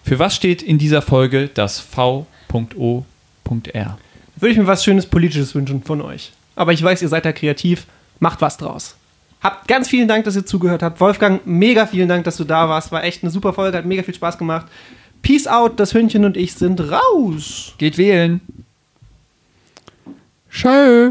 [0.02, 3.04] Für was steht in dieser Folge das V.O.R?
[4.34, 6.32] Würde ich mir was Schönes Politisches wünschen von euch.
[6.56, 7.86] Aber ich weiß, ihr seid da kreativ.
[8.18, 8.96] Macht was draus.
[9.46, 10.98] Habt ganz vielen Dank, dass ihr zugehört habt.
[11.00, 12.90] Wolfgang, mega vielen Dank, dass du da warst.
[12.90, 14.66] War echt eine super Folge, hat mega viel Spaß gemacht.
[15.22, 17.72] Peace out, das Hündchen und ich sind raus.
[17.78, 18.40] Geht wählen.
[20.48, 21.10] Schau.